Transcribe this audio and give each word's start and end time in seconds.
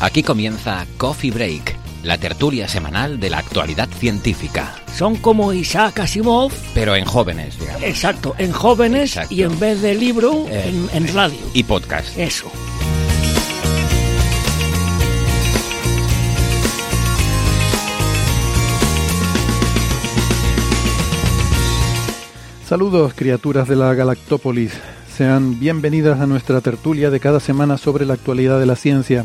Aquí 0.00 0.22
comienza 0.22 0.86
Coffee 0.96 1.30
Break, 1.32 1.76
la 2.04 2.18
tertulia 2.18 2.68
semanal 2.68 3.18
de 3.18 3.30
la 3.30 3.38
actualidad 3.38 3.88
científica. 3.88 4.74
Son 4.96 5.16
como 5.16 5.52
Isaac 5.52 6.00
Asimov, 6.00 6.52
Pero 6.74 6.94
en 6.94 7.04
jóvenes, 7.04 7.58
digamos. 7.58 7.82
exacto, 7.82 8.34
en 8.38 8.52
jóvenes 8.52 9.10
Exacto. 9.16 9.34
y 9.34 9.42
en 9.42 9.58
vez 9.58 9.82
de 9.82 9.94
libro, 9.94 10.46
Eh, 10.48 10.72
en, 10.92 11.04
en 11.04 11.14
radio. 11.14 11.38
Y 11.52 11.64
podcast. 11.64 12.16
Eso. 12.16 12.50
Saludos 22.66 23.14
criaturas 23.14 23.66
de 23.66 23.76
la 23.76 23.94
Galactópolis. 23.94 24.72
Sean 25.16 25.58
bienvenidas 25.58 26.20
a 26.20 26.26
nuestra 26.26 26.60
tertulia 26.60 27.10
de 27.10 27.18
cada 27.18 27.40
semana 27.40 27.78
sobre 27.78 28.04
la 28.04 28.14
actualidad 28.14 28.60
de 28.60 28.66
la 28.66 28.76
ciencia. 28.76 29.24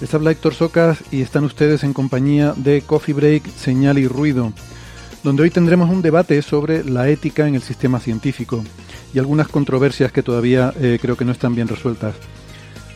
Les 0.00 0.12
habla 0.12 0.30
Héctor 0.32 0.54
Socas 0.54 0.98
y 1.10 1.22
están 1.22 1.44
ustedes 1.44 1.82
en 1.84 1.92
compañía 1.92 2.52
de 2.56 2.82
Coffee 2.82 3.14
Break, 3.14 3.46
Señal 3.48 3.98
y 3.98 4.06
Ruido, 4.06 4.52
donde 5.22 5.42
hoy 5.44 5.50
tendremos 5.50 5.88
un 5.88 6.02
debate 6.02 6.40
sobre 6.42 6.84
la 6.84 7.08
ética 7.08 7.46
en 7.48 7.54
el 7.54 7.62
sistema 7.62 8.00
científico 8.00 8.62
y 9.14 9.18
algunas 9.18 9.48
controversias 9.48 10.12
que 10.12 10.22
todavía 10.22 10.74
eh, 10.80 10.98
creo 11.00 11.16
que 11.16 11.24
no 11.24 11.32
están 11.32 11.54
bien 11.54 11.68
resueltas. 11.68 12.14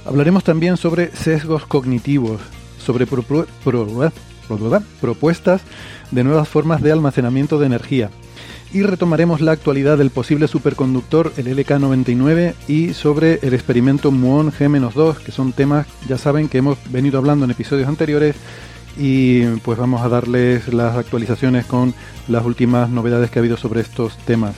Hablaremos 0.05 0.44
también 0.44 0.77
sobre 0.77 1.14
sesgos 1.16 1.66
cognitivos, 1.66 2.40
sobre 2.84 3.06
pro- 3.06 3.46
propuestas 5.00 5.62
de 6.10 6.24
nuevas 6.24 6.48
formas 6.48 6.83
de 6.83 6.92
almacenamiento 6.92 7.58
de 7.58 7.66
energía 7.66 8.10
y 8.72 8.83
retomaremos 8.83 9.41
la 9.41 9.52
actualidad 9.52 9.97
del 9.98 10.11
posible 10.11 10.48
superconductor, 10.48 11.33
el 11.36 11.47
LK99, 11.47 12.55
y 12.69 12.92
sobre 12.92 13.38
el 13.42 13.55
experimento 13.55 14.11
Muon 14.11 14.52
G-2, 14.52 15.19
que 15.19 15.33
son 15.33 15.52
temas, 15.52 15.86
ya 16.06 16.19
saben, 16.19 16.48
que 16.48 16.58
hemos 16.58 16.78
venido 16.91 17.19
hablando 17.19 17.44
en 17.44 17.50
episodios 17.50 17.89
anteriores 17.89 18.36
y 18.98 19.44
pues 19.62 19.78
vamos 19.78 20.02
a 20.02 20.08
darles 20.08 20.72
las 20.72 20.96
actualizaciones 20.96 21.66
con 21.66 21.94
las 22.27 22.44
últimas 22.44 22.91
novedades 22.91 23.30
que 23.30 23.39
ha 23.39 23.41
habido 23.41 23.56
sobre 23.56 23.80
estos 23.80 24.19
temas. 24.19 24.55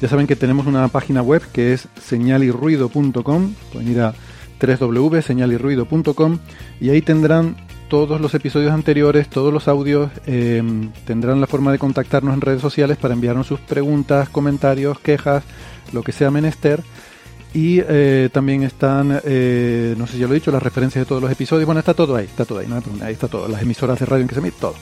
Ya 0.00 0.08
saben 0.08 0.26
que 0.26 0.34
tenemos 0.36 0.66
una 0.66 0.88
página 0.88 1.20
web 1.20 1.42
que 1.52 1.74
es 1.74 1.88
señalirruido.com, 2.02 3.54
pueden 3.72 3.90
ir 3.90 4.00
a 4.00 4.14
www.señalirruido.com 4.60 6.38
y 6.80 6.90
ahí 6.90 7.02
tendrán 7.02 7.56
todos 7.90 8.20
los 8.20 8.32
episodios 8.34 8.72
anteriores, 8.72 9.28
todos 9.28 9.52
los 9.52 9.66
audios, 9.66 10.10
eh, 10.24 10.62
tendrán 11.04 11.40
la 11.40 11.48
forma 11.48 11.72
de 11.72 11.78
contactarnos 11.78 12.32
en 12.32 12.40
redes 12.40 12.62
sociales 12.62 12.96
para 12.96 13.14
enviarnos 13.14 13.48
sus 13.48 13.60
preguntas, 13.60 14.28
comentarios, 14.30 14.98
quejas, 15.00 15.42
lo 15.92 16.02
que 16.02 16.12
sea 16.12 16.30
menester. 16.30 16.82
Y 17.52 17.80
eh, 17.80 18.30
también 18.32 18.62
están, 18.62 19.20
eh, 19.24 19.96
no 19.98 20.06
sé 20.06 20.12
si 20.14 20.18
ya 20.20 20.28
lo 20.28 20.32
he 20.32 20.36
dicho, 20.36 20.52
las 20.52 20.62
referencias 20.62 21.04
de 21.04 21.08
todos 21.08 21.20
los 21.20 21.32
episodios. 21.32 21.66
Bueno, 21.66 21.80
está 21.80 21.92
todo 21.92 22.14
ahí, 22.14 22.26
está 22.26 22.44
todo 22.44 22.60
ahí, 22.60 22.68
no 22.68 22.80
ahí 23.04 23.12
está 23.12 23.26
todo, 23.26 23.48
las 23.48 23.60
emisoras 23.60 23.98
de 23.98 24.06
radio 24.06 24.22
en 24.22 24.28
que 24.28 24.34
se 24.34 24.40
emite, 24.40 24.56
todo. 24.60 24.74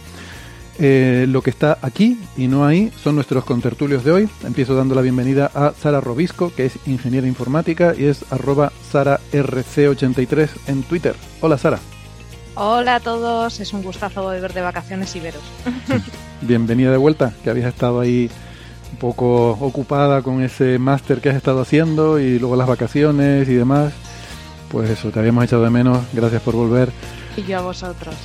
Eh, 0.78 1.26
lo 1.28 1.42
que 1.42 1.50
está 1.50 1.78
aquí 1.82 2.20
y 2.36 2.46
no 2.46 2.64
ahí 2.64 2.92
son 3.02 3.14
nuestros 3.14 3.44
contertulios 3.44 4.04
de 4.04 4.12
hoy. 4.12 4.28
Empiezo 4.44 4.74
dando 4.74 4.94
la 4.94 5.00
bienvenida 5.00 5.50
a 5.54 5.72
Sara 5.72 6.02
Robisco, 6.02 6.52
que 6.54 6.66
es 6.66 6.78
ingeniera 6.86 7.26
informática 7.26 7.94
y 7.96 8.04
es 8.04 8.30
arroba 8.30 8.70
SaraRC83 8.92 10.48
en 10.66 10.82
Twitter. 10.82 11.16
Hola 11.40 11.56
Sara, 11.56 11.80
Hola 12.60 12.96
a 12.96 13.00
todos, 13.00 13.60
es 13.60 13.72
un 13.72 13.84
gustazo 13.84 14.20
volver 14.20 14.52
de 14.52 14.62
vacaciones 14.62 15.14
y 15.14 15.20
veros. 15.20 15.42
bienvenida 16.42 16.90
de 16.90 16.96
vuelta, 16.96 17.32
que 17.44 17.50
habías 17.50 17.68
estado 17.68 18.00
ahí 18.00 18.28
un 18.90 18.98
poco 18.98 19.50
ocupada 19.50 20.22
con 20.22 20.42
ese 20.42 20.76
máster 20.80 21.20
que 21.20 21.28
has 21.28 21.36
estado 21.36 21.60
haciendo 21.60 22.18
y 22.18 22.40
luego 22.40 22.56
las 22.56 22.66
vacaciones 22.66 23.48
y 23.48 23.54
demás. 23.54 23.92
Pues 24.72 24.90
eso, 24.90 25.10
te 25.12 25.20
habíamos 25.20 25.44
echado 25.44 25.62
de 25.62 25.70
menos, 25.70 26.00
gracias 26.12 26.42
por 26.42 26.56
volver. 26.56 26.90
Y 27.36 27.44
yo 27.44 27.58
a 27.58 27.60
vosotros. 27.60 28.16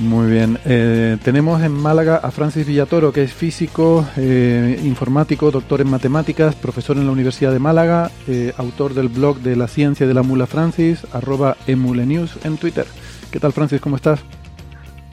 Muy 0.00 0.28
bien. 0.28 0.58
Eh, 0.64 1.16
tenemos 1.22 1.62
en 1.62 1.70
Málaga 1.70 2.16
a 2.16 2.32
Francis 2.32 2.66
Villatoro, 2.66 3.12
que 3.12 3.22
es 3.22 3.32
físico, 3.32 4.04
eh, 4.16 4.80
informático, 4.82 5.52
doctor 5.52 5.82
en 5.82 5.88
matemáticas, 5.88 6.56
profesor 6.56 6.96
en 6.96 7.06
la 7.06 7.12
Universidad 7.12 7.52
de 7.52 7.60
Málaga, 7.60 8.10
eh, 8.26 8.52
autor 8.56 8.94
del 8.94 9.06
blog 9.06 9.38
de 9.38 9.54
la 9.54 9.68
ciencia 9.68 10.08
de 10.08 10.14
la 10.14 10.24
mula 10.24 10.48
Francis, 10.48 11.06
arroba 11.12 11.56
emulenews 11.68 12.38
en 12.42 12.56
Twitter. 12.56 12.84
¿Qué 13.30 13.40
tal, 13.40 13.52
Francis? 13.52 13.80
¿Cómo 13.80 13.96
estás? 13.96 14.20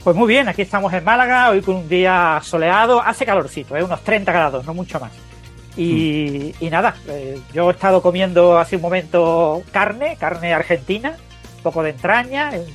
Pues 0.03 0.15
muy 0.15 0.27
bien, 0.27 0.47
aquí 0.47 0.61
estamos 0.61 0.93
en 0.93 1.03
Málaga, 1.03 1.49
hoy 1.49 1.61
con 1.61 1.75
un 1.77 1.89
día 1.89 2.39
soleado, 2.43 3.01
hace 3.01 3.25
calorcito, 3.25 3.75
¿eh? 3.75 3.83
unos 3.83 4.01
30 4.03 4.31
grados, 4.31 4.65
no 4.65 4.73
mucho 4.73 4.99
más. 4.99 5.11
Y, 5.75 6.53
y 6.59 6.69
nada, 6.69 6.95
eh, 7.07 7.39
yo 7.53 7.69
he 7.69 7.73
estado 7.73 8.01
comiendo 8.01 8.57
hace 8.57 8.75
un 8.77 8.83
momento 8.83 9.63
carne, 9.71 10.15
carne 10.19 10.53
argentina, 10.53 11.15
un 11.57 11.63
poco 11.63 11.81
de 11.83 11.89
entraña, 11.89 12.55
eh, 12.55 12.65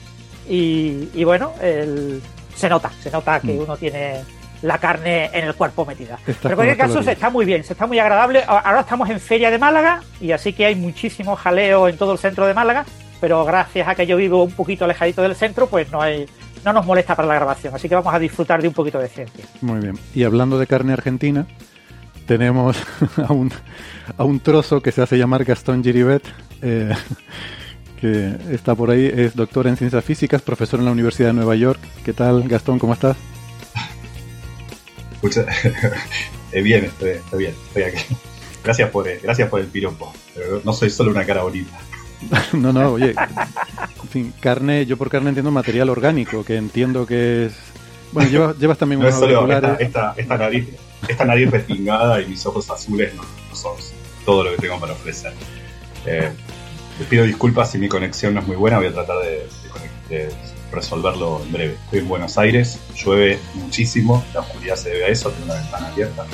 y, 0.48 1.08
y 1.14 1.24
bueno, 1.24 1.52
el- 1.62 2.20
se 2.54 2.68
nota, 2.68 2.90
se 3.00 3.10
nota 3.10 3.40
que 3.40 3.54
Mm. 3.54 3.60
uno 3.60 3.76
tiene 3.76 4.20
la 4.62 4.76
carne 4.78 5.30
en 5.32 5.44
el 5.46 5.54
cuerpo 5.54 5.86
metida. 5.86 6.18
Pero 6.26 6.50
en 6.50 6.54
cualquier 6.56 6.76
caso 6.76 7.02
se 7.02 7.12
está 7.12 7.30
muy 7.30 7.46
bien, 7.46 7.64
se 7.64 7.72
está 7.72 7.86
muy 7.86 7.98
agradable. 7.98 8.42
Ahora 8.46 8.80
estamos 8.80 9.08
en 9.08 9.18
Feria 9.20 9.50
de 9.50 9.58
Málaga 9.58 10.02
y 10.20 10.32
así 10.32 10.52
que 10.52 10.66
hay 10.66 10.74
muchísimo 10.74 11.36
jaleo 11.36 11.88
en 11.88 11.96
todo 11.96 12.12
el 12.12 12.18
centro 12.18 12.46
de 12.46 12.52
Málaga, 12.52 12.84
pero 13.20 13.44
gracias 13.44 13.86
a 13.88 13.94
que 13.94 14.06
yo 14.06 14.16
vivo 14.16 14.42
un 14.44 14.52
poquito 14.52 14.84
alejadito 14.84 15.22
del 15.22 15.34
centro, 15.36 15.66
pues 15.68 15.90
no 15.90 16.00
hay 16.00 16.26
no 16.64 16.72
nos 16.74 16.84
molesta 16.84 17.14
para 17.16 17.26
la 17.28 17.34
grabación, 17.36 17.74
así 17.74 17.88
que 17.88 17.94
vamos 17.94 18.12
a 18.12 18.18
disfrutar 18.18 18.60
de 18.60 18.68
un 18.68 18.74
poquito 18.74 18.98
de 18.98 19.08
ciencia. 19.08 19.44
Muy 19.62 19.80
bien. 19.80 19.98
Y 20.14 20.24
hablando 20.24 20.58
de 20.58 20.66
carne 20.66 20.92
argentina, 20.92 21.46
tenemos 22.26 22.76
a 23.28 23.32
un, 23.32 23.50
a 24.18 24.24
un 24.24 24.40
trozo 24.40 24.82
que 24.82 24.92
se 24.92 25.00
hace 25.02 25.16
llamar 25.16 25.44
Gastón 25.44 25.82
Giribet, 25.82 26.22
eh, 26.60 26.92
que 28.00 28.34
está 28.50 28.74
por 28.74 28.90
ahí, 28.90 29.10
es 29.14 29.34
doctor 29.34 29.66
en 29.68 29.76
ciencias 29.78 30.04
físicas, 30.04 30.42
profesor 30.42 30.80
en 30.80 30.86
la 30.86 30.92
Universidad 30.92 31.28
de 31.30 31.34
Nueva 31.34 31.54
York. 31.56 31.80
¿Qué 32.04 32.12
tal, 32.12 32.46
Gastón? 32.48 32.78
¿Cómo 32.78 32.92
estás? 32.92 33.16
Mucha- 35.22 35.46
Eh, 36.52 36.62
bien, 36.62 36.84
estoy, 36.84 37.10
estoy 37.10 37.38
bien, 37.38 37.54
estoy 37.68 37.82
aquí. 37.84 38.16
Gracias 38.64 38.90
por, 38.90 39.06
el- 39.08 39.20
gracias 39.20 39.48
por 39.48 39.60
el 39.60 39.66
piropo. 39.68 40.12
Pero 40.34 40.60
no 40.64 40.72
soy 40.72 40.90
solo 40.90 41.10
una 41.12 41.24
cara 41.24 41.42
bonita. 41.42 41.78
no, 42.52 42.72
no, 42.72 42.92
oye. 42.92 43.14
En 44.02 44.08
fin, 44.08 44.34
carne, 44.40 44.86
yo 44.86 44.96
por 44.96 45.08
carne 45.10 45.28
entiendo 45.30 45.50
material 45.50 45.88
orgánico, 45.90 46.44
que 46.44 46.56
entiendo 46.56 47.06
que 47.06 47.46
es... 47.46 47.52
Bueno, 48.12 48.28
llevas, 48.30 48.56
llevas 48.58 48.78
también 48.78 49.00
No 49.00 49.06
unos 49.06 49.20
esta, 49.22 49.26
auriculares. 49.36 49.80
esta, 49.80 50.14
esta 50.16 50.36
nariz, 50.36 50.68
esta 51.08 51.24
nariz 51.24 51.50
respingada 51.50 52.20
y 52.20 52.26
mis 52.26 52.44
ojos 52.46 52.68
azules 52.70 53.14
no, 53.14 53.22
no 53.22 53.56
son 53.56 53.72
todo 54.24 54.44
lo 54.44 54.50
que 54.52 54.56
tengo 54.58 54.78
para 54.78 54.92
ofrecer. 54.92 55.32
Eh, 56.06 56.30
les 56.98 57.08
pido 57.08 57.24
disculpas 57.24 57.70
si 57.70 57.78
mi 57.78 57.88
conexión 57.88 58.34
no 58.34 58.40
es 58.40 58.46
muy 58.46 58.56
buena, 58.56 58.78
voy 58.78 58.88
a 58.88 58.92
tratar 58.92 59.18
de, 59.22 59.30
de 59.30 59.70
conect- 59.70 60.08
de 60.08 60.28
resolverlo 60.72 61.40
en 61.44 61.52
breve. 61.52 61.74
Estoy 61.84 62.00
en 62.00 62.08
Buenos 62.08 62.36
Aires, 62.38 62.78
llueve 63.02 63.38
muchísimo, 63.54 64.22
la 64.34 64.40
oscuridad 64.40 64.76
se 64.76 64.90
debe 64.90 65.04
a 65.06 65.08
eso, 65.08 65.30
tengo 65.30 65.46
una 65.46 65.54
ventana 65.54 65.88
abierta. 65.88 66.26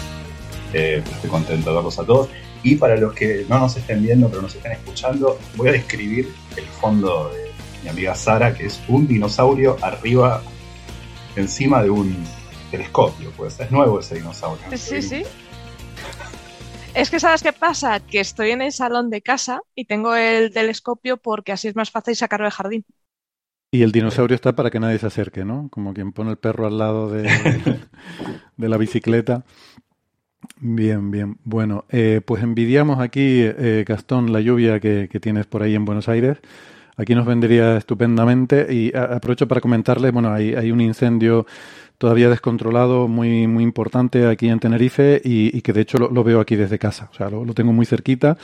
Eh, 0.73 1.03
estoy 1.11 1.31
contento 1.31 1.71
de 1.71 1.77
verlos 1.77 1.99
a 1.99 2.05
todos. 2.05 2.29
Y 2.67 2.75
para 2.75 2.97
los 2.97 3.15
que 3.15 3.47
no 3.49 3.61
nos 3.61 3.77
estén 3.77 4.03
viendo, 4.03 4.29
pero 4.29 4.43
nos 4.43 4.53
estén 4.53 4.73
escuchando, 4.73 5.39
voy 5.55 5.69
a 5.69 5.73
describir 5.73 6.35
el 6.57 6.65
fondo 6.65 7.31
de 7.33 7.53
mi 7.85 7.91
amiga 7.91 8.13
Sara, 8.17 8.53
que 8.53 8.67
es 8.67 8.83
un 8.89 9.07
dinosaurio 9.07 9.77
arriba, 9.83 10.43
encima 11.37 11.81
de 11.85 11.91
un 11.91 12.25
telescopio. 12.73 13.31
Pues 13.37 13.61
es 13.61 13.71
nuevo 13.71 14.01
ese 14.01 14.17
dinosaurio. 14.17 14.65
Sí, 14.77 15.01
sí. 15.01 15.23
Es 16.93 17.09
que 17.09 17.21
sabes 17.21 17.45
qué 17.45 17.53
pasa, 17.53 18.01
que 18.01 18.19
estoy 18.19 18.51
en 18.51 18.63
el 18.63 18.73
salón 18.73 19.11
de 19.11 19.23
casa 19.23 19.61
y 19.77 19.85
tengo 19.85 20.17
el 20.17 20.53
telescopio 20.53 21.19
porque 21.19 21.53
así 21.53 21.69
es 21.69 21.77
más 21.77 21.93
fácil 21.93 22.17
sacarlo 22.17 22.47
del 22.47 22.53
jardín. 22.53 22.85
Y 23.71 23.85
el 23.85 23.93
dinosaurio 23.93 24.35
está 24.35 24.57
para 24.57 24.73
que 24.73 24.81
nadie 24.81 24.99
se 24.99 25.07
acerque, 25.07 25.45
¿no? 25.45 25.69
Como 25.71 25.95
quien 25.95 26.11
pone 26.11 26.33
el 26.33 26.39
perro 26.39 26.67
al 26.67 26.79
lado 26.79 27.11
de, 27.11 27.23
de 28.57 28.69
la 28.69 28.77
bicicleta. 28.77 29.45
Bien, 30.59 31.11
bien. 31.11 31.39
Bueno, 31.45 31.85
eh, 31.91 32.21
pues 32.25 32.43
envidiamos 32.43 32.99
aquí, 33.01 33.41
eh, 33.43 33.85
Gastón, 33.87 34.33
la 34.33 34.41
lluvia 34.41 34.81
que, 34.81 35.09
tienes 35.21 35.47
por 35.47 35.63
ahí 35.63 35.75
en 35.75 35.85
Buenos 35.85 36.09
Aires. 36.09 36.39
Aquí 36.97 37.15
nos 37.15 37.27
vendría 37.27 37.77
estupendamente 37.77 38.73
y 38.73 38.97
aprovecho 38.97 39.47
para 39.47 39.61
comentarles, 39.61 40.13
bueno, 40.13 40.33
hay, 40.33 40.55
hay 40.55 40.73
un 40.73 40.81
incendio 40.81 41.47
todavía 41.99 42.29
descontrolado 42.29 43.09
muy, 43.09 43.47
muy 43.47 43.65
importante 43.65 44.27
aquí 44.27 44.49
en 44.49 44.61
Tenerife 44.61 45.21
y, 45.25 45.61
que 45.63 45.73
de 45.73 45.81
hecho 45.81 45.99
lo, 45.99 46.25
veo 46.25 46.41
aquí 46.41 46.57
desde 46.57 46.79
casa. 46.79 47.09
O 47.13 47.15
sea, 47.15 47.31
lo, 47.31 47.53
tengo 47.55 47.73
muy 47.73 47.87
cerquita 47.87 48.37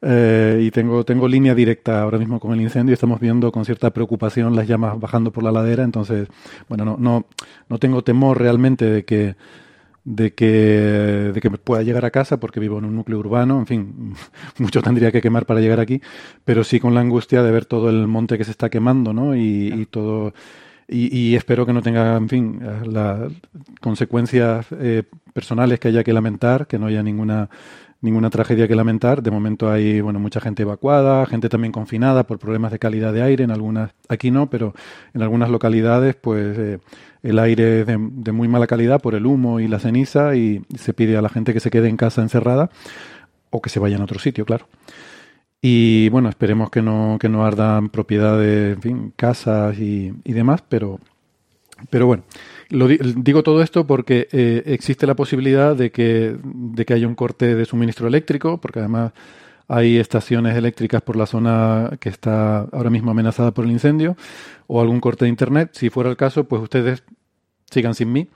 eh, 0.00 0.60
y 0.62 0.70
tengo, 0.70 1.04
tengo 1.04 1.28
línea 1.28 1.54
directa 1.54 2.02
ahora 2.02 2.18
mismo 2.18 2.38
con 2.38 2.52
el 2.52 2.60
incendio. 2.60 2.94
Estamos 2.94 3.20
viendo 3.20 3.50
con 3.50 3.64
cierta 3.64 3.90
preocupación 3.90 4.54
las 4.54 4.68
llamas 4.68 4.98
bajando 4.98 5.32
por 5.32 5.42
la 5.42 5.52
ladera. 5.52 5.82
Entonces, 5.84 6.28
bueno, 6.68 6.84
no, 6.84 6.96
no, 6.98 7.26
no 7.68 7.78
tengo 7.78 8.02
temor 8.02 8.38
realmente 8.38 8.84
de 8.84 9.04
que 9.04 9.36
de 10.04 10.34
que, 10.34 11.30
de 11.34 11.40
que 11.40 11.50
pueda 11.50 11.82
llegar 11.82 12.04
a 12.04 12.10
casa 12.10 12.38
porque 12.38 12.60
vivo 12.60 12.78
en 12.78 12.84
un 12.84 12.96
núcleo 12.96 13.18
urbano, 13.18 13.58
en 13.58 13.66
fin, 13.66 14.14
mucho 14.58 14.82
tendría 14.82 15.12
que 15.12 15.20
quemar 15.20 15.46
para 15.46 15.60
llegar 15.60 15.80
aquí, 15.80 16.00
pero 16.44 16.64
sí 16.64 16.80
con 16.80 16.94
la 16.94 17.00
angustia 17.00 17.42
de 17.42 17.50
ver 17.50 17.66
todo 17.66 17.90
el 17.90 18.06
monte 18.08 18.38
que 18.38 18.44
se 18.44 18.50
está 18.50 18.70
quemando, 18.70 19.12
¿no? 19.12 19.36
Y, 19.36 19.72
y 19.72 19.86
todo 19.86 20.32
y, 20.88 21.36
espero 21.36 21.64
que 21.64 21.72
no 21.72 21.80
tenga, 21.80 22.16
en 22.16 22.28
fin, 22.28 22.60
las 22.84 23.32
consecuencias 23.80 24.66
eh, 24.72 25.04
personales 25.32 25.80
que 25.80 25.88
haya 25.88 26.04
que 26.04 26.12
lamentar, 26.12 26.66
que 26.66 26.78
no 26.78 26.86
haya 26.86 27.02
ninguna 27.02 27.48
ninguna 28.02 28.28
tragedia 28.28 28.68
que 28.68 28.74
lamentar. 28.74 29.22
De 29.22 29.30
momento 29.30 29.70
hay 29.70 30.00
bueno 30.02 30.20
mucha 30.20 30.40
gente 30.40 30.62
evacuada, 30.62 31.24
gente 31.24 31.48
también 31.48 31.72
confinada 31.72 32.24
por 32.24 32.38
problemas 32.38 32.72
de 32.72 32.78
calidad 32.78 33.12
de 33.12 33.22
aire. 33.22 33.44
En 33.44 33.50
algunas, 33.50 33.92
aquí 34.08 34.30
no, 34.30 34.50
pero 34.50 34.74
en 35.14 35.22
algunas 35.22 35.48
localidades, 35.48 36.14
pues 36.16 36.58
eh, 36.58 36.78
el 37.22 37.38
aire 37.38 37.80
es 37.80 37.86
de, 37.86 37.96
muy 37.96 38.48
mala 38.48 38.66
calidad 38.66 39.00
por 39.00 39.14
el 39.14 39.24
humo 39.24 39.60
y 39.60 39.68
la 39.68 39.78
ceniza 39.78 40.36
y 40.36 40.62
se 40.76 40.92
pide 40.92 41.16
a 41.16 41.22
la 41.22 41.30
gente 41.30 41.54
que 41.54 41.60
se 41.60 41.70
quede 41.70 41.88
en 41.88 41.96
casa 41.96 42.20
encerrada 42.20 42.70
o 43.50 43.62
que 43.62 43.70
se 43.70 43.80
vaya 43.80 43.96
a 43.96 44.04
otro 44.04 44.18
sitio, 44.18 44.44
claro. 44.44 44.66
Y 45.60 46.08
bueno, 46.08 46.28
esperemos 46.28 46.70
que 46.70 46.82
no, 46.82 47.18
que 47.20 47.28
no 47.28 47.46
ardan 47.46 47.88
propiedades, 47.88 48.74
en 48.74 48.82
fin, 48.82 49.12
casas 49.14 49.78
y, 49.78 50.12
y 50.24 50.32
demás, 50.32 50.64
pero, 50.68 50.98
pero 51.88 52.06
bueno, 52.06 52.24
lo 52.72 52.88
digo 52.88 53.42
todo 53.42 53.62
esto 53.62 53.86
porque 53.86 54.28
eh, 54.32 54.62
existe 54.66 55.06
la 55.06 55.14
posibilidad 55.14 55.76
de 55.76 55.90
que, 55.90 56.36
de 56.42 56.84
que 56.84 56.94
haya 56.94 57.06
un 57.06 57.14
corte 57.14 57.54
de 57.54 57.64
suministro 57.66 58.08
eléctrico, 58.08 58.58
porque 58.58 58.78
además 58.80 59.12
hay 59.68 59.98
estaciones 59.98 60.56
eléctricas 60.56 61.02
por 61.02 61.16
la 61.16 61.26
zona 61.26 61.90
que 62.00 62.08
está 62.08 62.60
ahora 62.72 62.90
mismo 62.90 63.10
amenazada 63.10 63.52
por 63.52 63.66
el 63.66 63.70
incendio, 63.70 64.16
o 64.66 64.80
algún 64.80 65.00
corte 65.00 65.26
de 65.26 65.28
internet. 65.28 65.70
Si 65.72 65.90
fuera 65.90 66.08
el 66.08 66.16
caso, 66.16 66.44
pues 66.44 66.62
ustedes 66.62 67.04
sigan 67.70 67.94
sin 67.94 68.10
mí. 68.10 68.28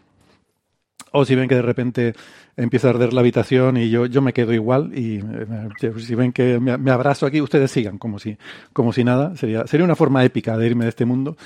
O 1.12 1.24
si 1.24 1.34
ven 1.34 1.48
que 1.48 1.54
de 1.54 1.62
repente 1.62 2.12
empieza 2.58 2.88
a 2.88 2.90
arder 2.90 3.14
la 3.14 3.20
habitación 3.20 3.78
y 3.78 3.88
yo, 3.88 4.04
yo 4.04 4.20
me 4.20 4.34
quedo 4.34 4.52
igual 4.52 4.92
y 4.94 5.18
eh, 5.18 5.92
si 5.98 6.14
ven 6.14 6.32
que 6.32 6.58
me, 6.58 6.90
abrazo 6.90 7.24
aquí, 7.24 7.40
ustedes 7.40 7.70
sigan 7.70 7.96
como 7.96 8.18
si, 8.18 8.36
como 8.74 8.92
si 8.92 9.02
nada. 9.02 9.34
Sería, 9.36 9.66
sería 9.66 9.84
una 9.84 9.96
forma 9.96 10.24
épica 10.24 10.58
de 10.58 10.66
irme 10.66 10.84
de 10.84 10.90
este 10.90 11.06
mundo 11.06 11.36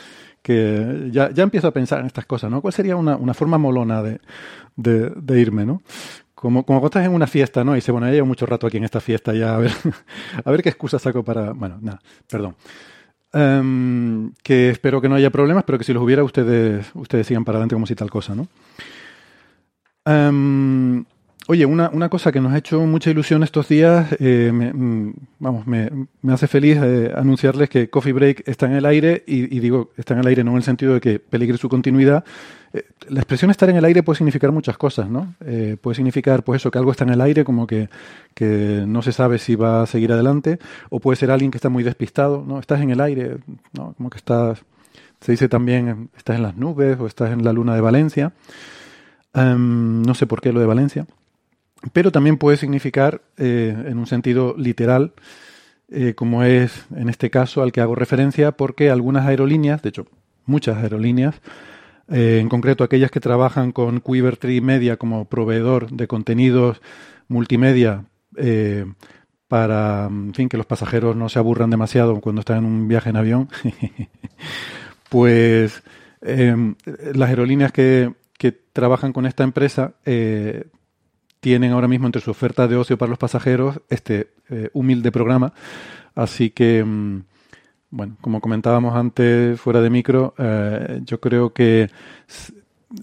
que 0.43 1.09
ya, 1.13 1.31
ya 1.31 1.43
empiezo 1.43 1.69
a 1.69 1.73
pensar 1.73 2.01
en 2.01 2.07
estas 2.07 2.27
cosas, 2.27 2.51
¿no? 2.51 2.61
¿Cuál 2.61 2.73
sería 2.73 2.97
una, 2.97 3.17
una 3.17 3.35
forma 3.35 3.59
molona 3.59 4.03
de, 4.03 4.21
de, 4.77 5.41
irme, 5.41 5.67
¿no? 5.67 5.83
Como, 6.35 6.65
como 6.65 6.81
cuando 6.81 6.87
estás 6.87 7.07
en 7.07 7.15
una 7.15 7.27
fiesta, 7.27 7.65
¿no? 7.65 7.73
Y 7.73 7.77
dice, 7.77 7.93
bueno, 7.93 8.07
ya 8.07 8.15
llevo 8.15 8.27
mucho 8.27 8.47
rato 8.47 8.67
aquí 8.67 8.79
en 8.79 8.85
esta 8.85 9.01
fiesta, 9.01 9.35
ya 9.35 9.55
a 9.55 9.59
ver, 9.59 9.73
a 10.45 10.51
ver 10.51 10.63
qué 10.63 10.71
excusa 10.71 10.99
saco 10.99 11.23
para... 11.23 11.53
Bueno, 11.53 11.79
nada, 11.83 12.01
perdón. 12.29 12.57
Em, 13.33 14.33
que 14.43 14.71
espero 14.71 15.01
que 15.01 15.09
no 15.09 15.15
haya 15.15 15.31
problemas, 15.31 15.65
pero 15.65 15.79
que 15.79 15.85
si 15.85 15.93
los 15.93 16.03
hubiera, 16.03 16.25
ustedes, 16.25 16.91
ustedes 16.95 17.27
sigan 17.27 17.45
para 17.45 17.57
adelante 17.57 17.75
como 17.75 17.87
si 17.87 17.95
tal 17.95 18.11
cosa, 18.11 18.35
¿no? 18.35 18.49
Um, 20.07 21.05
oye, 21.49 21.67
una, 21.67 21.91
una, 21.91 22.09
cosa 22.09 22.31
que 22.33 22.41
nos 22.41 22.53
ha 22.53 22.59
hecho 22.59 22.81
mucha 22.81 23.11
ilusión 23.11 23.43
estos 23.43 23.69
días, 23.69 24.15
eh, 24.19 24.51
me, 24.53 24.73
mm, 24.73 25.15
vamos, 25.39 25.67
me, 25.67 25.91
me, 26.23 26.33
hace 26.33 26.47
feliz 26.47 26.79
eh, 26.83 27.13
anunciarles 27.15 27.69
que 27.69 27.91
Coffee 27.91 28.13
Break 28.13 28.47
está 28.47 28.67
en 28.67 28.73
el 28.73 28.87
aire 28.87 29.25
y, 29.27 29.59
digo, 29.59 29.91
está 29.97 30.15
en 30.15 30.21
el 30.21 30.27
aire 30.27 30.45
no 30.45 30.53
en 30.53 30.59
el 30.59 30.63
sentido 30.63 30.95
de 30.95 31.01
que 31.01 31.19
peligre 31.19 31.59
su 31.59 31.69
continuidad. 31.69 32.25
Eh, 32.73 32.85
la 33.09 33.21
expresión 33.21 33.51
estar 33.51 33.69
en 33.69 33.77
el 33.77 33.85
aire 33.85 34.03
puede 34.03 34.19
significar 34.19 34.53
muchas 34.53 34.79
cosas, 34.79 35.09
¿no? 35.09 35.35
Eh, 35.45 35.77
puede 35.81 35.97
significar, 35.97 36.45
pues 36.45 36.63
eso, 36.63 36.71
que 36.71 36.79
algo 36.79 36.93
está 36.93 37.05
en 37.05 37.11
el 37.11 37.21
aire, 37.21 37.45
como 37.45 37.67
que, 37.67 37.89
que 38.35 38.85
no 38.87 39.03
se 39.03 39.13
sabe 39.13 39.39
si 39.39 39.57
va 39.57 39.83
a 39.83 39.87
seguir 39.87 40.13
adelante, 40.13 40.59
o 40.89 41.01
puede 41.01 41.17
ser 41.17 41.31
alguien 41.31 41.51
que 41.51 41.59
está 41.59 41.69
muy 41.69 41.83
despistado, 41.83 42.45
¿no? 42.47 42.61
Estás 42.61 42.81
en 42.81 42.91
el 42.91 43.01
aire, 43.01 43.39
¿no? 43.73 43.95
Como 43.95 44.11
que 44.11 44.19
estás, 44.19 44.63
se 45.21 45.33
dice 45.33 45.49
también, 45.49 46.11
estás 46.17 46.37
en 46.37 46.43
las 46.43 46.57
nubes 46.57 46.99
o 47.01 47.07
estás 47.07 47.33
en 47.33 47.45
la 47.45 47.53
luna 47.53 47.75
de 47.75 47.81
Valencia. 47.81 48.33
Em, 49.35 50.03
no 50.03 50.15
sé 50.15 50.27
por 50.27 50.41
qué 50.41 50.53
lo 50.53 50.61
de 50.61 50.67
Valencia. 50.67 51.07
Pero 51.93 52.13
también 52.13 52.37
puede 52.37 52.57
significar, 52.57 53.23
eh, 53.37 53.75
en 53.87 53.99
un 53.99 54.07
sentido 54.07 54.55
literal, 54.57 55.13
eh, 55.89 56.15
como 56.15 56.43
es 56.45 56.87
en 56.95 57.09
este 57.09 57.31
caso 57.31 57.63
al 57.63 57.73
que 57.73 57.81
hago 57.81 57.95
referencia, 57.95 58.53
porque 58.53 58.91
algunas 58.91 59.27
aerolíneas, 59.27 59.83
de 59.83 59.89
hecho 59.89 60.07
muchas 60.45 60.77
aerolíneas, 60.79 61.41
eh, 62.09 62.39
en 62.41 62.49
concreto 62.49 62.85
aquellas 62.85 63.11
que 63.11 63.21
trabajan 63.21 63.73
con 63.73 64.01
Quiver 64.01 64.37
Tree 64.37 64.61
Media 64.61 64.97
como 64.97 65.25
proveedor 65.27 65.91
de 65.91 66.07
contenidos 66.07 66.81
multimedia 67.29 68.05
para 69.49 70.07
en 70.07 70.33
fin, 70.35 70.49
que 70.49 70.57
los 70.57 70.67
pasajeros 70.67 71.17
no 71.17 71.29
se 71.29 71.39
aburran 71.39 71.71
demasiado 71.71 72.21
cuando 72.21 72.41
están 72.41 72.59
en 72.59 72.65
un 72.65 72.89
viaje 72.89 73.11
en 73.11 73.17
avión, 73.17 73.49
pues 75.09 75.83
em, 76.23 76.77
las 77.15 77.29
aerolíneas 77.29 77.73
que 77.73 78.13
que 78.41 78.53
trabajan 78.53 79.13
con 79.13 79.27
esta 79.27 79.45
empresa 79.45 79.93
tienen 81.41 81.73
ahora 81.73 81.89
mismo 81.89 82.07
entre 82.07 82.23
su 82.23 82.31
oferta 82.31 82.69
de 82.69 82.77
ocio 82.77 82.99
para 82.99 83.11
los 83.11 83.19
pasajeros 83.19 83.81
este 83.89 84.31
eh, 84.51 84.71
humilde 84.73 85.11
programa. 85.11 85.53
Así 86.15 86.51
que, 86.51 86.85
mm, 86.85 87.23
bueno, 87.91 88.17
como 88.21 88.41
comentábamos 88.41 88.95
antes 88.95 89.61
fuera 89.61 89.81
de 89.81 89.91
micro, 89.91 90.35
eh, 90.39 91.01
yo 91.05 91.21
creo 91.21 91.53
que 91.53 91.91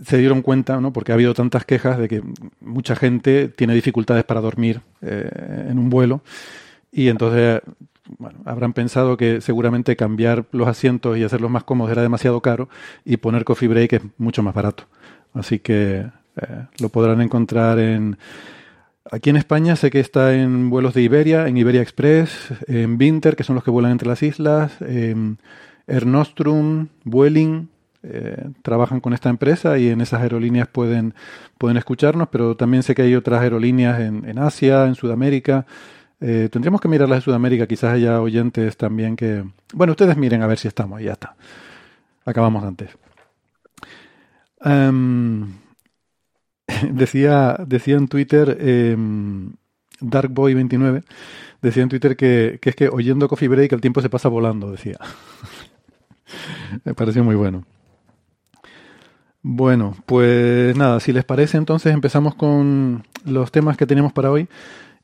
se 0.03 0.17
dieron 0.17 0.41
cuenta, 0.41 0.79
¿no? 0.81 0.91
porque 0.93 1.11
ha 1.11 1.15
habido 1.15 1.33
tantas 1.33 1.65
quejas 1.65 1.97
de 1.97 2.07
que 2.07 2.21
mucha 2.61 2.95
gente 2.95 3.47
tiene 3.47 3.73
dificultades 3.73 4.25
para 4.25 4.41
dormir 4.41 4.81
en 5.01 5.79
un 5.79 5.89
vuelo 5.89 6.21
y 6.91 7.07
entonces 7.07 7.61
bueno, 8.17 8.39
habrán 8.45 8.73
pensado 8.73 9.17
que 9.17 9.41
seguramente 9.41 9.95
cambiar 9.95 10.45
los 10.51 10.67
asientos 10.67 11.17
y 11.17 11.23
hacerlos 11.23 11.51
más 11.51 11.63
cómodos 11.63 11.91
era 11.91 12.01
demasiado 12.01 12.41
caro 12.41 12.69
y 13.05 13.17
poner 13.17 13.43
coffee 13.43 13.67
break 13.67 13.93
es 13.93 14.01
mucho 14.17 14.43
más 14.43 14.53
barato. 14.53 14.85
Así 15.33 15.59
que 15.59 16.07
eh, 16.37 16.65
lo 16.79 16.89
podrán 16.89 17.21
encontrar 17.21 17.79
en... 17.79 18.17
Aquí 19.09 19.29
en 19.29 19.37
España 19.37 19.77
sé 19.77 19.89
que 19.89 20.01
está 20.01 20.33
en 20.33 20.69
vuelos 20.69 20.93
de 20.93 21.01
Iberia, 21.01 21.47
en 21.47 21.55
Iberia 21.55 21.81
Express, 21.81 22.53
en 22.67 22.97
Winter, 22.99 23.37
que 23.37 23.43
son 23.43 23.55
los 23.55 23.63
que 23.63 23.71
vuelan 23.71 23.93
entre 23.93 24.07
las 24.09 24.21
islas, 24.21 24.81
en 24.81 25.37
Air 25.87 26.05
Nostrum, 26.05 26.87
Vueling, 27.05 27.69
eh, 28.03 28.49
trabajan 28.61 28.99
con 28.99 29.13
esta 29.13 29.29
empresa 29.29 29.77
y 29.77 29.89
en 29.89 30.01
esas 30.01 30.21
aerolíneas 30.21 30.67
pueden, 30.67 31.13
pueden 31.57 31.77
escucharnos, 31.77 32.29
pero 32.29 32.55
también 32.55 32.83
sé 32.83 32.93
que 32.95 33.01
hay 33.01 33.15
otras 33.15 33.41
aerolíneas 33.41 33.99
en, 33.99 34.39
Asia, 34.39 34.85
en 34.85 34.95
Sudamérica. 34.95 35.65
Eh, 36.21 36.47
tendríamos 36.51 36.79
que 36.79 36.87
mirar 36.87 37.09
las 37.09 37.19
de 37.19 37.23
Sudamérica, 37.23 37.67
quizás 37.67 37.93
haya 37.93 38.21
oyentes 38.21 38.77
también 38.77 39.15
que... 39.15 39.43
Bueno, 39.73 39.91
ustedes 39.91 40.15
miren 40.15 40.41
a 40.41 40.47
ver 40.47 40.57
si 40.57 40.67
estamos, 40.67 41.01
ya 41.01 41.13
está. 41.13 41.35
Acabamos 42.25 42.63
antes. 42.63 42.89
Um, 44.63 45.53
decía, 46.91 47.57
decía 47.65 47.95
en 47.95 48.07
Twitter, 48.07 48.57
eh, 48.59 48.95
Darkboy29, 50.01 51.03
decía 51.61 51.83
en 51.83 51.89
Twitter 51.89 52.15
que, 52.15 52.59
que, 52.61 52.69
es 52.69 52.75
que 52.75 52.89
oyendo 52.89 53.27
Coffee 53.27 53.47
Break 53.47 53.73
el 53.73 53.81
tiempo 53.81 54.01
se 54.01 54.09
pasa 54.09 54.29
volando, 54.29 54.71
decía. 54.71 54.97
Me 56.83 56.93
pareció 56.93 57.23
muy 57.23 57.35
bueno. 57.35 57.63
Bueno, 59.41 59.95
pues 60.05 60.75
nada, 60.75 60.99
si 60.99 61.13
les 61.13 61.23
parece 61.23 61.57
entonces 61.57 61.93
empezamos 61.93 62.35
con 62.35 63.03
los 63.23 63.51
temas 63.51 63.77
que 63.77 63.85
tenemos 63.85 64.11
para 64.11 64.31
hoy. 64.31 64.47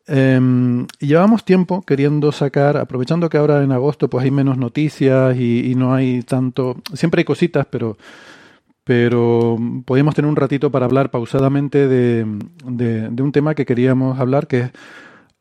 Eh, 0.06 0.86
llevamos 1.00 1.46
tiempo 1.46 1.82
queriendo 1.84 2.34
sacar, 2.34 2.76
aprovechando 2.76 3.30
que 3.30 3.38
ahora 3.38 3.64
en 3.64 3.72
agosto 3.72 4.10
pues 4.10 4.26
hay 4.26 4.32
menos 4.32 4.58
noticias 4.58 5.38
y, 5.38 5.72
y 5.72 5.76
no 5.76 5.94
hay 5.94 6.24
tanto, 6.24 6.76
siempre 6.94 7.22
hay 7.22 7.26
cositas, 7.26 7.66
pero 7.70 7.98
pero 8.84 9.58
podíamos 9.86 10.16
tener 10.16 10.30
un 10.30 10.36
ratito 10.36 10.72
para 10.72 10.86
hablar 10.86 11.10
pausadamente 11.12 11.88
de, 11.88 12.26
de, 12.66 13.24
un 13.24 13.32
tema 13.32 13.56
que 13.56 13.66
queríamos 13.66 14.20
hablar, 14.20 14.48
que, 14.48 14.72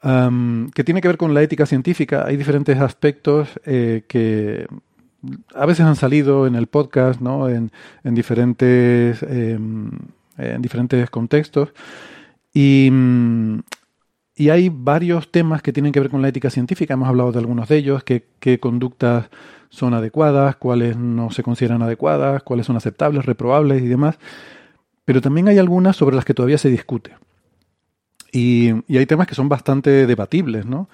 que 0.01 0.85
tiene 0.85 1.01
que 1.01 1.09
ver 1.09 1.17
con 1.17 1.35
la 1.35 1.43
ética 1.43 1.67
científica. 1.67 2.25
Hay 2.27 2.37
diferentes 2.37 2.79
aspectos 2.79 3.49
eh, 3.65 4.05
que 4.07 4.67
a 5.55 5.67
veces 5.67 5.87
han 5.87 5.97
salido 5.97 6.47
en 6.47 6.55
el 6.55 6.69
podcast, 6.69 7.21
¿no? 7.21 7.49
en, 7.49 7.73
en 8.05 8.15
diferentes, 8.15 9.23
em, 9.23 9.91
en 10.39 10.63
diferentes 10.63 11.11
contextos. 11.11 11.73
Y, 12.55 12.91
y 14.37 14.51
hay 14.51 14.71
varios 14.73 15.31
temas 15.33 15.63
que 15.63 15.73
tienen 15.73 15.93
que 15.93 16.01
ver 16.01 16.11
con 16.11 16.23
la 16.23 16.29
ética 16.29 16.51
científica. 16.51 16.95
Hemos 16.95 17.09
hablado 17.09 17.33
de 17.33 17.39
algunos 17.41 17.69
de 17.69 17.77
ellos, 17.77 18.05
qué, 18.05 18.27
qué 18.39 18.61
conductas 18.61 19.31
son 19.73 19.95
adecuadas, 19.95 20.57
cuáles 20.57 20.99
no 20.99 21.31
se 21.31 21.43
consideran 21.43 21.81
adecuadas, 21.83 22.43
cuáles 22.43 22.67
son 22.67 22.77
aceptables, 22.77 23.25
reprobables 23.25 23.83
y 23.83 23.89
demás. 23.89 24.19
Pero 25.07 25.23
también 25.23 25.49
hay 25.49 25.57
algunas 25.57 25.97
sobre 25.97 26.15
las 26.15 26.27
que 26.27 26.35
todavía 26.35 26.59
se 26.59 26.69
discute. 26.69 27.17
Y, 28.31 28.71
hay 28.71 29.07
temas 29.07 29.27
que 29.27 29.35
son 29.35 29.49
bastante 29.49 30.07
debatibles, 30.07 30.67
¿no? 30.67 30.89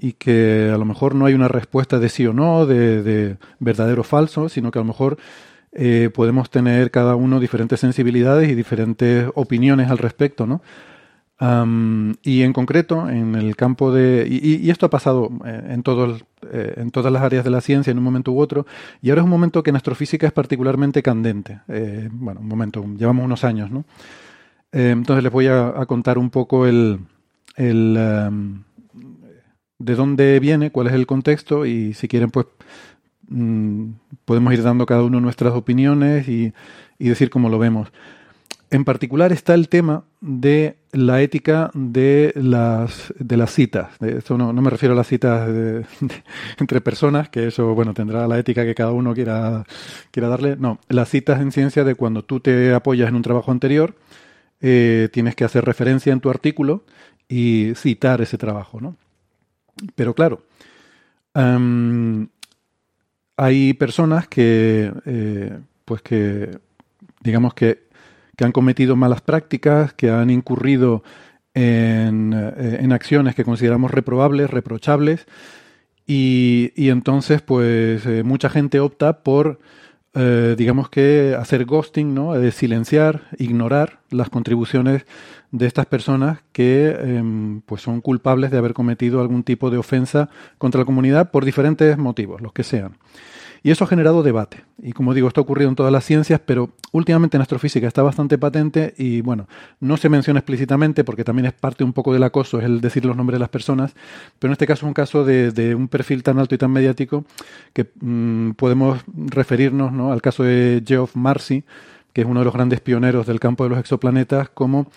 y 0.00 0.12
que 0.12 0.70
a 0.72 0.78
lo 0.78 0.84
mejor 0.84 1.16
no 1.16 1.26
hay 1.26 1.34
una 1.34 1.48
respuesta 1.48 1.98
de 1.98 2.08
sí 2.08 2.24
o 2.24 2.32
no, 2.32 2.66
de, 2.66 3.36
verdadero 3.58 4.02
o 4.02 4.04
falso, 4.04 4.48
sino 4.48 4.70
que 4.70 4.78
a 4.78 4.82
lo 4.82 4.86
mejor 4.86 5.18
eh, 5.72 6.10
podemos 6.14 6.50
tener 6.50 6.92
cada 6.92 7.16
uno 7.16 7.40
diferentes 7.40 7.80
sensibilidades 7.80 8.48
y 8.48 8.54
diferentes 8.54 9.26
opiniones 9.34 9.90
al 9.90 9.98
respecto, 9.98 10.46
¿no? 10.46 10.62
Y 11.40 12.42
en 12.42 12.52
concreto, 12.52 13.08
en 13.08 13.36
el 13.36 13.54
campo 13.54 13.92
de... 13.92 14.26
Y, 14.28 14.68
esto 14.70 14.86
ha 14.86 14.90
pasado 14.90 15.30
eh, 15.44 15.68
en, 15.70 15.82
todos, 15.82 16.24
eh, 16.50 16.74
en 16.76 16.90
todas 16.90 17.12
las 17.12 17.22
áreas 17.22 17.44
de 17.44 17.50
la 17.50 17.60
ciencia 17.60 17.90
en 17.92 17.98
un 17.98 18.04
momento 18.04 18.32
u 18.32 18.40
otro, 18.40 18.66
y 19.02 19.10
ahora 19.10 19.22
es 19.22 19.24
un 19.24 19.30
momento 19.30 19.62
que 19.62 19.70
en 19.70 19.76
astrofísica 19.76 20.26
es 20.26 20.32
particularmente 20.32 21.02
candente. 21.02 21.60
Eh, 21.68 22.08
bueno, 22.10 22.40
un 22.40 22.48
momento, 22.48 22.84
llevamos 22.96 23.24
unos 23.24 23.44
años, 23.44 23.70
¿no? 23.70 23.84
entonces 24.70 25.22
les 25.22 25.32
voy 25.32 25.46
a, 25.46 25.72
contar 25.86 26.18
un 26.18 26.30
poco 26.30 26.66
el... 26.66 26.98
el 27.56 27.98
de 29.80 29.94
dónde 29.94 30.40
viene, 30.40 30.72
cuál 30.72 30.88
es 30.88 30.92
el 30.92 31.06
contexto, 31.06 31.64
y 31.64 31.94
si 31.94 32.08
quieren, 32.08 32.30
pues 32.30 32.46
mm, 33.28 33.90
podemos 34.24 34.52
ir 34.52 34.64
dando 34.64 34.86
cada 34.86 35.04
uno 35.04 35.20
nuestras 35.20 35.54
opiniones 35.54 36.28
y, 36.28 36.52
y 36.98 37.08
decir 37.08 37.30
cómo 37.30 37.48
lo 37.48 37.60
vemos. 37.60 37.92
En 38.70 38.84
particular 38.84 39.32
está 39.32 39.54
el 39.54 39.68
tema 39.68 40.04
de 40.20 40.76
la 40.92 41.22
ética 41.22 41.70
de 41.72 42.32
las, 42.36 43.14
de 43.18 43.36
las 43.38 43.52
citas. 43.52 43.92
No, 44.28 44.52
me 44.52 44.70
refiero 44.70 44.92
a 44.92 44.96
las 44.96 45.06
citas 45.06 45.48
entre 46.58 46.80
personas, 46.82 47.30
que 47.30 47.46
eso 47.46 47.74
bueno 47.74 47.94
tendrá 47.94 48.28
la 48.28 48.38
ética 48.38 48.64
que 48.64 48.74
cada 48.74 48.92
uno 48.92 49.14
quiera, 49.14 49.64
quiera 50.10 50.28
darle. 50.28 50.56
No, 50.56 50.80
las 50.88 51.08
citas 51.08 51.40
en 51.40 51.50
ciencia 51.50 51.82
de 51.84 51.94
cuando 51.94 52.24
tú 52.24 52.40
te 52.40 52.74
apoyas 52.74 53.08
en 53.08 53.16
un 53.16 53.22
trabajo 53.22 53.50
anterior, 53.52 53.94
eh, 54.60 55.08
tienes 55.12 55.34
que 55.34 55.44
hacer 55.44 55.64
referencia 55.64 56.12
en 56.12 56.20
tu 56.20 56.28
artículo 56.28 56.84
y 57.26 57.72
citar 57.74 58.20
ese 58.20 58.36
trabajo. 58.36 58.82
¿no? 58.82 58.96
Pero 59.94 60.14
claro, 60.14 60.42
hay 63.36 63.72
personas 63.74 64.28
que, 64.28 64.92
eh, 65.06 65.58
pues 65.86 66.02
que, 66.02 66.58
digamos 67.22 67.54
que 67.54 67.87
que 68.38 68.44
han 68.44 68.52
cometido 68.52 68.94
malas 68.94 69.20
prácticas, 69.20 69.92
que 69.94 70.10
han 70.10 70.30
incurrido 70.30 71.02
en, 71.54 72.32
eh, 72.32 72.78
en 72.80 72.92
acciones 72.92 73.34
que 73.34 73.44
consideramos 73.44 73.90
reprobables, 73.90 74.48
reprochables, 74.48 75.26
y, 76.06 76.72
y 76.76 76.90
entonces 76.90 77.42
pues 77.42 78.06
eh, 78.06 78.22
mucha 78.22 78.48
gente 78.48 78.78
opta 78.78 79.24
por, 79.24 79.58
eh, 80.14 80.54
digamos 80.56 80.88
que, 80.88 81.36
hacer 81.36 81.64
ghosting, 81.64 82.14
¿no? 82.14 82.32
silenciar, 82.52 83.22
ignorar 83.38 83.98
las 84.10 84.30
contribuciones 84.30 85.04
de 85.50 85.66
estas 85.66 85.86
personas 85.86 86.38
que 86.52 86.90
em, 86.90 87.60
pues 87.62 87.82
son 87.82 88.00
culpables 88.00 88.52
de 88.52 88.58
haber 88.58 88.72
cometido 88.72 89.20
algún 89.20 89.42
tipo 89.42 89.68
de 89.68 89.78
ofensa 89.78 90.30
contra 90.58 90.82
la 90.82 90.84
comunidad 90.84 91.32
por 91.32 91.44
diferentes 91.44 91.98
motivos, 91.98 92.40
los 92.40 92.52
que 92.52 92.62
sean. 92.62 92.98
Y 93.62 93.70
eso 93.70 93.84
ha 93.84 93.88
generado 93.88 94.22
debate. 94.22 94.64
Y 94.82 94.92
como 94.92 95.14
digo, 95.14 95.28
esto 95.28 95.40
ha 95.40 95.42
ocurrido 95.42 95.68
en 95.68 95.76
todas 95.76 95.92
las 95.92 96.04
ciencias, 96.04 96.40
pero 96.44 96.70
últimamente 96.92 97.36
en 97.36 97.42
astrofísica 97.42 97.86
está 97.86 98.02
bastante 98.02 98.38
patente 98.38 98.94
y 98.96 99.20
bueno, 99.20 99.48
no 99.80 99.96
se 99.96 100.08
menciona 100.08 100.40
explícitamente 100.40 101.04
porque 101.04 101.24
también 101.24 101.46
es 101.46 101.52
parte 101.52 101.84
un 101.84 101.92
poco 101.92 102.12
del 102.12 102.22
acoso, 102.22 102.58
es 102.58 102.64
el 102.64 102.80
decir 102.80 103.04
los 103.04 103.16
nombres 103.16 103.36
de 103.36 103.40
las 103.40 103.48
personas, 103.48 103.94
pero 104.38 104.50
en 104.50 104.52
este 104.52 104.66
caso 104.66 104.86
es 104.86 104.88
un 104.88 104.94
caso 104.94 105.24
de, 105.24 105.74
un 105.74 105.88
perfil 105.88 106.22
tan 106.22 106.38
alto 106.38 106.54
y 106.54 106.58
tan 106.58 106.70
mediático 106.70 107.24
que 107.72 107.90
mm, 108.00 108.52
podemos 108.52 109.00
referirnos 109.06 109.92
¿no? 109.92 110.12
al 110.12 110.22
caso 110.22 110.44
de 110.44 110.82
Geoff 110.86 111.16
Marcy, 111.16 111.64
que 112.12 112.22
es 112.22 112.26
uno 112.26 112.40
de 112.40 112.44
los 112.44 112.54
grandes 112.54 112.80
pioneros 112.80 113.26
del 113.26 113.40
campo 113.40 113.64
de 113.64 113.70
los 113.70 113.78
exoplanetas, 113.78 114.48
como 114.48 114.88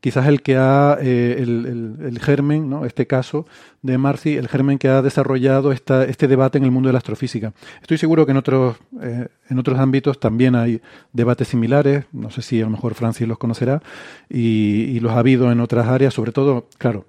quizás 0.00 0.26
el 0.26 0.42
que 0.42 0.56
ha, 0.56 0.96
eh, 1.00 1.36
el, 1.38 2.18
germen, 2.20 2.68
¿no? 2.70 2.84
este 2.84 3.06
caso 3.06 3.46
de 3.82 3.98
Marcy, 3.98 4.36
el 4.36 4.48
germen 4.48 4.78
que 4.78 4.88
ha 4.88 5.02
desarrollado 5.02 5.72
esta, 5.72 6.04
este 6.04 6.28
debate 6.28 6.58
en 6.58 6.64
el 6.64 6.70
mundo 6.70 6.88
de 6.88 6.92
la 6.92 6.98
astrofísica. 6.98 7.52
Estoy 7.80 7.98
seguro 7.98 8.24
que 8.24 8.32
en 8.32 8.36
otros, 8.38 8.76
eh, 9.00 9.28
en 9.48 9.58
otros 9.58 9.78
ámbitos 9.78 10.20
también 10.20 10.54
hay 10.54 10.80
debates 11.12 11.48
similares, 11.48 12.04
no 12.12 12.30
sé 12.30 12.42
si 12.42 12.60
a 12.60 12.64
lo 12.64 12.70
mejor 12.70 12.94
Francis 12.94 13.26
los 13.26 13.38
conocerá, 13.38 13.82
y, 14.28 14.98
los 15.00 15.12
ha 15.12 15.20
habido 15.20 15.52
en 15.52 15.60
otras 15.60 15.86
áreas, 15.86 16.12
sobre 16.12 16.32
todo, 16.32 16.68
claro, 16.76 17.06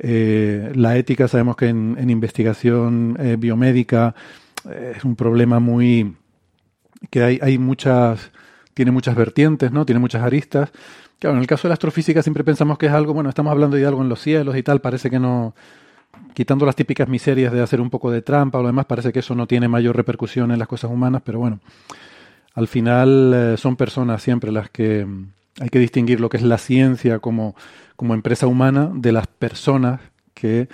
eh, 0.00 0.72
la 0.74 0.96
ética, 0.96 1.28
sabemos 1.28 1.56
que 1.56 1.68
en, 1.68 1.96
en 1.98 2.10
investigación 2.10 3.16
biomédica 3.38 4.14
es 4.96 5.04
un 5.04 5.14
problema 5.14 5.60
muy... 5.60 6.16
que 7.10 7.22
hay, 7.22 7.38
hay 7.40 7.58
muchas 7.58 8.32
tiene 8.78 8.92
muchas 8.92 9.16
vertientes, 9.16 9.72
¿no? 9.72 9.84
Tiene 9.84 9.98
muchas 9.98 10.22
aristas, 10.22 10.70
Claro, 11.18 11.34
en 11.34 11.40
el 11.40 11.48
caso 11.48 11.66
de 11.66 11.70
la 11.70 11.74
astrofísica 11.74 12.22
siempre 12.22 12.44
pensamos 12.44 12.78
que 12.78 12.86
es 12.86 12.92
algo, 12.92 13.12
bueno, 13.12 13.28
estamos 13.28 13.50
hablando 13.50 13.76
de 13.76 13.84
algo 13.84 14.02
en 14.02 14.08
los 14.08 14.20
cielos 14.20 14.56
y 14.56 14.62
tal, 14.62 14.80
parece 14.80 15.10
que 15.10 15.18
no, 15.18 15.52
quitando 16.32 16.64
las 16.64 16.76
típicas 16.76 17.08
miserias 17.08 17.52
de 17.52 17.60
hacer 17.60 17.80
un 17.80 17.90
poco 17.90 18.12
de 18.12 18.22
trampa 18.22 18.58
o 18.58 18.62
lo 18.62 18.68
demás, 18.68 18.86
parece 18.86 19.12
que 19.12 19.18
eso 19.18 19.34
no 19.34 19.48
tiene 19.48 19.66
mayor 19.66 19.96
repercusión 19.96 20.52
en 20.52 20.60
las 20.60 20.68
cosas 20.68 20.92
humanas, 20.92 21.22
pero 21.24 21.40
bueno, 21.40 21.58
al 22.54 22.68
final 22.68 23.32
eh, 23.34 23.56
son 23.56 23.74
personas 23.74 24.22
siempre 24.22 24.52
las 24.52 24.70
que 24.70 25.04
mm, 25.04 25.32
hay 25.58 25.70
que 25.70 25.80
distinguir 25.80 26.20
lo 26.20 26.28
que 26.28 26.36
es 26.36 26.44
la 26.44 26.58
ciencia 26.58 27.18
como, 27.18 27.56
como 27.96 28.14
empresa 28.14 28.46
humana 28.46 28.88
de 28.94 29.10
las 29.10 29.26
personas 29.26 30.00
que 30.34 30.68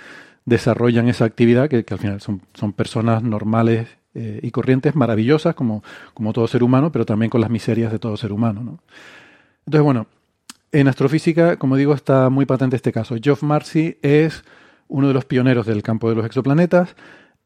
desarrollan 0.45 1.09
esa 1.09 1.25
actividad, 1.25 1.69
que, 1.69 1.83
al 1.89 1.97
final 1.97 2.21
son, 2.21 2.43
son 2.53 2.71
personas 2.71 3.23
normales 3.23 3.87
eh, 4.15 4.39
y 4.41 4.51
corrientes, 4.51 4.95
maravillosas, 4.95 5.55
como, 5.55 5.83
como 6.13 6.31
todo 6.31 6.47
ser 6.47 6.63
humano, 6.63 6.91
pero 6.91 7.05
también 7.05 7.29
con 7.29 7.41
las 7.41 7.49
miserias 7.49 7.91
de 7.91 7.99
todo 7.99 8.15
ser 8.15 8.31
humano. 8.31 8.61
¿no? 8.63 8.79
Entonces, 9.65 9.83
bueno, 9.83 10.07
en 10.71 10.87
astrofísica, 10.87 11.57
como 11.57 11.75
digo, 11.75 11.93
está 11.93 12.29
muy 12.29 12.45
patente 12.45 12.75
este 12.75 12.91
caso. 12.91 13.15
Geoff 13.21 13.43
Marcy 13.43 13.97
es 14.01 14.43
uno 14.87 15.07
de 15.07 15.13
los 15.13 15.25
pioneros 15.25 15.65
del 15.65 15.83
campo 15.83 16.09
de 16.09 16.15
los 16.15 16.25
exoplanetas. 16.25 16.95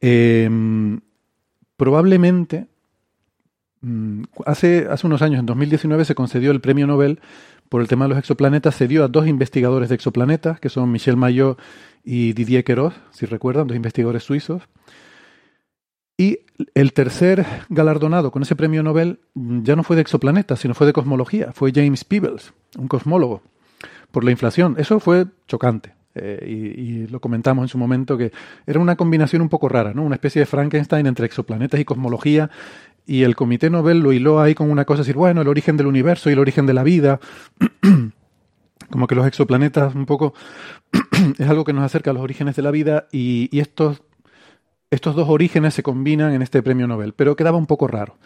Em, 0.02 1.00
probablemente, 1.78 2.68
mm, 3.82 4.24
hace, 4.46 4.88
hace 4.90 5.08
unos 5.08 5.22
años, 5.22 5.40
en 5.40 5.46
2019, 5.46 6.06
se 6.06 6.16
concedió 6.16 6.52
el 6.52 6.62
premio 6.62 6.88
Nobel 6.88 7.20
por 7.70 7.82
el 7.82 7.88
tema 7.88 8.06
de 8.06 8.10
los 8.10 8.18
exoplanetas. 8.18 8.76
Se 8.76 8.88
dio 8.88 9.04
a 9.04 9.08
dos 9.08 9.28
investigadores 9.28 9.90
de 9.90 9.96
exoplanetas, 9.96 10.60
que 10.60 10.70
son 10.70 10.92
Michel 10.92 11.18
Maillot 11.18 11.60
y 12.04 12.34
Didier 12.34 12.64
Queiroz, 12.64 12.94
si 13.12 13.26
recuerdan, 13.26 13.68
dos 13.68 13.76
investigadores 13.76 14.24
suizos. 14.24 14.64
Y 16.20 16.40
el 16.76 16.92
tercer 16.92 17.46
galardonado 17.70 18.30
con 18.30 18.42
ese 18.42 18.58
premio 18.58 18.84
Nobel 18.84 19.22
ya 19.36 19.78
no 19.78 19.84
fue 19.84 19.96
de 19.96 20.02
exoplanetas, 20.02 20.60
sino 20.60 20.74
fue 20.74 20.86
de 20.86 20.92
cosmología, 20.92 21.54
fue 21.54 21.72
James 21.74 22.04
Peebles, 22.04 22.52
un 22.78 22.90
cosmólogo, 22.90 23.42
por 24.12 24.26
la 24.26 24.32
inflación. 24.32 24.76
Eso 24.78 25.00
fue 25.00 25.28
chocante. 25.48 25.94
Eh, 26.16 26.76
y, 26.78 27.08
lo 27.08 27.22
comentamos 27.22 27.64
en 27.64 27.70
su 27.70 27.78
momento 27.78 28.18
que 28.18 28.34
era 28.68 28.82
una 28.82 28.98
combinación 28.98 29.42
un 29.42 29.48
poco 29.48 29.70
rara, 29.70 29.94
¿no? 29.94 30.04
Una 30.04 30.16
especie 30.16 30.42
de 30.42 30.46
Frankenstein 30.46 31.08
entre 31.08 31.26
exoplanetas 31.26 31.80
y 31.80 31.86
cosmología. 31.86 32.50
Y 33.06 33.24
el 33.24 33.38
Comité 33.38 33.70
Nobel 33.70 34.00
lo 34.02 34.12
hiló 34.12 34.42
ahí 34.42 34.56
con 34.56 34.70
una 34.70 34.84
cosa, 34.84 35.04
decir, 35.04 35.16
bueno, 35.16 35.42
el 35.42 35.48
origen 35.48 35.78
del 35.78 35.88
universo 35.88 36.30
y 36.30 36.34
el 36.34 36.40
origen 36.40 36.66
de 36.66 36.74
la 36.74 36.84
vida. 36.84 37.22
Como 38.92 39.08
que 39.08 39.16
los 39.16 39.26
exoplanetas 39.26 39.96
un 39.96 40.06
poco 40.06 40.34
es 41.40 41.48
algo 41.48 41.64
que 41.64 41.72
nos 41.72 41.86
acerca 41.86 42.12
a 42.12 42.14
los 42.14 42.24
orígenes 42.24 42.58
de 42.58 42.62
la 42.62 42.72
vida 42.72 43.08
y, 43.10 43.48
y 43.56 43.62
estos 43.62 44.02
estos 44.92 45.16
dos 45.16 45.30
orígenes 45.30 45.74
se 45.74 45.84
combinan 45.84 46.34
en 46.34 46.42
este 46.42 46.62
premio 46.64 46.88
Nobel, 46.88 47.14
pero 47.14 47.36
quedaba 47.36 47.58
un 47.58 47.68
poco 47.68 47.88
raro. 47.88 48.18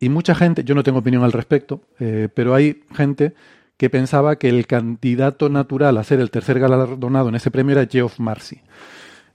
Y 0.00 0.08
mucha 0.08 0.34
gente, 0.34 0.64
yo 0.64 0.74
no 0.74 0.82
tengo 0.82 0.98
opinión 0.98 1.22
al 1.22 1.32
respecto, 1.32 1.82
eh, 2.00 2.28
pero 2.34 2.54
hay 2.54 2.82
gente 2.94 3.34
que 3.76 3.90
pensaba 3.90 4.36
que 4.36 4.48
el 4.48 4.66
candidato 4.66 5.48
natural 5.48 5.98
a 5.98 6.04
ser 6.04 6.20
el 6.20 6.30
tercer 6.30 6.58
galardonado 6.58 7.28
en 7.28 7.34
ese 7.34 7.50
premio 7.50 7.78
era 7.78 7.88
Geoff 7.90 8.18
Marcy. 8.18 8.60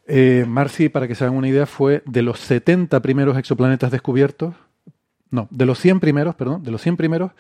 Eh, 0.08 0.46
Marcy, 0.48 0.90
para 0.90 1.08
que 1.08 1.16
se 1.16 1.26
hagan 1.26 1.38
una 1.38 1.50
idea, 1.50 1.66
fue 1.66 2.02
de 2.06 2.22
los 2.22 2.40
70 2.40 3.02
primeros 3.02 3.38
exoplanetas 3.38 3.92
descubiertos, 3.92 4.56
no, 5.30 5.48
de 5.52 5.66
los 5.66 5.80
100 5.80 6.00
primeros, 6.00 6.36
perdón, 6.36 6.64
de 6.64 6.72
los 6.72 6.82
100 6.82 6.98
primeros, 6.98 7.32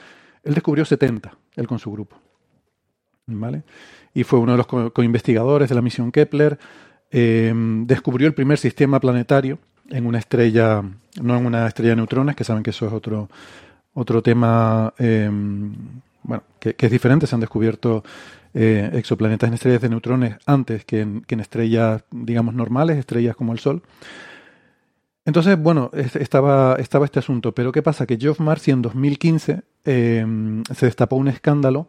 él 0.44 0.54
descubrió 0.54 0.86
70, 0.86 1.38
él 1.56 1.68
con 1.68 1.80
su 1.80 1.92
grupo. 1.92 2.18
¿Vale? 3.26 3.64
Y 4.14 4.24
fue 4.24 4.40
uno 4.40 4.54
de 4.54 4.58
los 4.58 4.68
co-investigadores 4.68 5.70
de 5.70 5.76
la 5.76 5.82
misión 5.82 6.12
Kepler, 6.12 6.58
Em, 7.10 7.88
descubrió 7.88 8.28
el 8.28 8.34
primer 8.34 8.58
sistema 8.58 9.00
planetario 9.00 9.60
en 9.90 10.06
una 10.06 10.20
estrella, 10.20 10.84
no 11.22 11.38
en 11.38 11.46
una 11.46 11.68
estrella 11.68 11.92
de 11.92 11.96
neutrones, 11.98 12.36
que 12.36 12.44
saben 12.44 12.64
que 12.64 12.72
eso 12.72 12.86
es 12.86 12.94
otro, 12.94 13.30
otro 13.94 14.22
tema 14.22 14.94
em, 14.98 15.74
bueno, 16.24 16.44
que, 16.60 16.76
es 16.78 16.92
diferente. 16.92 17.26
Se 17.26 17.36
han 17.36 17.42
descubierto 17.42 18.04
eh, 18.54 18.90
exoplanetas 18.94 19.48
en 19.48 19.54
estrellas 19.54 19.82
de 19.82 19.90
neutrones 19.90 20.38
antes 20.46 20.84
que 20.86 21.02
en, 21.02 21.40
estrellas, 21.40 22.04
digamos, 22.12 22.54
normales, 22.54 22.98
estrellas 22.98 23.36
como 23.36 23.54
el 23.54 23.60
Sol. 23.60 23.82
Entonces, 25.26 25.58
bueno, 25.60 25.92
estaba, 25.94 26.76
estaba 26.80 27.06
este 27.06 27.20
asunto. 27.20 27.54
Pero 27.54 27.72
¿qué 27.72 27.82
pasa? 27.82 28.06
Que 28.06 28.18
Geoff 28.18 28.40
Marcy 28.40 28.72
en 28.72 28.82
2015 28.82 29.62
em, 29.86 30.64
se 30.64 30.86
destapó 30.86 31.16
un 31.16 31.28
escándalo 31.28 31.88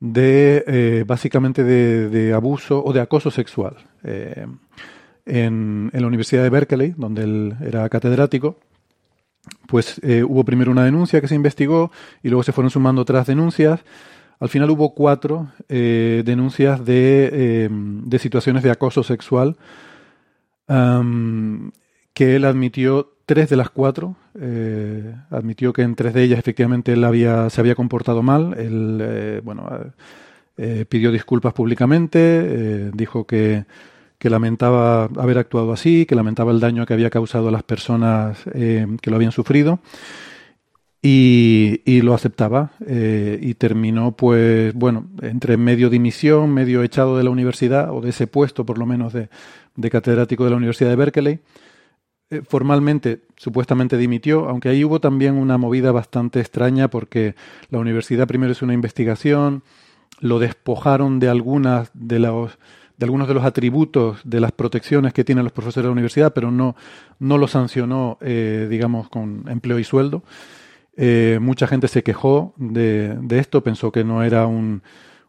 de 0.00 0.64
eh, 0.66 1.04
básicamente 1.06 1.64
de, 1.64 2.32
abuso 2.34 2.82
o 2.84 2.92
de 2.92 3.00
acoso 3.00 3.30
sexual 3.30 3.76
eh, 4.02 4.46
en, 5.26 5.90
la 5.92 6.06
Universidad 6.06 6.42
de 6.42 6.50
Berkeley, 6.50 6.94
donde 6.96 7.22
él 7.22 7.56
era 7.60 7.88
catedrático. 7.88 8.56
Pues 9.66 10.00
eh, 10.02 10.22
hubo 10.22 10.44
primero 10.44 10.70
una 10.70 10.84
denuncia 10.84 11.20
que 11.20 11.28
se 11.28 11.34
investigó 11.34 11.90
y 12.22 12.28
luego 12.28 12.42
se 12.42 12.52
fueron 12.52 12.70
sumando 12.70 13.02
otras 13.02 13.26
denuncias 13.26 13.80
al 14.40 14.48
final 14.48 14.68
hubo 14.70 14.94
cuatro 14.94 15.52
denuncias 15.68 16.84
de, 16.84 17.70
de, 17.70 18.18
situaciones 18.18 18.64
de 18.64 18.70
acoso 18.72 19.04
sexual 19.04 19.56
que 22.14 22.36
él 22.36 22.44
admitió 22.44 23.14
tres 23.26 23.50
de 23.50 23.56
las 23.56 23.70
cuatro. 23.70 24.16
Eh, 24.40 25.14
admitió 25.30 25.72
que 25.72 25.82
en 25.82 25.94
tres 25.94 26.14
de 26.14 26.22
ellas 26.22 26.38
efectivamente 26.38 26.92
él 26.92 27.04
había, 27.04 27.50
se 27.50 27.60
había 27.60 27.74
comportado 27.74 28.22
mal. 28.22 28.54
Él, 28.58 28.98
eh, 29.02 29.40
bueno, 29.44 29.68
eh, 30.56 30.86
pidió 30.88 31.10
disculpas 31.10 31.52
públicamente, 31.52 32.90
dijo 32.92 33.26
que, 33.26 33.64
que, 34.18 34.30
lamentaba 34.30 35.04
haber 35.04 35.38
actuado 35.38 35.72
así, 35.72 36.06
que 36.06 36.14
lamentaba 36.14 36.52
el 36.52 36.60
daño 36.60 36.86
que 36.86 36.94
había 36.94 37.10
causado 37.10 37.48
a 37.48 37.52
las 37.52 37.64
personas 37.64 38.38
que 38.44 39.10
lo 39.10 39.16
habían 39.16 39.32
sufrido. 39.32 39.80
Y, 41.06 41.82
y 41.84 42.00
lo 42.00 42.14
aceptaba 42.14 42.70
y 42.88 43.52
terminó 43.56 44.12
pues 44.12 44.72
bueno 44.72 45.06
entre 45.20 45.58
medio 45.58 45.90
dimisión 45.90 46.54
medio 46.54 46.82
echado 46.82 47.18
de 47.18 47.24
la 47.24 47.28
universidad 47.28 47.90
o 47.92 48.00
de 48.00 48.08
ese 48.08 48.26
puesto 48.26 48.64
por 48.64 48.78
lo 48.78 48.86
menos 48.86 49.12
de, 49.12 49.28
de 49.76 49.90
catedrático 49.90 50.44
de 50.44 50.50
la 50.50 50.56
Universidad 50.56 50.88
de 50.88 50.96
Berkeley 50.96 51.40
formalmente, 52.48 53.22
supuestamente 53.36 53.96
dimitió, 53.96 54.48
aunque 54.48 54.68
ahí 54.68 54.84
hubo 54.84 55.00
también 55.00 55.34
una 55.34 55.58
movida 55.58 55.92
bastante 55.92 56.40
extraña 56.40 56.88
porque 56.88 57.34
la 57.70 57.78
universidad 57.78 58.26
primero 58.26 58.52
hizo 58.52 58.64
una 58.64 58.74
investigación, 58.74 59.62
lo 60.20 60.38
despojaron 60.38 61.20
de 61.20 61.28
algunas 61.28 61.90
de 61.94 62.18
los 62.18 62.58
de 62.96 63.06
algunos 63.06 63.26
de 63.26 63.34
los 63.34 63.44
atributos 63.44 64.20
de 64.24 64.40
las 64.40 64.52
protecciones 64.52 65.12
que 65.12 65.24
tienen 65.24 65.44
los 65.44 65.52
profesores 65.52 65.84
de 65.84 65.88
la 65.88 65.92
universidad, 65.92 66.32
pero 66.32 66.52
no, 66.52 66.76
no 67.18 67.38
lo 67.38 67.48
sancionó, 67.48 68.18
eh, 68.20 68.68
digamos, 68.70 69.08
con 69.08 69.44
empleo 69.48 69.80
y 69.80 69.84
sueldo. 69.84 70.22
Eh, 70.96 71.38
mucha 71.40 71.66
gente 71.66 71.88
se 71.88 72.04
quejó 72.04 72.54
de, 72.56 73.16
de, 73.20 73.38
esto, 73.40 73.64
pensó 73.64 73.90
que 73.90 74.04
no 74.04 74.22
era 74.22 74.46
un, 74.46 74.82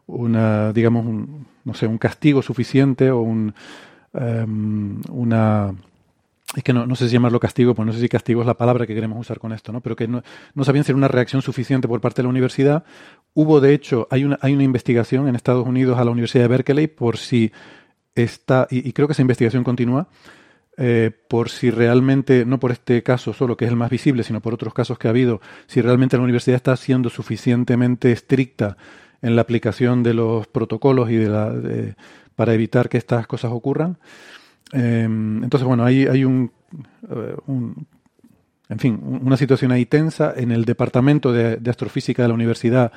una, 0.06 0.72
digamos, 0.72 1.06
un, 1.06 1.46
no 1.64 1.74
sé, 1.74 1.88
un 1.88 1.98
castigo 1.98 2.40
suficiente 2.40 3.10
o 3.10 3.20
un, 3.20 3.52
em, 4.14 5.00
una 5.10 5.74
es 6.56 6.64
que 6.64 6.72
no, 6.72 6.96
sé 6.96 7.06
si 7.06 7.12
llamarlo 7.12 7.38
castigo, 7.38 7.74
pues 7.74 7.84
no 7.84 7.92
sé 7.92 8.00
si 8.00 8.08
castigo 8.08 8.40
es 8.40 8.46
la 8.46 8.56
palabra 8.56 8.86
que 8.86 8.94
queremos 8.94 9.20
usar 9.20 9.38
con 9.38 9.52
esto, 9.52 9.72
¿no? 9.72 9.82
Pero 9.82 9.94
que 9.94 10.08
no, 10.08 10.22
no 10.54 10.64
sabían 10.64 10.84
ser 10.84 10.94
una 10.94 11.06
reacción 11.06 11.42
suficiente 11.42 11.86
por 11.86 12.00
parte 12.00 12.22
de 12.22 12.24
la 12.24 12.30
universidad. 12.30 12.82
Hubo, 13.34 13.60
de 13.60 13.74
hecho, 13.74 14.08
hay 14.10 14.24
una, 14.24 14.38
hay 14.40 14.54
una 14.54 14.62
investigación 14.62 15.28
en 15.28 15.36
Estados 15.36 15.66
Unidos 15.66 15.98
a 15.98 16.04
la 16.04 16.10
Universidad 16.10 16.44
de 16.44 16.48
Berkeley 16.48 16.86
por 16.86 17.18
si 17.18 17.52
está, 18.14 18.66
y, 18.70 18.90
creo 18.94 19.06
que 19.06 19.12
esa 19.12 19.20
investigación 19.20 19.64
continúa, 19.64 20.08
eh, 20.78 21.10
por 21.28 21.50
si 21.50 21.70
realmente, 21.70 22.46
no 22.46 22.58
por 22.58 22.72
este 22.72 23.02
caso 23.02 23.34
solo, 23.34 23.58
que 23.58 23.66
es 23.66 23.70
el 23.70 23.76
más 23.76 23.90
visible, 23.90 24.22
sino 24.22 24.40
por 24.40 24.54
otros 24.54 24.72
casos 24.72 24.98
que 24.98 25.08
ha 25.08 25.10
habido, 25.10 25.42
si 25.66 25.82
realmente 25.82 26.16
la 26.16 26.22
universidad 26.22 26.56
está 26.56 26.74
siendo 26.76 27.10
suficientemente 27.10 28.12
estricta 28.12 28.78
en 29.20 29.36
la 29.36 29.42
aplicación 29.42 30.02
de 30.02 30.14
los 30.14 30.46
protocolos 30.46 31.10
y 31.10 31.16
de 31.16 31.28
la, 31.28 31.54
para 32.34 32.54
evitar 32.54 32.88
que 32.88 32.96
estas 32.96 33.26
cosas 33.26 33.52
ocurran. 33.52 33.98
Em, 34.72 35.44
entonces, 35.44 35.66
bueno, 35.66 35.84
hay, 35.84 36.06
hay 36.06 36.24
un, 36.24 36.50
eh, 37.10 37.36
un, 37.46 37.86
en 38.68 38.78
fin, 38.78 39.00
una 39.02 39.36
situación 39.36 39.72
ahí 39.72 39.86
tensa. 39.86 40.34
En 40.36 40.50
el 40.52 40.64
departamento 40.64 41.32
de, 41.32 41.58
astrofísica 41.68 42.22
de 42.22 42.28
la 42.28 42.34
universidad, 42.34 42.92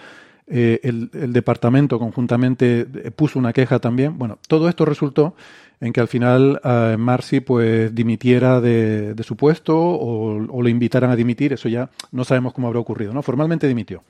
eh, 0.48 0.80
el, 0.84 1.10
departamento 1.32 2.00
conjuntamente 2.00 2.82
eh, 2.82 3.12
puso 3.12 3.38
una 3.38 3.54
queja 3.54 3.80
también. 3.80 4.18
Bueno, 4.18 4.40
todo 4.48 4.68
esto 4.68 4.86
resultó 4.86 5.36
en 5.82 5.94
que 5.94 6.02
al 6.02 6.10
final 6.10 6.60
Marcy 6.98 7.40
pues 7.40 7.96
dimitiera 7.96 8.60
de, 8.60 9.16
su 9.24 9.38
puesto 9.38 9.78
o, 9.80 10.46
o, 10.46 10.62
lo 10.62 10.68
invitaran 10.68 11.10
a 11.10 11.16
dimitir. 11.16 11.54
Eso 11.54 11.70
ya 11.70 11.90
no 12.12 12.26
sabemos 12.26 12.54
cómo 12.54 12.68
habrá 12.68 12.80
ocurrido, 12.82 13.14
¿no? 13.14 13.22
Formalmente 13.22 13.66
dimitió. 13.66 14.04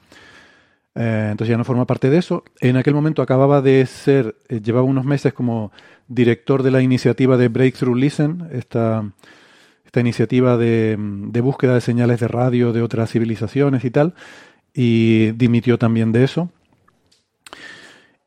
Entonces 1.01 1.47
ya 1.47 1.57
no 1.57 1.63
forma 1.63 1.85
parte 1.85 2.09
de 2.09 2.17
eso. 2.17 2.43
En 2.59 2.75
aquel 2.77 2.93
momento 2.93 3.21
acababa 3.21 3.61
de 3.61 3.85
ser, 3.85 4.35
llevaba 4.49 4.83
unos 4.83 5.05
meses 5.05 5.33
como 5.33 5.71
director 6.07 6.63
de 6.63 6.71
la 6.71 6.81
iniciativa 6.81 7.37
de 7.37 7.47
Breakthrough 7.47 7.95
Listen, 7.95 8.49
esta, 8.51 9.09
esta 9.89 10.01
iniciativa 10.01 10.55
de, 10.55 10.97
búsqueda 11.41 11.73
de 11.73 11.81
señales 11.81 12.19
de 12.19 12.27
radio 12.27 12.73
de 12.73 12.83
otras 12.83 13.11
civilizaciones 13.11 13.83
y 13.83 13.89
tal, 13.89 14.13
y 14.71 15.31
dimitió 15.31 15.79
también 15.79 16.11
de 16.11 16.23
eso. 16.25 16.51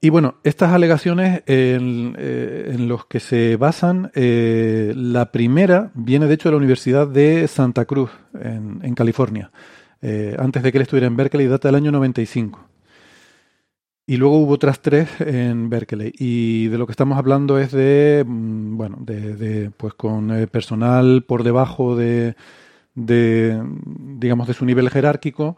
Y 0.00 0.10
bueno, 0.10 0.34
estas 0.42 0.72
alegaciones 0.72 1.44
en, 1.46 2.16
eh, 2.18 2.74
los 2.80 3.06
que 3.06 3.20
se 3.20 3.56
basan, 3.56 4.10
eh, 4.16 4.92
la 4.96 5.30
primera 5.30 5.92
viene 5.94 6.26
de 6.26 6.34
hecho 6.34 6.48
de 6.48 6.54
la 6.54 6.58
Universidad 6.58 7.06
de 7.06 7.46
Santa 7.46 7.84
Cruz, 7.84 8.10
en, 8.34 8.94
California, 8.96 9.52
eh, 10.02 10.36
antes 10.38 10.62
de 10.62 10.72
que 10.72 10.78
él 10.78 10.82
estuviera 10.82 11.06
en 11.06 11.16
Berkeley, 11.16 11.46
data 11.46 11.68
del 11.68 11.76
año 11.76 11.92
95. 11.92 12.60
Y 14.04 14.16
luego 14.16 14.38
hubo 14.38 14.54
otras 14.54 14.82
tres 14.82 15.08
en 15.20 15.70
Berkeley. 15.70 16.12
Y 16.18 16.66
de 16.68 16.76
lo 16.76 16.86
que 16.86 16.92
estamos 16.92 17.16
hablando 17.16 17.58
es 17.58 17.70
de, 17.70 18.24
mm, 18.26 18.76
bueno, 18.76 18.98
de, 19.00 19.70
pues 19.76 19.94
con 19.94 20.32
eh, 20.32 20.48
personal 20.48 21.22
por 21.22 21.44
debajo 21.44 21.96
de, 21.96 22.34
de, 22.94 23.62
digamos, 23.86 24.48
de 24.48 24.54
su 24.54 24.64
nivel 24.64 24.90
jerárquico, 24.90 25.56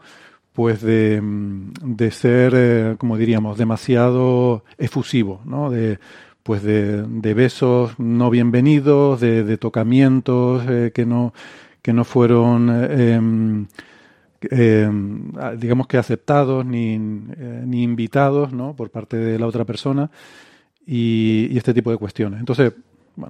pues 0.53 0.81
de, 0.81 1.21
mm, 1.21 1.73
de 1.81 2.11
ser, 2.11 2.53
eh, 2.55 2.95
como 2.99 3.17
diríamos, 3.17 3.57
demasiado 3.57 4.63
efusivo, 4.77 5.41
¿no? 5.45 5.71
De, 5.71 5.99
pues 6.43 6.61
de, 6.61 7.03
de 7.03 7.33
besos 7.33 7.97
no 7.99 8.29
bienvenidos, 8.29 9.19
de, 9.21 9.57
tocamientos 9.57 10.63
que 10.93 11.05
no 11.05 11.33
que 11.81 11.93
no 11.93 12.03
fueron 12.03 12.69
em, 12.91 13.67
eh, 14.51 14.89
digamos 15.57 15.87
que 15.87 15.97
aceptados 15.97 16.65
ni, 16.65 16.95
eh, 16.95 17.63
ni 17.65 17.83
invitados 17.83 18.53
¿no? 18.53 18.75
por 18.75 18.89
parte 18.89 19.17
de 19.17 19.39
la 19.39 19.47
otra 19.47 19.65
persona 19.65 20.09
y, 20.85 21.55
este 21.57 21.73
tipo 21.73 21.91
de 21.91 21.97
cuestiones. 21.97 22.39
Entonces, 22.39 22.73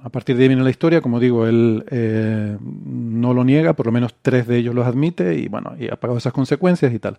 a 0.02 0.08
partir 0.08 0.36
de 0.36 0.42
ahí 0.42 0.48
viene 0.48 0.64
la 0.64 0.70
historia, 0.70 1.00
como 1.00 1.20
digo, 1.20 1.46
él 1.46 1.84
eh, 1.90 2.56
no 2.60 3.34
lo 3.34 3.44
niega, 3.44 3.74
por 3.74 3.86
lo 3.86 3.92
menos 3.92 4.14
tres 4.20 4.46
de 4.46 4.58
ellos 4.58 4.74
los 4.74 4.86
admite 4.86 5.34
y 5.34 5.48
bueno, 5.48 5.74
y 5.78 5.88
ha 5.88 5.96
pagado 5.96 6.18
esas 6.18 6.32
consecuencias 6.32 6.92
y 6.92 6.98
tal. 6.98 7.18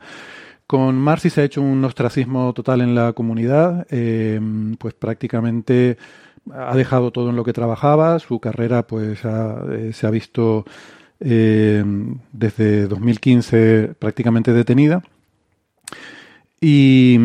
Con 0.66 0.96
Marcy 0.96 1.30
se 1.30 1.42
ha 1.42 1.46
hecho 1.46 1.62
un 1.62 1.84
ostracismo 1.86 2.54
total 2.54 2.82
en 2.82 2.94
la 2.94 3.14
comunidad, 3.14 3.88
pues 4.78 4.94
prácticamente 4.96 5.98
ha 6.54 6.76
dejado 6.76 7.12
todo 7.12 7.30
en 7.30 7.38
lo 7.38 7.46
que 7.46 7.54
trabajaba, 7.54 8.20
su 8.20 8.42
carrera 8.42 8.86
pues 8.86 9.20
se 9.20 10.08
ha 10.08 10.10
visto 10.10 10.66
eh, 11.20 11.84
desde 12.32 12.88
2015 12.88 13.96
prácticamente 14.00 14.54
detenida. 14.54 15.04
Y 16.60 17.18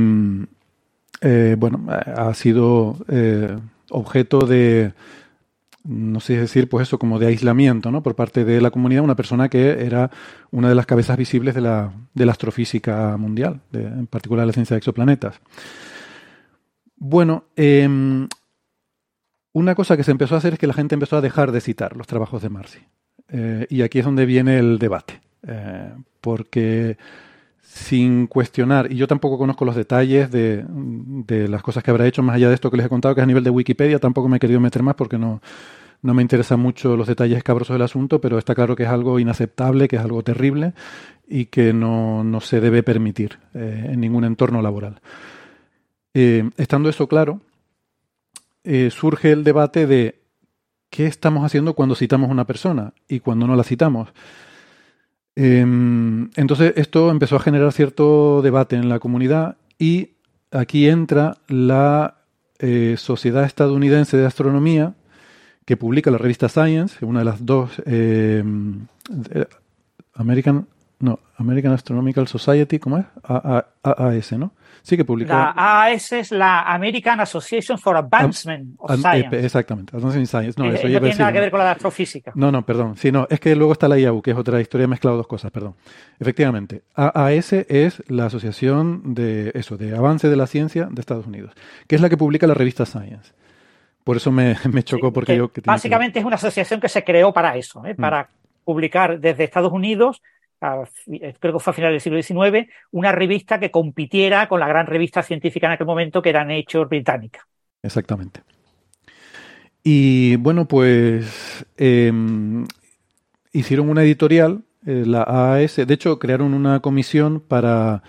eh, 1.21 1.57
bueno, 1.59 1.87
ha 1.89 2.35
sido 2.35 2.97
eh, 3.09 3.57
objeto 3.91 4.41
de, 4.41 4.93
no 5.85 6.21
sé 6.21 6.37
decir, 6.37 6.69
pues 6.69 6.89
eso, 6.89 6.99
como 6.99 7.19
de 7.19 7.27
aislamiento, 7.27 7.91
¿no? 7.91 8.03
Por 8.03 8.15
parte 8.15 8.45
de 8.45 8.61
la 8.61 8.71
comunidad, 8.71 9.05
una 9.05 9.17
persona 9.17 9.49
que 9.49 9.85
era 9.85 10.11
una 10.51 10.69
de 10.69 10.75
las 10.75 10.87
cabezas 10.87 11.17
visibles 11.17 11.55
de 11.55 11.61
la, 11.61 11.93
de 12.15 12.27
la 12.27 12.33
astrofísica 12.33 13.17
mundial, 13.17 13.61
en 13.73 14.07
particular 14.07 14.47
la 14.47 14.53
ciencia 14.53 14.75
de 14.75 14.79
exoplanetas. 14.79 15.41
Bueno, 16.97 17.45
em, 17.57 18.29
una 19.53 19.75
cosa 19.75 19.97
que 19.97 20.05
se 20.05 20.13
empezó 20.13 20.35
a 20.35 20.39
hacer 20.39 20.55
es 20.55 20.59
que 20.59 20.67
la 20.67 20.75
gente 20.75 20.95
empezó 20.95 21.17
a 21.17 21.21
dejar 21.21 21.53
de 21.53 21.61
citar 21.61 21.97
los 21.97 22.07
trabajos 22.07 22.43
de 22.43 22.49
Marcy. 22.49 22.81
Eh, 23.29 23.67
y 23.71 23.83
aquí 23.83 23.99
es 23.99 24.05
donde 24.05 24.27
viene 24.27 24.59
el 24.59 24.79
debate. 24.79 25.21
Eh, 25.47 25.93
porque 26.21 26.97
sin 27.63 28.27
cuestionar, 28.27 28.93
y 28.93 28.97
yo 28.97 29.07
tampoco 29.07 29.39
conozco 29.39 29.65
los 29.65 29.75
detalles 29.75 30.31
de, 30.31 30.65
las 31.49 31.63
cosas 31.63 31.83
que 31.83 31.91
habrá 31.91 32.07
hecho, 32.07 32.23
más 32.23 32.37
allá 32.37 32.49
de 32.49 32.55
esto 32.55 32.71
que 32.71 32.77
les 32.77 32.87
he 32.87 32.89
contado, 32.91 33.15
que 33.15 33.23
es 33.23 33.23
a 33.23 33.27
nivel 33.27 33.45
de 33.45 33.51
Wikipedia, 33.51 33.99
tampoco 33.99 34.29
me 34.29 34.37
he 34.37 34.41
querido 34.41 34.61
meter 34.61 34.83
más 34.83 34.95
porque 34.95 35.17
no, 35.17 35.41
no 36.03 36.13
me 36.13 36.21
interesan 36.21 36.61
mucho 36.61 36.97
los 36.97 37.07
detalles 37.07 37.39
escabrosos 37.39 37.75
del 37.75 37.83
asunto, 37.83 38.21
pero 38.21 38.37
está 38.37 38.55
claro 38.55 38.77
que 38.77 38.83
es 38.83 38.91
algo 38.91 39.19
inaceptable, 39.19 39.89
que 39.89 39.97
es 39.97 40.03
algo 40.03 40.23
terrible 40.23 40.75
y 41.27 41.47
que 41.47 41.73
no, 41.73 42.25
no 42.25 42.41
se 42.43 42.61
debe 42.61 42.83
permitir 42.83 43.39
eh, 43.55 43.89
en 43.89 44.01
ningún 44.01 44.25
entorno 44.25 44.61
laboral. 44.61 45.01
estando 46.13 46.91
eso 46.91 47.09
claro, 47.09 47.41
surge 48.91 49.33
el 49.33 49.45
debate 49.45 49.87
de 49.87 50.22
¿qué 50.93 51.07
estamos 51.07 51.43
haciendo 51.43 51.73
cuando 51.73 51.95
citamos 51.95 52.29
a 52.29 52.33
una 52.33 52.47
persona 52.47 52.93
y 53.09 53.21
cuando 53.21 53.47
no 53.47 53.57
la 53.57 53.65
citamos? 53.65 54.11
Em, 55.35 56.29
entonces 56.37 56.75
esto 56.77 57.11
empezó 57.11 57.37
a 57.37 57.41
generar 57.41 57.73
cierto 57.73 58.43
debate 58.43 58.77
en 58.77 58.91
la 58.91 58.99
comunidad 58.99 59.57
y 59.79 60.11
aquí 60.51 60.87
entra 60.87 61.39
la 61.49 62.19
eh, 62.59 62.97
Sociedad 62.99 63.45
Estadounidense 63.45 64.19
de 64.19 64.27
Astronomía 64.27 64.95
que 65.65 65.79
publica 65.79 66.11
la 66.11 66.19
revista 66.19 66.51
Science, 66.51 67.03
una 67.03 67.21
de 67.21 67.25
las 67.25 67.47
dos, 67.47 67.71
em, 67.87 68.87
American, 70.13 70.67
No, 71.03 71.19
American 71.37 71.73
Astronomical 71.73 72.29
Society, 72.29 72.79
¿cómo 72.79 72.97
es? 72.99 73.05
AAS, 73.25 74.33
¿no? 74.39 74.53
Sí 74.83 74.97
que 74.97 75.05
publica. 75.05 75.35
La 75.35 75.55
AAS 75.57 76.13
es 76.13 76.31
la 76.31 76.63
American 76.63 77.19
Association 77.21 77.77
for 77.79 77.97
Advancement 77.97 78.75
of 78.79 79.01
Science. 79.01 79.45
Exactamente, 79.45 79.97
Advancement 79.97 80.29
Science. 80.29 80.61
No, 80.61 80.67
Eh, 80.71 80.75
eso 80.75 80.87
no 80.87 80.93
ya 80.93 81.01
tiene 81.01 81.17
nada 81.17 81.33
que 81.33 81.41
ver 81.41 81.51
con 81.51 81.59
la 81.59 81.65
de 81.67 81.71
astrofísica. 81.73 82.33
No, 82.37 82.53
no, 82.53 82.65
perdón. 82.65 82.97
Sí, 82.97 83.11
no, 83.11 83.27
es 83.29 83.41
que 83.41 83.57
luego 83.57 83.73
está 83.73 83.89
la 83.89 83.99
IAU, 83.99 84.23
que 84.23 84.31
es 84.31 84.37
otra 84.37 84.61
historia, 84.61 84.85
he 84.85 84.89
mezclado 84.89 85.17
dos 85.17 85.27
cosas, 85.27 85.51
perdón. 85.51 85.75
Efectivamente, 86.21 86.83
AAS 86.95 87.53
es 87.53 88.03
la 88.09 88.27
Asociación 88.27 89.15
de 89.15 89.51
eso, 89.55 89.77
de 89.77 89.97
Avance 89.97 90.29
de 90.29 90.37
la 90.37 90.47
Ciencia 90.47 90.89
de 90.91 91.01
Estados 91.01 91.27
Unidos, 91.27 91.53
que 91.89 91.97
es 91.97 92.01
la 92.01 92.09
que 92.09 92.17
publica 92.17 92.47
la 92.47 92.55
revista 92.55 92.87
Science. 92.87 93.33
Por 94.05 94.17
eso 94.17 94.33
me, 94.33 94.57
me 94.73 94.83
chocó, 94.85 95.13
porque 95.13 95.33
Que 95.33 95.39
yo... 95.39 95.53
que 95.53 95.63
que 95.63 95.67
básicamente 95.71 96.19
es 96.21 96.25
una 96.25 96.37
asociación 96.37 96.81
que 96.81 96.89
se 96.89 97.03
creó 97.05 97.33
para 97.33 97.57
eso, 97.57 97.83
Mm. 97.83 97.87
¿eh? 97.87 97.95
para 97.97 98.29
publicar 98.65 99.19
desde 99.19 99.45
Estados 99.45 99.73
Unidos, 99.73 100.23
a 100.63 100.85
eh, 101.13 101.35
creo 101.41 101.55
que 101.55 101.61
fue 101.61 101.73
a 101.73 101.75
finales 101.75 101.95
del 101.95 102.01
siglo 102.03 102.17
XIX, 102.17 102.69
una 102.93 103.13
revista 103.13 103.61
que 103.61 103.71
compitiera 103.71 104.49
con 104.49 104.61
la 104.61 104.69
gran 104.69 104.87
revista 104.87 105.23
científica 105.23 105.67
en 105.67 105.73
aquel 105.75 105.87
momento 105.87 106.23
que 106.23 106.31
era 106.31 106.45
Nature 106.45 106.87
británica. 106.87 107.47
Exactamente. 107.83 108.43
Y 109.85 110.37
bueno, 110.37 110.69
pues 110.69 111.67
em, 111.77 112.65
hicieron 113.53 113.91
una 113.91 114.05
editorial, 114.05 114.63
eh, 114.87 115.05
la 115.07 115.23
AAS, 115.25 115.77
de 115.87 115.95
hecho 115.95 116.19
crearon 116.19 116.55
una 116.55 116.81
comisión 116.81 117.41
para 117.41 118.03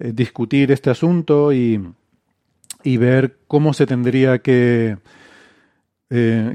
eh, 0.00 0.12
discutir 0.14 0.72
este 0.72 0.90
asunto 0.90 1.52
y, 1.52 1.82
y 2.84 2.96
ver 2.98 3.38
cómo 3.48 3.74
se 3.74 3.86
tendría 3.86 4.40
que, 4.40 4.98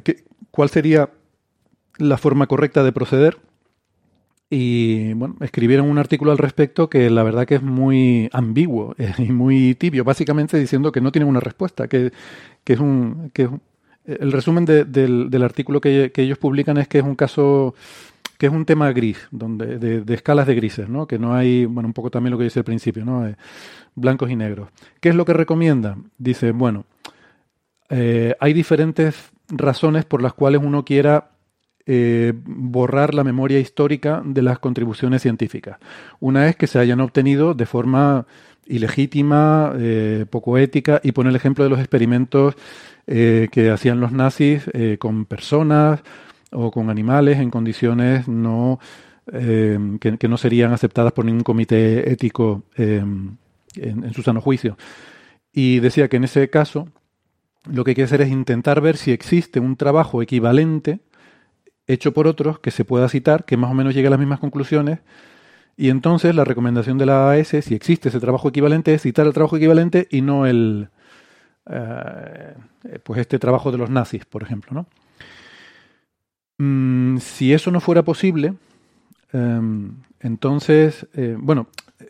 que- 0.03 0.23
cuál 0.51 0.69
sería 0.69 1.09
la 1.97 2.17
forma 2.17 2.47
correcta 2.47 2.83
de 2.83 2.93
proceder. 2.93 3.39
Y 4.57 5.11
bueno, 5.13 5.35
escribieron 5.41 5.89
un 5.89 5.97
artículo 5.97 6.31
al 6.31 6.37
respecto 6.37 6.89
que 6.89 7.09
la 7.09 7.23
verdad 7.23 7.45
que 7.45 7.55
es 7.55 7.61
muy 7.61 8.29
ambiguo 8.31 8.95
eh, 8.97 9.11
y 9.17 9.31
muy 9.33 9.75
tibio, 9.75 10.05
básicamente 10.05 10.57
diciendo 10.57 10.93
que 10.93 11.01
no 11.01 11.11
tienen 11.11 11.27
una 11.27 11.41
respuesta, 11.41 11.87
que, 11.89 12.11
que 12.63 12.73
es 12.73 12.79
un... 12.79 13.31
Que 13.33 13.43
es 13.43 13.49
un- 13.49 13.61
el 14.05 14.31
resumen 14.31 14.65
de- 14.65 14.85
del, 14.85 15.31
del 15.31 15.41
artículo 15.43 15.81
que, 15.81 16.11
ellos 16.15 16.37
publican 16.37 16.77
es 16.77 16.87
que 16.87 16.99
es 16.99 17.03
un 17.03 17.15
caso, 17.15 17.73
que 18.37 18.45
es 18.45 18.51
un 18.53 18.63
tema 18.63 18.91
gris, 18.93 19.17
donde, 19.31 19.79
de, 19.79 20.01
de 20.01 20.13
escalas 20.13 20.45
de 20.45 20.53
grises, 20.53 20.87
¿no? 20.87 21.07
Que 21.07 21.17
no 21.17 21.33
hay, 21.33 21.65
bueno, 21.65 21.87
un 21.87 21.93
poco 21.93 22.11
también 22.11 22.29
lo 22.31 22.37
que 22.37 22.43
dice 22.43 22.59
al 22.59 22.65
principio, 22.65 23.03
¿no? 23.03 23.27
Eh, 23.27 23.35
blancos 23.95 24.29
y 24.29 24.35
negros. 24.35 24.69
¿Qué 25.01 25.09
es 25.09 25.15
lo 25.15 25.25
que 25.25 25.33
recomienda? 25.33 25.97
Dice, 26.19 26.51
bueno, 26.51 26.85
eh, 27.89 28.35
hay 28.39 28.53
diferentes 28.53 29.31
razones 29.49 30.05
por 30.05 30.21
las 30.21 30.33
cuales 30.33 30.61
uno 30.63 30.85
quiera 30.85 31.29
eh, 31.87 32.33
borrar 32.35 33.13
la 33.13 33.23
memoria 33.23 33.59
histórica 33.59 34.23
de 34.25 34.41
las 34.41 34.57
contribuciones 34.57 35.21
científicas. 35.21 35.77
Una 36.19 36.47
es 36.47 36.55
que 36.55 36.65
se 36.65 36.79
hayan 36.79 36.99
obtenido 36.99 37.53
de 37.53 37.67
forma 37.67 38.25
ilegítima, 38.65 39.71
eh, 39.77 40.25
poco 40.27 40.57
ética, 40.57 40.99
y 41.03 41.11
pone 41.11 41.29
el 41.29 41.35
ejemplo 41.35 41.63
de 41.63 41.69
los 41.69 41.77
experimentos 41.77 42.55
eh, 43.05 43.49
que 43.51 43.69
hacían 43.69 43.99
los 43.99 44.11
nazis 44.11 44.63
con 44.97 45.25
personas 45.25 46.01
o 46.51 46.71
con 46.71 46.89
animales 46.89 47.37
en 47.37 47.51
condiciones 47.51 48.27
no 48.27 48.79
que, 49.27 50.27
no 50.27 50.37
serían 50.37 50.73
aceptadas 50.73 51.11
por 51.13 51.25
ningún 51.25 51.43
comité 51.43 52.11
ético 52.11 52.63
en, 52.77 53.37
en 53.75 54.13
su 54.13 54.23
sano 54.23 54.41
juicio. 54.41 54.75
Y 55.53 55.79
decía 55.81 56.07
que 56.07 56.17
en 56.17 56.23
ese 56.23 56.49
caso 56.49 56.87
lo 57.71 57.83
que 57.83 57.91
hay 57.91 57.95
que 57.95 58.03
hacer 58.03 58.21
es 58.21 58.29
intentar 58.29 58.81
ver 58.81 58.97
si 58.97 59.11
existe 59.11 59.59
un 59.59 59.75
trabajo 59.75 60.23
equivalente 60.23 60.99
hecho 61.87 62.13
por 62.13 62.27
otros 62.27 62.59
que 62.59 62.71
se 62.71 62.85
pueda 62.85 63.09
citar, 63.09 63.45
que 63.45 63.57
más 63.57 63.71
o 63.71 63.73
menos 63.73 63.93
llegue 63.93 64.07
a 64.07 64.11
las 64.11 64.19
mismas 64.19 64.39
conclusiones. 64.39 64.99
Y 65.77 65.89
entonces 65.89 66.33
la 66.35 66.45
recomendación 66.45 66.97
de 66.97 67.05
la 67.05 67.31
AS, 67.31 67.47
si 67.47 67.75
existe 67.75 68.09
ese 68.09 68.19
trabajo 68.19 68.49
equivalente, 68.49 68.93
es 68.93 69.01
citar 69.01 69.27
el 69.27 69.33
trabajo 69.33 69.57
equivalente 69.57 70.07
y 70.09 70.21
no 70.21 70.45
el 70.45 70.89
eh, 71.69 72.53
pues 73.03 73.19
este 73.19 73.39
trabajo 73.39 73.71
de 73.71 73.77
los 73.77 73.89
nazis, 73.89 74.25
por 74.25 74.43
ejemplo, 74.43 74.71
¿no? 74.73 74.87
Mm, 76.57 77.17
si 77.17 77.53
eso 77.53 77.71
no 77.71 77.81
fuera 77.81 78.03
posible, 78.03 78.53
em, 79.33 79.97
entonces, 80.19 81.07
eh, 81.13 81.35
bueno, 81.37 81.67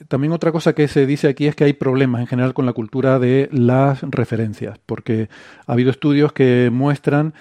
también 0.08 0.34
otra 0.34 0.52
cosa 0.52 0.74
que 0.74 0.88
se 0.88 1.06
dice 1.06 1.28
aquí 1.28 1.48
es 1.48 1.56
que 1.56 1.64
hay 1.64 1.74
problemas 1.74 2.22
en 2.22 2.28
general 2.28 2.54
con 2.54 2.66
la 2.66 2.74
cultura 2.74 3.18
de 3.20 3.50
las 3.52 4.02
referencias, 4.02 4.78
porque 4.86 5.30
ha 5.66 5.74
habido 5.74 5.90
estudios 5.90 6.34
que 6.34 6.70
muestran 6.72 7.34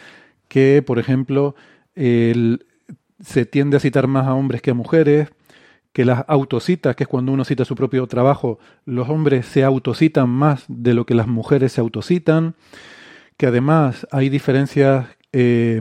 que, 0.48 0.82
por 0.86 0.98
ejemplo, 0.98 1.54
el- 1.94 2.66
se 3.20 3.46
tiende 3.46 3.76
a 3.76 3.80
citar 3.80 4.06
más 4.08 4.26
a 4.26 4.34
hombres 4.34 4.62
que 4.62 4.72
a 4.72 4.74
mujeres, 4.74 5.28
que 5.92 6.04
las 6.04 6.24
autocitas, 6.28 6.96
que 6.96 7.04
es 7.04 7.08
cuando 7.08 7.32
uno 7.32 7.44
cita 7.44 7.64
su 7.64 7.76
propio 7.76 8.06
trabajo, 8.08 8.58
los 8.84 9.08
hombres 9.08 9.46
se 9.46 9.64
autocitan 9.64 10.28
más 10.28 10.64
de 10.68 10.94
lo 10.94 11.06
que 11.06 11.14
las 11.14 11.28
mujeres 11.28 11.72
se 11.72 11.80
autocitan, 11.80 12.54
que 13.36 13.46
además 13.46 14.06
hay 14.10 14.28
diferencias 14.28 15.06
eh, 15.32 15.80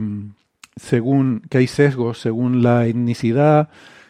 según, 0.75 1.41
que 1.49 1.59
hay 1.59 1.67
sesgos 1.67 2.19
según 2.19 2.63
la 2.63 2.87
etnicidad, 2.87 3.69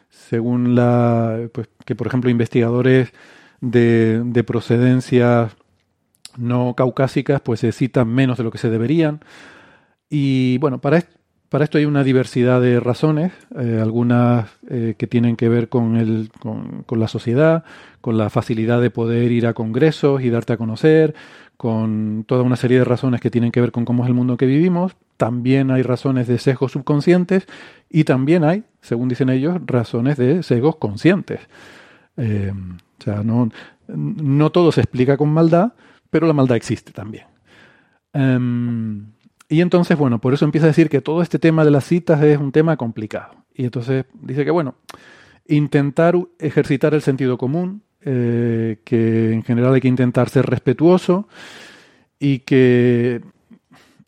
según 0.10 0.76
la, 0.76 1.50
pues 1.54 1.68
que 1.86 1.96
por 1.96 2.08
ejemplo 2.08 2.30
investigadores 2.30 3.14
de, 3.62 4.22
de 4.26 4.44
procedencias 4.44 5.54
no 6.38 6.74
caucásicas 6.76 7.42
pues 7.42 7.60
se 7.62 7.72
citan 7.72 8.08
menos 8.10 8.38
de 8.38 8.44
lo 8.44 8.52
que 8.52 8.58
se 8.58 8.70
deberían. 8.70 9.22
Y 10.10 10.58
bueno, 10.60 10.80
para, 10.82 11.04
para 11.54 11.66
esto 11.66 11.78
hay 11.78 11.86
una 11.86 12.04
diversidad 12.04 12.60
de 12.62 12.80
razones, 12.80 13.32
eh, 13.60 13.78
algunas 13.80 14.50
eh, 14.72 14.96
que 14.98 15.06
tienen 15.06 15.36
que 15.36 15.50
ver 15.50 15.70
con, 15.70 15.98
el, 15.98 16.32
con, 16.40 17.00
la 17.00 17.08
sociedad, 17.08 17.64
con 18.02 18.18
la 18.18 18.32
facilidad 18.32 18.82
de 18.82 18.90
poder 18.90 19.32
ir 19.32 19.46
a 19.46 19.54
congresos 19.54 20.24
y 20.24 20.32
darte 20.32 20.54
a 20.54 20.58
conocer, 20.58 21.14
con 21.56 22.26
toda 22.28 22.42
una 22.42 22.56
serie 22.56 22.80
de 22.80 22.86
razones 22.86 23.22
que 23.22 23.30
tienen 23.30 23.52
que 23.52 23.62
ver 23.62 23.72
con 23.72 23.86
cómo 23.86 24.02
es 24.02 24.08
el 24.08 24.16
mundo 24.16 24.36
que 24.36 24.48
vivimos. 24.48 24.96
También 25.16 25.70
hay 25.70 25.84
razones 25.84 26.26
de 26.28 26.40
sesgos 26.40 26.72
subconscientes 26.72 27.46
y 27.88 28.06
también 28.06 28.44
hay, 28.44 28.64
según 28.82 29.08
dicen 29.08 29.30
ellos, 29.30 29.62
razones 29.68 30.18
de 30.18 30.42
sesgos 30.42 30.78
conscientes. 30.78 31.40
Eh, 32.18 32.52
o 33.00 33.04
sea, 33.04 33.22
no, 33.22 33.52
no 33.88 34.52
todo 34.52 34.72
se 34.72 34.82
explica 34.82 35.18
con 35.18 35.30
maldad, 35.30 35.74
pero 36.10 36.26
la 36.26 36.34
maldad 36.34 36.58
existe 36.58 36.94
también. 36.94 37.28
Em, 38.12 39.13
y 39.54 39.62
entonces, 39.62 39.96
bueno, 39.96 40.20
por 40.20 40.34
eso 40.34 40.46
empieza 40.46 40.66
a 40.66 40.70
decir 40.70 40.90
que 40.90 41.00
todo 41.00 41.22
este 41.22 41.38
tema 41.38 41.64
de 41.64 41.70
las 41.70 41.86
citas 41.86 42.24
es 42.24 42.40
un 42.40 42.52
tema 42.52 42.76
complicado. 42.76 43.36
Y 43.54 43.66
entonces 43.66 44.06
dice 44.14 44.44
que, 44.44 44.50
bueno, 44.50 44.74
intentar 45.48 46.16
ejercitar 46.40 46.96
el 46.96 47.04
sentido 47.04 47.38
común, 47.38 47.84
eh, 48.02 48.80
que 48.84 49.32
en 49.32 49.44
general 49.44 49.76
hay 49.76 49.82
que 49.82 49.88
intentar 49.88 50.30
ser 50.30 50.48
respetuoso 50.48 51.28
y 52.18 52.40
que, 52.40 53.22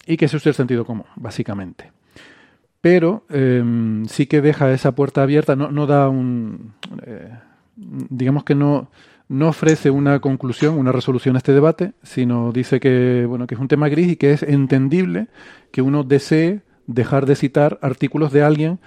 y 0.07 0.17
que 0.17 0.27
se 0.27 0.37
use 0.37 0.49
el 0.49 0.55
sentido 0.55 0.83
común, 0.83 1.05
básicamente. 1.15 1.91
Pero 2.81 3.27
em, 3.29 4.03
sí 4.07 4.25
que 4.25 4.41
deja 4.41 4.73
esa 4.73 4.95
puerta 4.95 5.21
abierta, 5.21 5.55
no, 5.55 5.69
no 5.69 5.85
da 5.85 6.09
un... 6.09 6.73
eh, 7.03 7.29
digamos 7.75 8.43
que 8.43 8.55
no, 8.55 8.89
no 9.27 9.49
ofrece 9.49 9.89
una 9.89 10.19
conclusión, 10.19 10.77
una 10.77 10.91
resolución 10.91 11.35
a 11.35 11.39
este 11.39 11.53
debate, 11.53 11.93
sino 12.03 12.51
dice 12.51 12.79
que, 12.79 13.25
bueno, 13.27 13.47
que 13.47 13.55
es 13.55 13.61
un 13.61 13.67
tema 13.67 13.89
gris 13.89 14.11
y 14.11 14.15
que 14.15 14.31
es 14.31 14.43
entendible 14.43 15.27
que 15.71 15.81
uno 15.81 16.03
desee 16.03 16.61
dejar 16.87 17.25
de 17.25 17.35
citar 17.35 17.79
artículos 17.81 18.31
de 18.31 18.43
alguien 18.43 18.79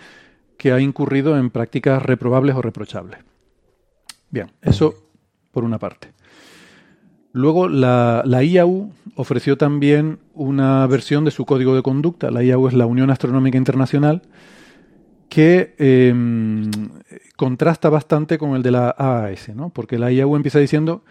que 0.57 0.73
ha 0.73 0.81
incurrido 0.81 1.37
en 1.37 1.51
prácticas 1.51 2.03
reprobables 2.03 2.55
o 2.57 2.63
reprochables. 2.63 3.21
Bien, 4.31 4.53
eso 4.63 4.95
por 5.51 5.65
una 5.65 5.79
parte. 5.79 6.13
Luego 7.33 7.69
la, 7.69 8.23
la 8.25 8.43
IAU 8.43 8.93
ofreció 9.15 9.59
también 9.59 10.19
una 10.35 10.87
versión 10.87 11.25
de 11.25 11.31
su 11.31 11.45
código 11.45 11.75
de 11.75 11.83
conducta. 11.83 12.31
La 12.31 12.43
IAU 12.43 12.69
es 12.69 12.75
la 12.75 12.87
Unión 12.87 13.11
Astronómica 13.11 13.59
Internacional, 13.59 14.23
que 15.29 15.75
eh, 15.79 16.15
contrasta 17.37 17.91
bastante 17.91 18.39
con 18.39 18.57
el 18.57 18.63
de 18.63 18.71
la 18.71 18.95
AAS, 18.97 19.51
¿no? 19.55 19.71
Porque 19.71 19.99
la 19.99 20.11
IAU 20.11 20.37
empieza 20.37 20.59
diciendo 20.59 21.05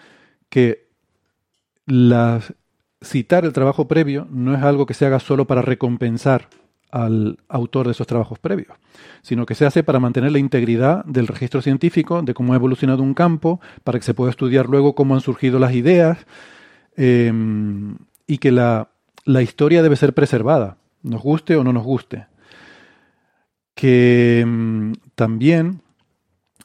que 0.49 0.87
citar 3.01 3.45
el 3.45 3.53
trabajo 3.53 3.87
previo 3.87 4.27
no 4.29 4.53
es 4.55 4.61
algo 4.63 4.85
que 4.85 4.93
se 4.93 5.05
haga 5.05 5.19
solo 5.19 5.45
para 5.45 5.61
recompensar 5.61 6.49
al 6.91 7.37
autor 7.47 7.85
de 7.85 7.91
esos 7.91 8.07
trabajos 8.07 8.39
previos, 8.39 8.75
sino 9.21 9.45
que 9.45 9.55
se 9.55 9.65
hace 9.65 9.83
para 9.83 9.99
mantener 9.99 10.31
la 10.31 10.39
integridad 10.39 11.05
del 11.05 11.27
registro 11.27 11.61
científico, 11.61 12.21
de 12.21 12.33
cómo 12.33 12.53
ha 12.53 12.55
evolucionado 12.55 13.03
un 13.03 13.13
campo, 13.13 13.61
para 13.83 13.99
que 13.99 14.05
se 14.05 14.13
pueda 14.13 14.31
estudiar 14.31 14.67
luego 14.67 14.95
cómo 14.95 15.13
han 15.13 15.21
surgido 15.21 15.59
las 15.59 15.73
ideas, 15.73 16.25
eh, 16.95 17.31
y 18.25 18.37
que 18.39 18.51
la 18.51 18.87
historia 19.41 19.83
debe 19.83 19.95
ser 19.97 20.13
preservada, 20.13 20.77
nos 21.03 21.21
guste 21.21 21.55
o 21.55 21.63
no 21.63 21.73
nos 21.73 21.83
guste 21.83 22.25
que 23.77 24.43
mm, 24.45 24.93
también 25.13 25.81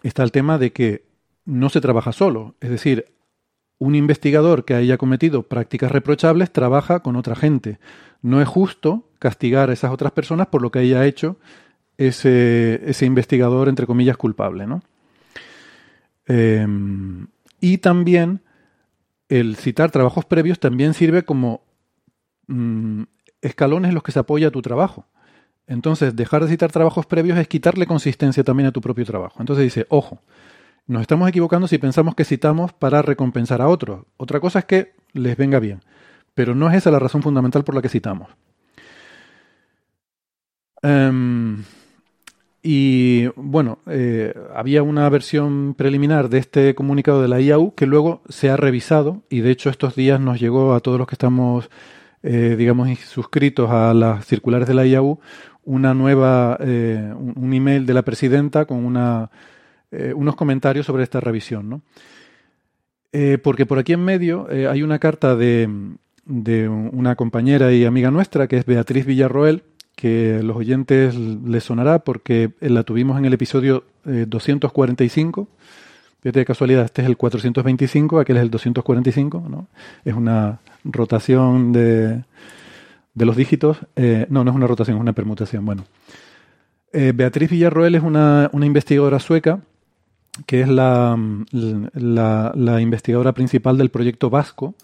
está 0.03 0.22
el 0.25 0.33
tema 0.33 0.57
de 0.57 0.72
que 0.72 1.05
no 1.44 1.68
se 1.68 1.83
trabaja 1.83 2.11
solo. 2.11 2.55
Es 2.61 2.70
decir, 2.70 3.12
un 3.79 3.94
investigador 3.94 4.64
que 4.64 4.75
haya 4.75 4.96
cometido 4.96 5.42
prácticas 5.42 5.92
reprochables 5.92 6.51
trabaja 6.51 7.01
con 7.01 7.16
otra 7.16 7.37
gente. 7.37 7.79
No 8.22 8.40
es 8.40 8.48
justo 8.48 9.11
castigar 9.18 9.68
a 9.68 9.75
esas 9.75 9.92
otras 9.92 10.12
personas 10.12 10.46
por 10.46 10.62
lo 10.62 10.70
que 10.70 10.79
haya 10.79 11.05
hecho 11.05 11.37
ese, 11.98 12.81
investigador, 13.03 13.68
entre 13.68 13.87
comillas, 13.87 14.16
culpable. 14.16 14.66
¿no? 14.66 14.83
Em, 16.27 17.27
y 17.61 17.79
también 17.79 18.40
el 19.29 19.57
citar 19.57 19.90
trabajos 19.90 20.25
previos 20.25 20.59
también 20.61 20.94
sirve 20.94 21.25
como 21.25 21.62
mm, 22.46 23.03
escalones 23.42 23.90
en 23.90 23.94
los 23.94 24.03
que 24.03 24.12
se 24.12 24.20
apoya 24.20 24.51
tu 24.51 24.62
trabajo. 24.62 25.07
Entonces, 25.66 26.16
dejar 26.16 26.42
de 26.42 26.51
citar 26.51 26.72
trabajos 26.72 27.07
previos 27.07 27.38
es 27.38 27.48
quitarle 27.48 27.87
consistencia 27.87 28.44
también 28.44 28.68
a 28.68 28.72
tu 28.72 28.81
propio 28.81 29.05
trabajo. 29.05 29.37
Entonces 29.40 29.64
dice, 29.64 29.87
ojo, 29.88 30.20
nos 30.87 31.03
estamos 31.03 31.29
equivocando 31.29 31.68
si 31.68 31.79
pensamos 31.79 32.14
que 32.14 32.25
citamos 32.25 32.72
para 32.72 33.03
recompensar 33.03 33.62
a 33.62 33.68
otros. 33.68 34.05
Otra 34.16 34.40
cosa 34.40 34.61
es 34.61 34.64
que 34.64 34.94
les 35.12 35.37
venga 35.37 35.61
bien, 35.61 35.81
pero 36.35 36.55
no 36.55 36.68
es 36.68 36.77
esa 36.77 36.90
la 36.90 36.98
razón 36.98 37.22
fundamental 37.22 37.64
por 37.64 37.75
la 37.75 37.83
que 37.83 37.88
citamos. 37.88 38.29
Em, 40.83 41.62
y 42.62 43.29
bueno, 43.37 43.79
eh, 43.87 44.35
había 44.55 44.83
una 44.83 45.09
versión 45.09 45.75
preliminar 45.75 46.29
de 46.29 46.38
este 46.38 46.75
comunicado 46.75 47.22
de 47.22 47.29
la 47.29 47.40
IAU 47.40 47.75
que 47.75 47.87
luego 47.87 48.22
se 48.29 48.51
ha 48.51 48.57
revisado 48.57 49.22
y 49.31 49.40
de 49.40 49.51
hecho 49.51 49.70
estos 49.70 49.94
días 49.94 50.20
nos 50.20 50.40
llegó 50.40 50.75
a 50.75 50.81
todos 50.81 50.98
los 50.98 51.07
que 51.07 51.14
estamos, 51.14 51.70
eh, 52.22 52.57
digamos, 52.59 52.88
suscritos 53.01 53.70
a 53.70 53.94
las 53.94 54.27
circulares 54.27 54.66
de 54.66 54.75
la 54.75 54.87
IAU 54.87 55.20
una 55.64 55.94
nueva, 55.94 56.57
eh, 56.61 57.12
un 57.14 57.53
email 57.53 57.87
de 57.87 57.94
la 57.94 58.03
presidenta 58.03 58.64
con 58.64 58.85
una, 58.85 59.31
unos 60.14 60.37
comentarios 60.37 60.87
sobre 60.87 61.05
esta 61.05 61.20
revisión. 61.20 61.68
¿no? 61.68 61.83
porque 63.42 63.66
por 63.66 63.79
aquí 63.79 63.92
en 63.92 64.03
medio 64.03 64.48
hay 64.48 64.83
una 64.83 64.98
carta 64.98 65.37
de, 65.37 65.68
de 66.25 66.68
una 66.68 67.14
compañera 67.14 67.72
y 67.72 67.85
amiga 67.85 68.11
nuestra 68.11 68.46
que 68.46 68.57
es 68.57 68.64
Beatriz 68.64 69.05
Villarroel 69.05 69.64
que 69.94 70.40
los 70.42 70.57
oyentes 70.57 71.14
les 71.14 71.64
sonará 71.64 72.01
porque 72.01 72.53
la 72.61 72.83
tuvimos 72.83 73.18
en 73.18 73.25
el 73.25 73.35
episodio 73.35 73.85
245. 74.05 75.42
Eh, 75.42 75.62
Fíjate 76.22 76.38
de 76.38 76.44
casualidad, 76.44 76.85
este 76.85 77.03
es 77.03 77.09
el 77.09 77.16
425, 77.16 78.20
aquel 78.20 78.37
es 78.37 78.42
el 78.42 78.51
245, 78.51 79.44
¿no? 79.51 79.66
Es 80.05 80.14
una 80.14 80.61
rotación 80.85 81.72
de, 81.72 82.22
de 83.14 83.27
los 83.27 83.37
dígitos. 83.37 83.79
Eh, 83.96 84.27
no, 84.29 84.44
no 84.44 84.51
es 84.51 84.57
una 84.57 84.66
rotación, 84.66 84.96
es 84.96 85.01
una 85.01 85.12
permutación. 85.12 85.64
Bueno. 85.64 85.85
Eh, 86.92 87.12
Beatriz 87.14 87.51
Villarroel 87.51 87.94
es 87.94 88.03
una, 88.03 88.51
una, 88.53 88.66
investigadora 88.66 89.18
sueca 89.18 89.61
que 90.46 90.62
es 90.62 90.68
la, 90.68 91.18
la, 91.53 92.53
la, 92.55 92.81
investigadora 92.81 93.33
principal 93.33 93.77
del 93.77 93.90
proyecto 93.90 94.31
Vasco, 94.31 94.75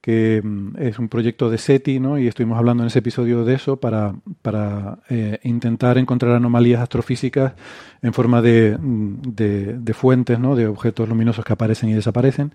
que 0.00 0.40
mm, 0.42 0.76
es 0.78 0.98
un 0.98 1.08
proyecto 1.08 1.50
de 1.50 1.58
SETI, 1.58 2.00
¿no? 2.00 2.18
y 2.18 2.28
estuvimos 2.28 2.58
hablando 2.58 2.82
en 2.82 2.88
ese 2.88 3.00
episodio 3.00 3.44
de 3.44 3.54
eso 3.54 3.76
para, 3.76 4.14
para 4.42 4.98
eh, 5.08 5.38
intentar 5.42 5.98
encontrar 5.98 6.36
anomalías 6.36 6.80
astrofísicas 6.80 7.54
en 8.02 8.12
forma 8.12 8.42
de, 8.42 8.76
de, 8.80 9.94
fuentes, 9.94 10.38
¿no? 10.38 10.54
de 10.56 10.66
objetos 10.66 11.08
luminosos 11.08 11.44
que 11.44 11.52
aparecen 11.52 11.88
y 11.88 11.94
desaparecen. 11.94 12.52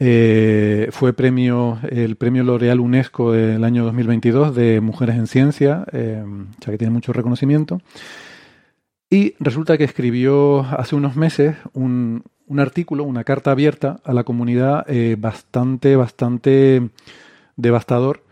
Eh, 0.00 0.88
fue 0.92 1.12
premio, 1.12 1.78
el 1.90 2.16
premio 2.16 2.44
L'Oreal 2.44 2.78
UNESCO 2.78 3.32
del 3.32 3.64
año 3.64 3.84
2022 3.84 4.54
de 4.54 4.80
Mujeres 4.80 5.16
en 5.16 5.26
Ciencia, 5.26 5.84
eh, 5.92 6.24
sea 6.62 6.72
que 6.72 6.78
tiene 6.78 6.92
mucho 6.92 7.12
reconocimiento. 7.12 7.80
Y 9.10 9.34
resulta 9.40 9.78
que 9.78 9.84
escribió 9.84 10.60
hace 10.60 10.94
unos 10.94 11.16
meses 11.16 11.56
un, 11.72 12.22
un 12.46 12.60
artículo, 12.60 13.04
una 13.04 13.24
carta 13.24 13.50
abierta 13.50 14.00
a 14.04 14.12
la 14.12 14.24
comunidad 14.24 14.84
eh, 14.88 15.16
bastante, 15.18 15.96
bastante 15.96 16.90
devastador. 17.56 18.22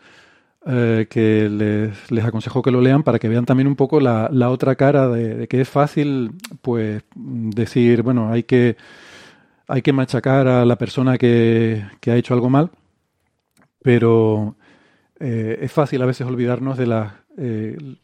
Eh, 0.69 1.07
que 1.09 1.49
les, 1.49 2.11
les, 2.11 2.25
aconsejo 2.25 2.61
que 2.61 2.73
lo 2.73 2.81
lean 2.81 3.05
para 3.05 3.21
que 3.21 3.29
vean 3.29 3.45
también 3.45 3.69
un 3.69 3.77
poco 3.77 4.01
la, 4.01 4.29
la 4.33 4.51
otra 4.51 4.75
cara 4.75 5.09
de, 5.09 5.47
que 5.47 5.61
es 5.61 5.69
fácil 5.69 6.33
pues 6.61 7.05
decir 7.15 8.03
bueno 8.03 8.33
hay 8.33 8.43
que 8.43 8.77
hay 9.69 9.83
que 9.83 9.93
machacar 9.93 10.49
a 10.49 10.65
la 10.65 10.77
persona 10.77 11.19
que, 11.19 11.85
que 12.01 12.11
ha 12.11 12.17
hecho 12.17 12.35
algo 12.35 12.51
mal 12.51 12.71
pero 13.83 14.57
eh, 15.21 15.59
es 15.63 15.73
fácil 15.73 16.03
a 16.03 16.07
veces 16.07 16.27
olvidarnos 16.27 16.77
de 16.77 16.87
las, 16.87 17.13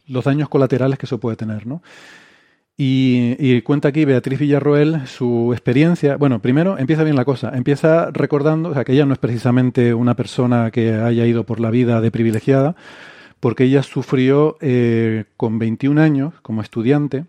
los 0.07 0.23
daños 0.23 0.47
colaterales 0.47 0.97
que 0.97 1.05
eso 1.05 1.19
puede 1.19 1.35
tener 1.35 1.65
¿no? 1.65 1.81
Y, 2.75 3.61
cuenta 3.61 3.89
aquí 3.89 4.03
Beatriz 4.03 4.39
Villarroel 4.39 5.05
su 5.05 5.51
experiencia. 5.53 6.17
Bueno, 6.17 6.39
primero 6.39 6.77
empieza 6.79 7.03
bien 7.03 7.15
la 7.15 7.25
cosa. 7.25 7.51
Empieza 7.55 8.09
recordando, 8.11 8.69
o 8.69 8.73
sea, 8.73 8.83
que 8.83 8.93
ella 8.93 9.05
no 9.05 9.13
es 9.13 9.19
precisamente 9.19 9.93
una 9.93 10.15
persona 10.15 10.71
que 10.71 10.93
haya 10.93 11.25
ido 11.25 11.43
por 11.45 11.59
la 11.59 11.69
vida 11.69 12.01
de 12.01 12.11
privilegiada, 12.11 12.75
porque 13.39 13.65
ella 13.65 13.83
sufrió 13.83 14.57
eh, 14.59 15.25
con 15.37 15.59
21 15.59 16.01
años 16.01 16.33
como 16.41 16.61
estudiante, 16.61 17.25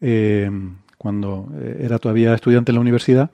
eh, 0.00 0.50
cuando 1.04 1.48
eh, 1.54 1.82
era 1.82 2.00
todavía 2.00 2.34
estudiante 2.34 2.72
en 2.72 2.74
la 2.74 2.80
universidad, 2.80 3.30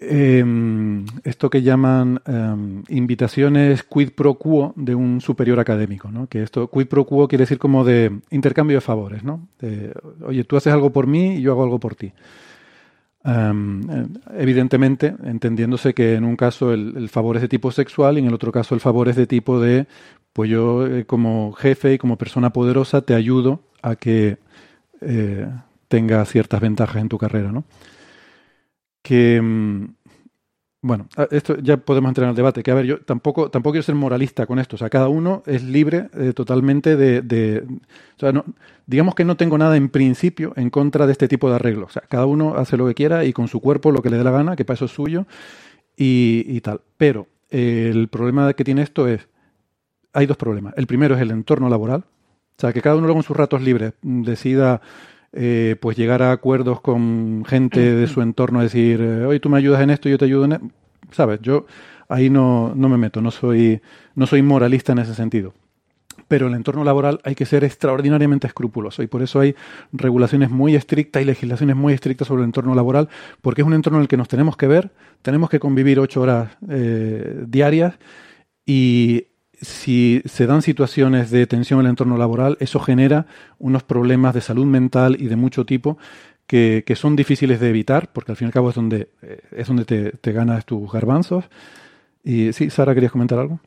Em, 0.00 1.04
esto 1.24 1.50
que 1.50 1.62
llaman 1.62 2.22
em, 2.24 2.84
invitaciones 2.88 3.82
quid 3.82 4.10
pro 4.14 4.34
quo 4.34 4.72
de 4.76 4.94
un 4.94 5.20
superior 5.20 5.58
académico, 5.58 6.08
¿no? 6.12 6.28
Que 6.28 6.42
esto 6.44 6.70
quid 6.70 6.86
pro 6.86 7.04
quo 7.04 7.26
quiere 7.26 7.42
decir 7.42 7.58
como 7.58 7.84
de 7.84 8.20
intercambio 8.30 8.76
de 8.76 8.80
favores, 8.80 9.24
¿no? 9.24 9.48
Oye, 10.24 10.44
tú 10.44 10.56
haces 10.56 10.72
algo 10.72 10.92
por 10.92 11.08
mí 11.08 11.36
y 11.36 11.40
yo 11.42 11.50
hago 11.52 11.64
algo 11.64 11.80
por 11.80 11.96
ti. 11.96 12.12
Em, 13.24 13.82
evidentemente, 14.36 15.14
entendiéndose 15.24 15.92
que 15.94 16.14
en 16.14 16.24
un 16.24 16.36
caso 16.36 16.72
el, 16.72 17.08
favor 17.08 17.36
es 17.36 17.42
de 17.42 17.48
tipo 17.48 17.72
sexual 17.72 18.16
y 18.16 18.20
en 18.20 18.26
el 18.26 18.34
otro 18.34 18.52
caso 18.52 18.74
el 18.76 18.80
favor 18.80 19.08
es 19.08 19.16
de 19.16 19.26
tipo 19.26 19.60
de, 19.60 19.86
pues 20.32 20.48
yo 20.48 20.86
eh, 20.86 21.06
como 21.06 21.52
jefe 21.54 21.94
y 21.94 21.98
como 21.98 22.16
persona 22.16 22.50
poderosa 22.50 23.02
te 23.02 23.14
ayudo 23.14 23.62
a 23.82 23.96
que 23.96 24.38
eh, 25.00 25.48
tenga 25.88 26.24
ciertas 26.24 26.60
ventajas 26.60 27.02
en 27.02 27.08
tu 27.08 27.18
carrera, 27.18 27.50
¿no? 27.50 27.64
que 29.08 29.40
mm, 29.40 29.84
bueno, 30.80 31.08
esto 31.30 31.56
ya 31.58 31.76
podemos 31.78 32.10
entrar 32.10 32.26
en 32.26 32.30
el 32.30 32.36
debate, 32.36 32.62
que 32.62 32.70
a 32.70 32.74
ver, 32.74 32.84
yo 32.84 33.00
tampoco, 33.00 33.50
tampoco 33.50 33.72
quiero 33.72 33.82
ser 33.82 33.96
moralista 33.96 34.46
con 34.46 34.58
esto, 34.58 34.76
o 34.76 34.78
sea, 34.78 34.90
cada 34.90 35.08
uno 35.08 35.42
es 35.46 35.64
libre 35.64 36.08
eh, 36.14 36.32
totalmente 36.34 36.94
de, 36.96 37.64
o 38.16 38.20
sea, 38.20 38.32
no, 38.32 38.44
digamos 38.86 39.14
que 39.14 39.24
no 39.24 39.36
tengo 39.36 39.58
nada 39.58 39.76
en 39.76 39.88
principio 39.88 40.52
en 40.56 40.70
contra 40.70 41.06
de 41.06 41.12
este 41.12 41.26
tipo 41.26 41.48
de 41.48 41.56
arreglos, 41.56 41.90
o 41.90 41.92
sea, 41.94 42.02
cada 42.08 42.26
uno 42.26 42.54
hace 42.56 42.76
lo 42.76 42.86
que 42.86 42.94
quiera 42.94 43.24
y 43.24 43.32
con 43.32 43.48
su 43.48 43.60
cuerpo 43.60 43.90
lo 43.90 44.02
que 44.02 44.10
le 44.10 44.18
dé 44.18 44.24
la 44.24 44.30
gana, 44.30 44.54
que 44.54 44.64
para 44.64 44.76
eso 44.76 44.84
es 44.84 44.92
suyo 44.92 45.26
y, 45.96 46.60
tal, 46.60 46.80
pero 46.96 47.26
eh, 47.50 47.90
el 47.90 48.06
problema 48.08 48.52
que 48.52 48.62
tiene 48.62 48.82
esto 48.82 49.08
es, 49.08 49.26
hay 50.12 50.26
dos 50.26 50.36
problemas, 50.36 50.74
el 50.76 50.86
primero 50.86 51.16
es 51.16 51.22
el 51.22 51.32
entorno 51.32 51.68
laboral, 51.68 52.04
o 52.56 52.60
sea, 52.60 52.72
que 52.72 52.82
cada 52.82 52.96
uno 52.96 53.06
luego 53.06 53.20
en 53.20 53.24
sus 53.24 53.36
ratos 53.36 53.62
libres 53.62 53.94
decida 54.02 54.80
eh, 55.32 55.76
pues 55.80 55.96
llegar 55.96 56.22
a 56.22 56.32
acuerdos 56.32 56.80
con 56.80 57.44
gente 57.46 57.94
de 57.94 58.06
su 58.06 58.22
entorno, 58.22 58.62
decir, 58.62 59.00
eh, 59.00 59.24
oye, 59.26 59.40
tú 59.40 59.48
me 59.50 59.58
ayudas 59.58 59.82
en 59.82 59.90
esto, 59.90 60.08
yo 60.08 60.18
te 60.18 60.24
ayudo 60.24 60.46
en... 60.46 60.52
esto. 60.52 60.66
¿Sabes? 61.10 61.40
Yo 61.42 61.66
ahí 62.08 62.30
no, 62.30 62.72
no 62.74 62.88
me 62.88 62.96
meto, 62.96 63.20
no 63.20 63.30
soy, 63.30 63.80
no 64.14 64.26
soy 64.26 64.42
moralista 64.42 64.92
en 64.92 64.98
ese 64.98 65.14
sentido. 65.14 65.54
Pero 66.26 66.48
el 66.48 66.54
entorno 66.54 66.84
laboral 66.84 67.20
hay 67.24 67.34
que 67.34 67.46
ser 67.46 67.64
extraordinariamente 67.64 68.46
escrupuloso 68.46 69.02
y 69.02 69.06
por 69.06 69.22
eso 69.22 69.40
hay 69.40 69.54
regulaciones 69.92 70.50
muy 70.50 70.74
estrictas 70.74 71.22
y 71.22 71.24
legislaciones 71.24 71.76
muy 71.76 71.94
estrictas 71.94 72.28
sobre 72.28 72.42
el 72.42 72.46
entorno 72.46 72.74
laboral, 72.74 73.08
porque 73.40 73.62
es 73.62 73.66
un 73.66 73.72
entorno 73.72 73.98
en 73.98 74.02
el 74.02 74.08
que 74.08 74.18
nos 74.18 74.28
tenemos 74.28 74.56
que 74.56 74.66
ver, 74.66 74.90
tenemos 75.22 75.48
que 75.48 75.58
convivir 75.58 76.00
ocho 76.00 76.20
horas 76.20 76.50
eh, 76.68 77.44
diarias 77.46 77.94
y 78.66 79.28
si 79.60 80.22
se 80.24 80.46
dan 80.46 80.62
situaciones 80.62 81.30
de 81.30 81.46
tensión 81.46 81.80
en 81.80 81.86
el 81.86 81.90
entorno 81.90 82.16
laboral, 82.16 82.56
eso 82.60 82.80
genera 82.80 83.26
unos 83.58 83.82
problemas 83.82 84.34
de 84.34 84.40
salud 84.40 84.66
mental 84.66 85.16
y 85.18 85.26
de 85.26 85.36
mucho 85.36 85.64
tipo 85.64 85.98
que, 86.46 86.94
son 86.96 87.14
difíciles 87.14 87.60
de 87.60 87.68
evitar, 87.68 88.10
porque 88.12 88.32
al 88.32 88.36
fin 88.36 88.46
y 88.46 88.48
al 88.48 88.52
cabo 88.52 88.70
es 88.70 88.74
donde, 88.74 89.10
eh, 89.22 89.42
es 89.52 89.68
donde 89.68 89.84
te, 89.84 90.32
ganas 90.32 90.64
tus 90.64 90.90
garbanzos. 90.90 91.44
Y 92.24 92.52
sí, 92.52 92.70
Sara, 92.70 92.94
¿querías 92.94 93.12
comentar 93.12 93.38
algo? 93.38 93.60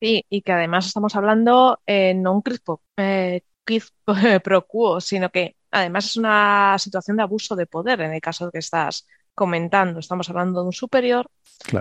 Sí, 0.00 0.24
y 0.28 0.42
que 0.42 0.52
además 0.52 0.86
estamos 0.86 1.16
hablando 1.16 1.80
eh, 1.86 2.12
no 2.14 2.34
un 2.34 2.42
crispo, 2.42 2.82
eh, 2.98 3.40
pro 4.44 4.66
quo, 4.66 5.00
sino 5.00 5.30
que 5.30 5.56
además 5.70 6.04
es 6.04 6.16
una 6.18 6.76
situación 6.78 7.16
de 7.16 7.22
abuso 7.22 7.56
de 7.56 7.66
poder 7.66 8.02
en 8.02 8.12
el 8.12 8.20
caso 8.20 8.50
que 8.50 8.58
estás 8.58 9.06
comentando. 9.34 10.00
Estamos 10.00 10.28
hablando 10.28 10.60
de 10.60 10.66
un 10.66 10.72
superior 10.72 11.30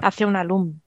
hacia 0.02 0.28
un 0.28 0.38
alumno. 0.38 0.80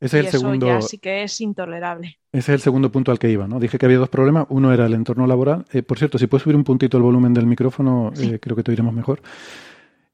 Ese 0.00 0.20
es 0.20 0.26
el 0.26 0.32
segundo. 0.32 0.66
Ya 0.66 0.80
sí 0.80 0.98
que 0.98 1.22
es 1.22 1.40
intolerable. 1.42 2.18
Ese 2.32 2.52
es 2.52 2.54
el 2.54 2.60
segundo 2.60 2.90
punto 2.90 3.12
al 3.12 3.18
que 3.18 3.30
iba, 3.30 3.46
¿no? 3.46 3.60
Dije 3.60 3.78
que 3.78 3.84
había 3.84 3.98
dos 3.98 4.08
problemas. 4.08 4.46
Uno 4.48 4.72
era 4.72 4.86
el 4.86 4.94
entorno 4.94 5.26
laboral. 5.26 5.66
Eh, 5.72 5.82
por 5.82 5.98
cierto, 5.98 6.18
si 6.18 6.26
puedes 6.26 6.42
subir 6.42 6.56
un 6.56 6.64
puntito 6.64 6.96
el 6.96 7.02
volumen 7.02 7.34
del 7.34 7.46
micrófono, 7.46 8.10
eh, 8.18 8.38
creo 8.40 8.56
que 8.56 8.62
te 8.62 8.70
oiremos 8.70 8.94
mejor. 8.94 9.20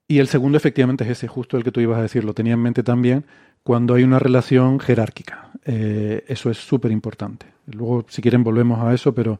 Y 0.09 0.19
el 0.19 0.27
segundo, 0.27 0.59
efectivamente, 0.59 1.05
es 1.05 1.11
ese, 1.11 1.29
justo 1.29 1.57
el 1.57 1.63
que 1.63 1.71
tú 1.71 1.81
ibas 1.81 1.99
a 1.99 2.03
decir. 2.03 2.25
Lo 2.25 2.35
tenía 2.35 2.55
en 2.55 2.63
mente 2.63 2.83
también 2.83 3.25
cuando 3.63 3.95
hay 3.95 4.03
una 4.03 4.19
relación 4.19 4.81
jerárquica. 4.81 5.51
Eh, 5.65 6.25
eso 6.27 6.51
es 6.51 6.59
súper 6.59 6.91
importante. 6.91 7.47
Luego, 7.67 8.07
si 8.09 8.23
quieren, 8.23 8.43
volvemos 8.43 8.81
a 8.81 8.93
eso, 8.93 9.15
pero 9.15 9.39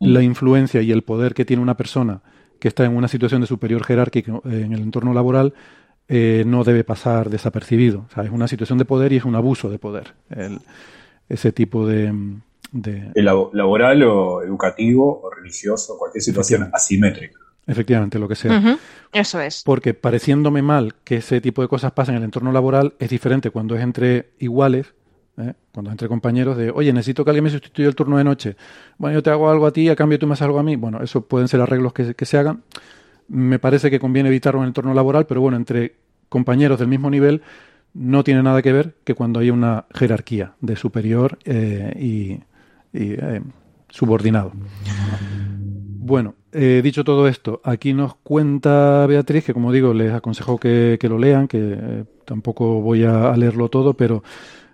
mm. 0.00 0.06
la 0.06 0.22
influencia 0.22 0.82
y 0.82 0.92
el 0.92 1.02
poder 1.02 1.32
que 1.32 1.46
tiene 1.46 1.62
una 1.62 1.76
persona 1.78 2.20
que 2.60 2.68
está 2.68 2.84
en 2.84 2.94
una 2.94 3.08
situación 3.08 3.40
de 3.40 3.46
superior 3.46 3.84
jerárquica 3.84 4.40
en 4.44 4.72
el 4.72 4.82
entorno 4.82 5.14
laboral 5.14 5.54
eh, 6.08 6.42
no 6.46 6.64
debe 6.64 6.84
pasar 6.84 7.28
desapercibido. 7.28 8.06
O 8.10 8.14
sea, 8.14 8.24
es 8.24 8.30
una 8.30 8.48
situación 8.48 8.78
de 8.78 8.86
poder 8.86 9.12
y 9.12 9.16
es 9.16 9.24
un 9.24 9.36
abuso 9.36 9.68
de 9.68 9.78
poder. 9.78 10.14
ese 11.28 11.52
tipo 11.52 11.86
de... 11.86 12.12
laboral 13.14 14.02
o 14.04 14.42
educativo 14.42 15.20
o 15.22 15.30
religioso, 15.30 15.98
cualquier 15.98 16.22
situación 16.22 16.70
asimétrica. 16.72 17.38
efectivamente, 17.66 18.18
lo 18.18 18.26
que 18.26 18.36
sea. 18.36 18.78
Eso 19.12 19.40
es. 19.40 19.62
Porque 19.64 19.92
pareciéndome 19.92 20.62
mal 20.62 20.94
que 21.04 21.16
ese 21.16 21.40
tipo 21.40 21.60
de 21.60 21.68
cosas 21.68 21.92
pasen 21.92 22.14
en 22.14 22.22
el 22.22 22.24
entorno 22.24 22.52
laboral, 22.52 22.94
es 22.98 23.10
diferente 23.10 23.50
cuando 23.50 23.74
es 23.74 23.82
entre 23.82 24.30
iguales, 24.38 24.94
¿eh? 25.36 25.52
cuando 25.72 25.90
es 25.90 25.92
entre 25.92 26.08
compañeros 26.08 26.56
de, 26.56 26.70
oye, 26.70 26.92
necesito 26.92 27.24
que 27.24 27.30
alguien 27.30 27.44
me 27.44 27.50
sustituya 27.50 27.88
el 27.88 27.94
turno 27.94 28.16
de 28.16 28.24
noche. 28.24 28.56
Bueno, 28.96 29.18
yo 29.18 29.22
te 29.22 29.28
hago 29.30 29.50
algo 29.50 29.66
a 29.66 29.72
ti, 29.72 29.88
a 29.90 29.96
cambio 29.96 30.18
tú 30.18 30.26
me 30.26 30.32
haces 30.32 30.42
algo 30.42 30.58
a 30.58 30.62
mí. 30.62 30.76
Bueno, 30.76 31.02
eso 31.02 31.22
pueden 31.22 31.48
ser 31.48 31.60
arreglos 31.60 31.92
que, 31.92 32.14
que 32.14 32.24
se 32.24 32.38
hagan. 32.38 32.62
Me 33.28 33.58
parece 33.58 33.90
que 33.90 34.00
conviene 34.00 34.30
evitarlo 34.30 34.60
en 34.60 34.64
el 34.64 34.68
entorno 34.70 34.94
laboral, 34.94 35.26
pero 35.26 35.40
bueno, 35.40 35.56
entre 35.56 35.96
compañeros 36.28 36.78
del 36.78 36.88
mismo 36.88 37.10
nivel 37.10 37.42
no 37.94 38.24
tiene 38.24 38.42
nada 38.42 38.62
que 38.62 38.72
ver 38.72 38.94
que 39.04 39.14
cuando 39.14 39.40
hay 39.40 39.50
una 39.50 39.86
jerarquía 39.94 40.54
de 40.60 40.76
superior 40.76 41.38
eh, 41.44 41.92
y, 41.98 42.40
eh, 42.92 43.40
subordinado. 43.88 44.52
Bueno, 46.00 46.34
eh, 46.52 46.80
dicho 46.82 47.04
todo 47.04 47.28
esto, 47.28 47.60
aquí 47.64 47.92
nos 47.92 48.14
cuenta 48.16 49.06
Beatriz, 49.06 49.44
que 49.44 49.54
como 49.54 49.72
digo, 49.72 49.92
les 49.92 50.12
aconsejo 50.12 50.58
que, 50.58 50.96
que 51.00 51.08
lo 51.08 51.18
lean, 51.18 51.48
que 51.48 52.04
tampoco 52.24 52.80
voy 52.80 53.04
a, 53.04 53.36
leerlo 53.36 53.68
todo, 53.68 53.94
pero 53.94 54.22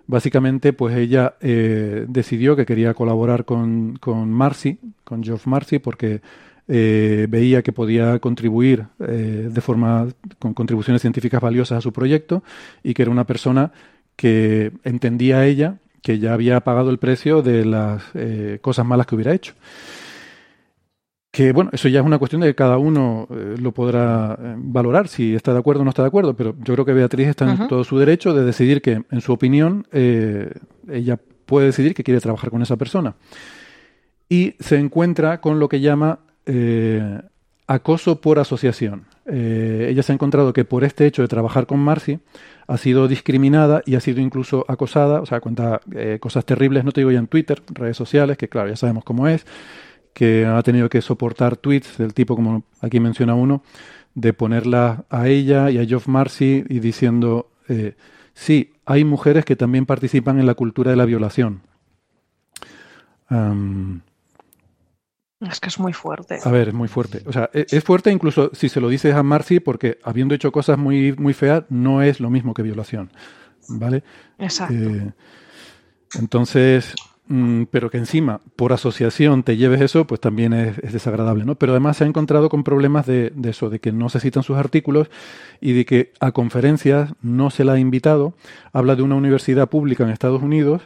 básicamente 0.07 0.71
pues 0.71 0.95
ella 0.95 1.35
decidió 1.41 2.55
que 2.55 2.65
quería 2.65 2.93
colaborar 2.93 3.43
con, 3.43 3.97
con 3.97 4.29
Marcy, 4.31 4.79
con 5.03 5.23
Geoff 5.23 5.47
Marcy, 5.47 5.79
porque 5.79 6.21
eh, 6.67 7.27
veía 7.29 7.61
que 7.61 7.71
podía 7.71 8.19
contribuir 8.19 8.85
eh, 8.99 9.49
de 9.51 9.61
forma 9.61 10.07
con 10.39 10.53
contribuciones 10.53 11.01
científicas 11.01 11.41
valiosas 11.41 11.79
a 11.79 11.81
su 11.81 11.93
proyecto 11.93 12.43
y 12.83 12.93
que 12.93 13.03
era 13.03 13.11
una 13.11 13.25
persona 13.25 13.71
que 14.15 14.71
entendía 14.83 15.45
ella 15.45 15.77
que 16.05 16.19
ya 16.19 16.35
había 16.35 16.59
pagado 16.59 16.91
el 16.91 16.99
precio 16.99 17.41
de 17.41 17.65
las 17.65 18.03
eh, 18.13 18.59
cosas 18.61 18.85
malas 18.85 19.07
que 19.07 19.15
hubiera 19.15 19.33
hecho. 19.33 19.55
Que 21.31 21.51
bueno, 21.51 21.71
eso 21.73 21.89
ya 21.89 21.99
es 21.99 22.05
una 22.05 22.19
cuestión 22.19 22.41
de 22.41 22.47
que 22.47 22.55
cada 22.55 22.77
uno 22.77 23.27
eh, 23.31 23.55
lo 23.59 23.71
podrá 23.71 24.37
eh, 24.39 24.53
valorar 24.55 25.07
si 25.07 25.33
está 25.33 25.51
de 25.51 25.57
acuerdo 25.57 25.81
o 25.81 25.83
no 25.83 25.89
está 25.89 26.03
de 26.03 26.09
acuerdo, 26.09 26.35
pero 26.35 26.55
yo 26.59 26.75
creo 26.75 26.85
que 26.85 26.93
Beatriz 26.93 27.29
está 27.29 27.51
en 27.51 27.67
todo 27.67 27.83
su 27.83 27.97
derecho 27.97 28.35
de 28.35 28.45
decidir 28.45 28.83
que, 28.83 29.01
en 29.09 29.21
su 29.21 29.33
opinión, 29.33 29.87
ella 29.91 31.19
puede 31.47 31.65
decidir 31.65 31.95
que 31.95 32.03
quiere 32.03 32.21
trabajar 32.21 32.51
con 32.51 32.61
esa 32.61 32.77
persona. 32.77 33.15
Y 34.29 34.53
se 34.59 34.77
encuentra 34.77 35.41
con 35.41 35.59
lo 35.59 35.69
que 35.69 35.81
llama 35.81 36.19
eh, 36.45 37.21
acoso 37.67 38.21
por 38.21 38.39
asociación. 38.39 39.05
Eh, 39.25 39.87
ella 39.89 40.03
se 40.03 40.11
ha 40.11 40.15
encontrado 40.15 40.53
que 40.53 40.65
por 40.65 40.83
este 40.83 41.07
hecho 41.07 41.23
de 41.23 41.27
trabajar 41.27 41.65
con 41.65 41.79
Marcy 41.79 42.19
ha 42.67 42.77
sido 42.77 43.07
discriminada 43.07 43.81
y 43.85 43.95
ha 43.95 43.99
sido 43.99 44.21
incluso 44.21 44.65
acosada, 44.67 45.21
o 45.21 45.25
sea, 45.25 45.41
cuenta 45.41 45.81
eh, 45.95 46.19
cosas 46.19 46.45
terribles, 46.45 46.83
no 46.83 46.91
te 46.91 47.01
digo 47.01 47.11
ya 47.11 47.19
en 47.19 47.27
Twitter, 47.27 47.61
redes 47.73 47.97
sociales, 47.97 48.37
que 48.37 48.49
claro, 48.49 48.69
ya 48.69 48.75
sabemos 48.75 49.03
cómo 49.03 49.27
es, 49.27 49.45
que 50.13 50.45
ha 50.45 50.61
tenido 50.61 50.89
que 50.89 51.01
soportar 51.01 51.57
tweets 51.57 51.97
del 51.97 52.13
tipo, 52.13 52.35
como 52.35 52.63
aquí 52.81 52.99
menciona 52.99 53.33
uno, 53.33 53.63
de 54.13 54.33
ponerla 54.33 55.05
a 55.09 55.27
ella 55.27 55.71
y 55.71 55.79
a 55.79 55.85
Geoff 55.85 56.07
Marcy 56.07 56.63
y 56.69 56.79
diciendo, 56.79 57.49
sí, 58.33 58.73
hay 58.85 59.03
mujeres 59.03 59.43
que 59.43 59.55
también 59.55 59.85
participan 59.85 60.39
en 60.39 60.45
la 60.45 60.53
cultura 60.53 60.91
de 60.91 60.97
la 60.97 61.05
violación. 61.05 61.61
Es 65.51 65.59
que 65.59 65.69
es 65.69 65.79
muy 65.79 65.93
fuerte. 65.93 66.39
a 66.43 66.49
ver, 66.51 66.69
es 66.69 66.73
muy 66.73 66.87
fuerte. 66.87 67.21
O 67.25 67.33
sea, 67.33 67.49
e- 67.53 67.65
es 67.69 67.83
fuerte 67.83 68.11
incluso 68.11 68.51
si 68.53 68.69
se 68.69 68.81
lo 68.81 68.89
dices 68.89 69.13
a 69.15 69.23
Marcy, 69.23 69.59
porque 69.59 69.99
habiendo 70.03 70.33
hecho 70.35 70.51
cosas 70.51 70.77
muy, 70.77 71.13
muy 71.13 71.33
feas, 71.33 71.63
no 71.69 72.01
es 72.01 72.19
lo 72.19 72.29
mismo 72.29 72.53
que 72.53 72.61
violación. 72.63 73.11
¿Vale? 73.67 74.03
Exacto. 74.37 74.73
Eh, 74.75 75.11
entonces, 76.19 76.93
mm, 77.27 77.63
pero 77.71 77.89
que 77.89 77.97
encima, 77.97 78.41
por 78.55 78.73
asociación, 78.73 79.43
te 79.43 79.57
lleves 79.57 79.81
eso, 79.81 80.05
pues 80.05 80.21
también 80.21 80.53
es, 80.53 80.77
es 80.79 80.93
desagradable, 80.93 81.45
¿no? 81.45 81.55
Pero 81.55 81.71
además 81.73 81.97
se 81.97 82.03
ha 82.03 82.07
encontrado 82.07 82.49
con 82.49 82.63
problemas 82.63 83.05
de, 83.05 83.31
de 83.35 83.49
eso, 83.49 83.69
de 83.69 83.79
que 83.79 83.91
no 83.91 84.09
se 84.09 84.19
citan 84.19 84.43
sus 84.43 84.57
artículos 84.57 85.09
y 85.61 85.73
de 85.73 85.85
que 85.85 86.13
a 86.19 86.31
conferencias 86.31 87.13
no 87.21 87.49
se 87.49 87.63
la 87.63 87.73
ha 87.73 87.79
invitado. 87.79 88.33
Habla 88.71 88.95
de 88.95 89.01
una 89.01 89.15
universidad 89.15 89.69
pública 89.69 90.03
en 90.03 90.09
Estados 90.11 90.41
Unidos 90.41 90.83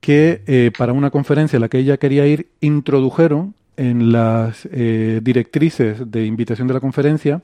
que 0.00 0.42
eh, 0.46 0.70
para 0.76 0.92
una 0.92 1.10
conferencia 1.10 1.56
a 1.56 1.60
la 1.60 1.68
que 1.68 1.78
ella 1.78 1.96
quería 1.96 2.26
ir, 2.26 2.50
introdujeron 2.60 3.54
en 3.76 4.12
las 4.12 4.68
eh, 4.72 5.20
directrices 5.22 6.10
de 6.10 6.24
invitación 6.26 6.68
de 6.68 6.74
la 6.74 6.80
conferencia 6.80 7.42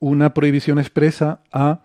una 0.00 0.34
prohibición 0.34 0.78
expresa 0.78 1.40
a 1.50 1.80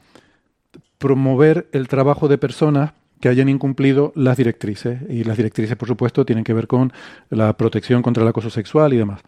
promover 0.97 1.69
el 1.71 1.87
trabajo 1.87 2.27
de 2.27 2.37
personas 2.37 2.91
que 3.21 3.29
hayan 3.29 3.49
incumplido 3.49 4.11
las 4.15 4.37
directrices. 4.37 4.99
Y 5.09 5.23
las 5.23 5.37
directrices, 5.37 5.77
por 5.77 5.87
supuesto, 5.87 6.25
tienen 6.25 6.43
que 6.43 6.53
ver 6.53 6.67
con 6.67 6.91
la 7.29 7.55
protección 7.55 8.01
contra 8.01 8.23
el 8.23 8.29
acoso 8.29 8.49
sexual 8.49 8.93
y 8.93 8.97
demás. 8.97 9.21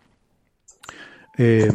Eh, 1.38 1.71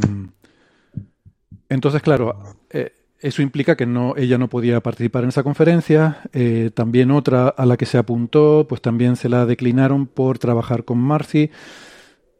entonces, 1.68 2.02
claro, 2.02 2.57
eh, 2.70 2.92
eso 3.20 3.42
implica 3.42 3.76
que 3.76 3.87
no, 3.87 4.14
ella 4.16 4.38
no 4.38 4.48
podía 4.48 4.81
participar 4.81 5.22
en 5.22 5.31
esa 5.31 5.42
conferencia. 5.42 6.18
Eh, 6.33 6.70
también 6.74 7.11
otra 7.11 7.48
a 7.48 7.66
la 7.66 7.76
que 7.76 7.87
se 7.87 7.98
apuntó, 7.98 8.66
pues 8.68 8.83
también 8.83 9.16
se 9.16 9.29
la 9.29 9.46
declinaron 9.46 10.07
por 10.07 10.38
trabajar 10.38 10.85
con 10.85 10.98
Marcy. 10.98 11.50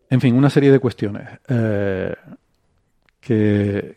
En 0.09 0.21
fin, 0.21 0.35
una 0.35 0.51
serie 0.51 0.71
de 0.71 0.79
cuestiones. 0.79 1.29
Eh, 1.49 2.15
que, 3.21 3.95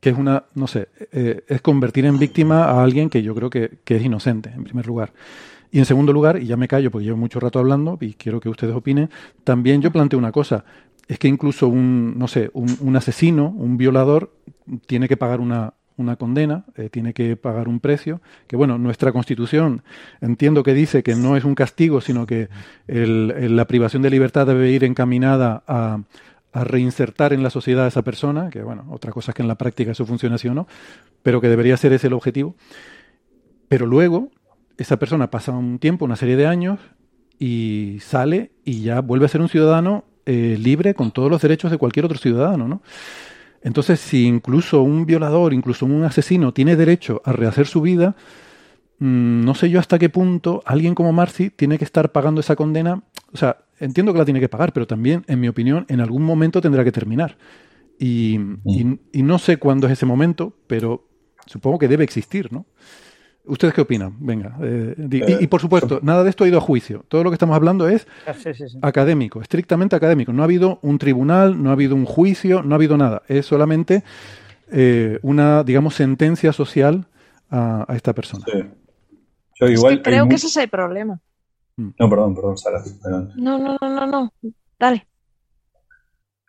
que 0.00 0.10
es 0.10 0.16
una, 0.16 0.44
no 0.54 0.66
sé, 0.66 0.88
eh, 1.12 1.44
es 1.46 1.60
convertir 1.60 2.06
en 2.06 2.18
víctima 2.18 2.64
a 2.64 2.82
alguien 2.82 3.10
que 3.10 3.22
yo 3.22 3.34
creo 3.34 3.50
que, 3.50 3.78
que 3.84 3.96
es 3.96 4.02
inocente, 4.02 4.50
en 4.50 4.64
primer 4.64 4.86
lugar. 4.86 5.12
Y 5.70 5.78
en 5.78 5.84
segundo 5.84 6.12
lugar, 6.12 6.42
y 6.42 6.46
ya 6.46 6.56
me 6.56 6.66
callo 6.66 6.90
porque 6.90 7.04
llevo 7.04 7.18
mucho 7.18 7.38
rato 7.38 7.58
hablando 7.58 7.98
y 8.00 8.14
quiero 8.14 8.40
que 8.40 8.48
ustedes 8.48 8.74
opinen, 8.74 9.10
también 9.44 9.82
yo 9.82 9.92
planteo 9.92 10.18
una 10.18 10.32
cosa, 10.32 10.64
es 11.06 11.18
que 11.18 11.28
incluso 11.28 11.68
un, 11.68 12.18
no 12.18 12.28
sé, 12.28 12.50
un, 12.54 12.74
un 12.80 12.96
asesino, 12.96 13.50
un 13.50 13.76
violador, 13.76 14.32
tiene 14.86 15.06
que 15.06 15.16
pagar 15.16 15.40
una, 15.40 15.74
una 16.00 16.16
condena, 16.16 16.64
eh, 16.76 16.88
tiene 16.90 17.12
que 17.12 17.36
pagar 17.36 17.68
un 17.68 17.80
precio, 17.80 18.20
que 18.46 18.56
bueno, 18.56 18.78
nuestra 18.78 19.12
constitución 19.12 19.82
entiendo 20.20 20.62
que 20.62 20.74
dice 20.74 21.02
que 21.02 21.14
no 21.14 21.36
es 21.36 21.44
un 21.44 21.54
castigo, 21.54 22.00
sino 22.00 22.26
que 22.26 22.48
la 22.86 23.64
privación 23.66 24.02
de 24.02 24.10
libertad 24.10 24.46
debe 24.46 24.70
ir 24.70 24.84
encaminada 24.84 25.62
a, 25.66 26.00
a 26.52 26.64
reinsertar 26.64 27.32
en 27.32 27.42
la 27.42 27.50
sociedad 27.50 27.84
a 27.84 27.88
esa 27.88 28.02
persona, 28.02 28.50
que 28.50 28.62
bueno, 28.62 28.86
otra 28.90 29.12
cosa 29.12 29.30
es 29.30 29.34
que 29.34 29.42
en 29.42 29.48
la 29.48 29.56
práctica 29.56 29.92
eso 29.92 30.06
funciona 30.06 30.36
así 30.36 30.48
o 30.48 30.54
no, 30.54 30.66
pero 31.22 31.40
que 31.40 31.48
debería 31.48 31.76
ser 31.76 31.92
ese 31.92 32.08
el 32.08 32.14
objetivo. 32.14 32.56
Pero 33.68 33.86
luego, 33.86 34.30
esa 34.76 34.98
persona 34.98 35.30
pasa 35.30 35.52
un 35.52 35.78
tiempo, 35.78 36.04
una 36.04 36.16
serie 36.16 36.36
de 36.36 36.46
años, 36.46 36.80
y 37.38 37.98
sale 38.00 38.52
y 38.64 38.82
ya 38.82 39.00
vuelve 39.00 39.24
a 39.24 39.28
ser 39.28 39.40
un 39.40 39.48
ciudadano 39.48 40.04
eh, 40.26 40.56
libre 40.60 40.94
con 40.94 41.10
todos 41.10 41.30
los 41.30 41.40
derechos 41.40 41.70
de 41.70 41.78
cualquier 41.78 42.04
otro 42.04 42.18
ciudadano, 42.18 42.68
¿no? 42.68 42.82
Entonces, 43.62 44.00
si 44.00 44.26
incluso 44.26 44.82
un 44.82 45.06
violador, 45.06 45.52
incluso 45.52 45.86
un 45.86 46.04
asesino 46.04 46.52
tiene 46.54 46.76
derecho 46.76 47.20
a 47.24 47.32
rehacer 47.32 47.66
su 47.66 47.82
vida, 47.82 48.16
mm, 48.98 49.44
no 49.44 49.54
sé 49.54 49.70
yo 49.70 49.80
hasta 49.80 49.98
qué 49.98 50.08
punto 50.08 50.62
alguien 50.66 50.94
como 50.94 51.12
Marcy 51.12 51.50
tiene 51.50 51.78
que 51.78 51.84
estar 51.84 52.12
pagando 52.12 52.40
esa 52.40 52.56
condena. 52.56 53.02
O 53.32 53.36
sea, 53.36 53.58
entiendo 53.78 54.12
que 54.12 54.18
la 54.18 54.24
tiene 54.24 54.40
que 54.40 54.48
pagar, 54.48 54.72
pero 54.72 54.86
también, 54.86 55.24
en 55.28 55.40
mi 55.40 55.48
opinión, 55.48 55.86
en 55.88 56.00
algún 56.00 56.24
momento 56.24 56.60
tendrá 56.60 56.84
que 56.84 56.92
terminar. 56.92 57.36
Y, 57.98 58.38
y- 58.66 59.00
y 59.12 59.22
no 59.22 59.38
sé 59.38 59.58
cuándo 59.58 59.86
es 59.86 59.94
ese 59.94 60.06
momento, 60.06 60.54
pero 60.66 61.06
supongo 61.46 61.78
que 61.78 61.88
debe 61.88 62.04
existir, 62.04 62.52
¿no? 62.52 62.66
¿Ustedes 63.50 63.74
qué 63.74 63.80
opinan? 63.82 64.14
Venga. 64.18 64.56
eh, 64.62 64.94
di- 64.96 65.22
y, 65.26 65.44
y, 65.44 65.46
por 65.46 65.60
supuesto, 65.60 66.00
nada 66.02 66.24
de 66.24 66.30
esto 66.30 66.44
ha 66.44 66.48
ido 66.48 66.58
a 66.58 66.60
juicio. 66.60 67.04
Todo 67.08 67.22
lo 67.24 67.30
que 67.30 67.34
estamos 67.34 67.54
hablando 67.56 67.88
es 67.88 68.06
Sí, 68.42 68.54
sí, 68.54 68.68
sí. 68.68 68.78
académico, 68.82 69.42
estrictamente 69.42 69.96
académico. 69.96 70.32
No 70.32 70.42
ha 70.42 70.44
habido 70.44 70.78
un 70.82 70.98
tribunal, 70.98 71.62
no 71.62 71.70
ha 71.70 71.72
habido 71.72 71.94
un 71.94 72.04
juicio, 72.06 72.62
no 72.62 72.74
ha 72.74 72.76
habido 72.76 72.96
nada. 72.96 73.22
Es 73.28 73.46
solamente 73.46 74.04
eh, 74.72 75.18
una, 75.22 75.62
digamos, 75.64 75.94
sentencia 75.96 76.52
social 76.52 77.06
a, 77.50 77.84
a 77.92 77.96
esta 77.96 78.12
persona. 78.14 78.44
Sí. 78.50 78.58
Yo 79.60 79.66
Es 79.66 79.72
igual 79.78 79.96
que 79.96 80.02
creo 80.02 80.28
que 80.28 80.36
ese 80.36 80.46
es 80.46 80.56
el 80.56 80.68
problema. 80.68 81.20
No, 81.76 82.08
perdón, 82.10 82.34
perdón, 82.34 82.56
Sara. 82.58 82.82
No, 83.36 83.58
no, 83.58 83.76
no, 83.80 83.88
no, 83.90 84.06
no. 84.06 84.32
Dale. 84.78 85.06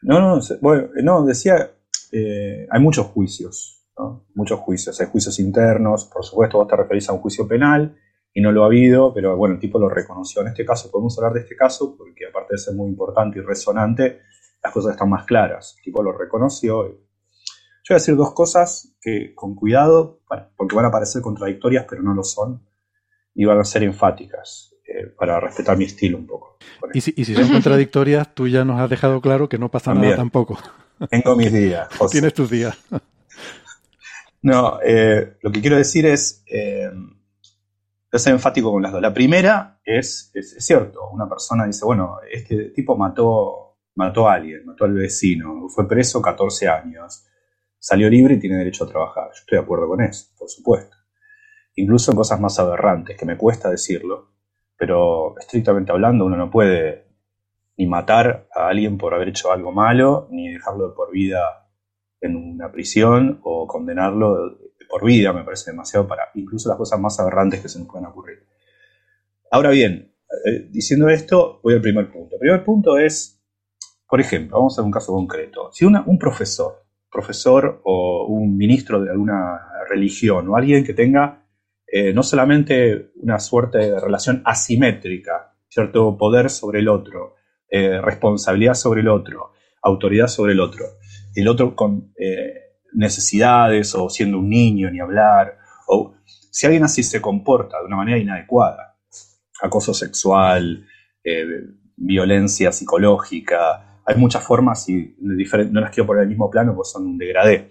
No, 0.03 0.19
no, 0.19 0.35
no, 0.37 0.41
bueno, 0.61 0.83
eh, 0.97 1.03
no, 1.03 1.25
decía, 1.25 1.71
eh, 2.11 2.67
hay 2.69 2.81
muchos 2.81 3.05
juicios, 3.07 3.80
¿no? 4.01 4.25
Muchos 4.33 4.59
juicios. 4.59 4.99
Hay 4.99 5.07
juicios 5.07 5.39
internos, 5.39 6.05
por 6.05 6.25
supuesto, 6.25 6.57
vos 6.57 6.67
te 6.67 6.75
referís 6.75 7.07
a 7.09 7.13
un 7.13 7.19
juicio 7.19 7.47
penal 7.47 7.95
y 8.33 8.41
no 8.41 8.51
lo 8.51 8.63
ha 8.63 8.65
habido, 8.65 9.13
pero 9.13 9.37
bueno, 9.37 9.55
el 9.55 9.61
tipo 9.61 9.77
lo 9.77 9.89
reconoció. 9.89 10.41
En 10.41 10.47
este 10.47 10.65
caso, 10.65 10.89
podemos 10.89 11.17
hablar 11.17 11.33
de 11.33 11.41
este 11.41 11.55
caso 11.55 11.95
porque 11.97 12.27
aparte 12.27 12.55
de 12.55 12.57
ser 12.57 12.73
muy 12.73 12.89
importante 12.89 13.39
y 13.39 13.41
resonante, 13.41 14.21
las 14.63 14.73
cosas 14.73 14.93
están 14.93 15.09
más 15.09 15.25
claras. 15.25 15.75
El 15.77 15.83
tipo 15.83 16.01
lo 16.01 16.17
reconoció. 16.17 16.83
Yo 16.83 16.95
voy 17.89 17.95
a 17.95 17.95
decir 17.95 18.15
dos 18.15 18.33
cosas 18.33 18.95
que 19.01 19.33
con 19.35 19.55
cuidado, 19.55 20.21
porque 20.55 20.75
van 20.75 20.85
a 20.85 20.91
parecer 20.91 21.21
contradictorias, 21.21 21.85
pero 21.89 22.01
no 22.01 22.13
lo 22.13 22.23
son, 22.23 22.65
y 23.33 23.45
van 23.45 23.59
a 23.59 23.63
ser 23.63 23.83
enfáticas, 23.83 24.75
eh, 24.87 25.07
para 25.07 25.39
respetar 25.39 25.77
mi 25.77 25.85
estilo 25.85 26.17
un 26.17 26.27
poco. 26.27 26.57
Y 26.93 27.01
si, 27.01 27.13
y 27.15 27.25
si 27.25 27.33
son 27.35 27.49
contradictorias, 27.49 28.33
tú 28.33 28.47
ya 28.47 28.65
nos 28.65 28.79
has 28.79 28.89
dejado 28.89 29.21
claro 29.21 29.49
que 29.49 29.57
no 29.57 29.69
pasa 29.69 29.91
También. 29.91 30.11
nada 30.11 30.17
tampoco. 30.17 30.57
Tengo 31.09 31.35
mis 31.35 31.51
días. 31.51 31.87
José. 31.97 32.19
Tienes 32.19 32.33
tus 32.33 32.49
días. 32.49 32.77
No, 34.43 34.79
eh, 34.83 35.37
lo 35.41 35.51
que 35.51 35.61
quiero 35.61 35.77
decir 35.77 36.05
es, 36.05 36.43
eh, 36.47 36.89
a 38.11 38.19
ser 38.19 38.33
enfático 38.33 38.71
con 38.71 38.81
las 38.81 38.91
dos. 38.91 39.01
La 39.01 39.13
primera 39.13 39.79
es, 39.83 40.31
es, 40.33 40.53
es 40.53 40.65
cierto, 40.65 41.09
una 41.11 41.29
persona 41.29 41.65
dice, 41.65 41.85
bueno, 41.85 42.17
este 42.29 42.71
tipo 42.71 42.97
mató 42.97 43.71
mató 43.95 44.27
a 44.27 44.33
alguien, 44.33 44.65
mató 44.65 44.85
al 44.85 44.93
vecino, 44.93 45.67
fue 45.69 45.87
preso 45.87 46.21
14 46.21 46.67
años, 46.67 47.25
salió 47.79 48.09
libre 48.09 48.35
y 48.35 48.39
tiene 48.39 48.57
derecho 48.57 48.85
a 48.85 48.87
trabajar. 48.87 49.25
Yo 49.33 49.39
estoy 49.39 49.57
de 49.57 49.63
acuerdo 49.63 49.87
con 49.87 50.01
eso, 50.01 50.27
por 50.37 50.49
supuesto. 50.49 50.95
Incluso 51.75 52.11
en 52.11 52.17
cosas 52.17 52.39
más 52.39 52.59
aberrantes, 52.59 53.17
que 53.17 53.25
me 53.25 53.37
cuesta 53.37 53.69
decirlo, 53.69 54.33
pero 54.77 55.37
estrictamente 55.37 55.91
hablando 55.91 56.25
uno 56.25 56.37
no 56.37 56.49
puede 56.49 57.07
ni 57.77 57.87
matar 57.87 58.47
a 58.53 58.67
alguien 58.67 58.97
por 58.97 59.13
haber 59.13 59.29
hecho 59.29 59.51
algo 59.51 59.71
malo, 59.71 60.27
ni 60.31 60.51
dejarlo 60.51 60.93
por 60.93 61.11
vida 61.11 61.60
en 62.21 62.35
una 62.35 62.71
prisión 62.71 63.39
o 63.43 63.67
condenarlo 63.67 64.57
por 64.87 65.03
vida, 65.05 65.33
me 65.33 65.43
parece 65.43 65.71
demasiado 65.71 66.07
para 66.07 66.29
incluso 66.35 66.69
las 66.69 66.77
cosas 66.77 66.99
más 66.99 67.19
aberrantes 67.19 67.61
que 67.61 67.69
se 67.69 67.79
nos 67.79 67.87
pueden 67.87 68.07
ocurrir. 68.07 68.45
Ahora 69.49 69.71
bien, 69.71 70.13
eh, 70.45 70.67
diciendo 70.69 71.09
esto, 71.09 71.59
voy 71.63 71.73
al 71.73 71.81
primer 71.81 72.11
punto. 72.11 72.35
El 72.35 72.39
primer 72.39 72.63
punto 72.63 72.97
es, 72.97 73.41
por 74.07 74.21
ejemplo, 74.21 74.57
vamos 74.57 74.77
a 74.77 74.81
un 74.81 74.91
caso 74.91 75.13
concreto. 75.13 75.71
Si 75.71 75.85
un 75.85 76.19
profesor, 76.19 76.85
profesor 77.11 77.81
o 77.83 78.27
un 78.27 78.55
ministro 78.55 79.01
de 79.01 79.11
alguna 79.11 79.59
religión 79.89 80.47
o 80.47 80.55
alguien 80.55 80.83
que 80.83 80.93
tenga 80.93 81.41
eh, 81.93 82.13
no 82.13 82.23
solamente 82.23 83.11
una 83.15 83.37
suerte 83.37 83.79
de 83.79 83.99
relación 83.99 84.41
asimétrica, 84.45 85.53
cierto 85.67 86.17
poder 86.17 86.49
sobre 86.49 86.79
el 86.79 86.87
otro, 86.87 87.35
eh, 87.69 87.99
responsabilidad 87.99 88.75
sobre 88.75 89.01
el 89.01 89.09
otro, 89.09 89.51
autoridad 89.81 90.27
sobre 90.27 90.53
el 90.53 90.61
otro, 90.61 90.85
el 91.35 91.47
otro 91.47 91.75
con 91.75 92.13
necesidades 92.93 93.95
o 93.95 94.09
siendo 94.09 94.39
un 94.39 94.49
niño 94.49 94.89
ni 94.91 94.99
hablar, 94.99 95.57
o 95.87 96.15
si 96.25 96.65
alguien 96.65 96.83
así 96.83 97.03
se 97.03 97.21
comporta 97.21 97.79
de 97.79 97.85
una 97.85 97.95
manera 97.95 98.17
inadecuada, 98.17 98.97
acoso 99.61 99.93
sexual, 99.93 100.85
eh, 101.23 101.45
violencia 101.95 102.71
psicológica, 102.71 104.01
hay 104.05 104.15
muchas 104.15 104.43
formas 104.43 104.87
y 104.89 105.15
no 105.19 105.81
las 105.81 105.91
quiero 105.91 106.07
poner 106.07 106.23
en 106.23 106.23
el 106.23 106.29
mismo 106.29 106.49
plano 106.49 106.75
porque 106.75 106.89
son 106.89 107.05
un 107.05 107.17
degradé. 107.17 107.69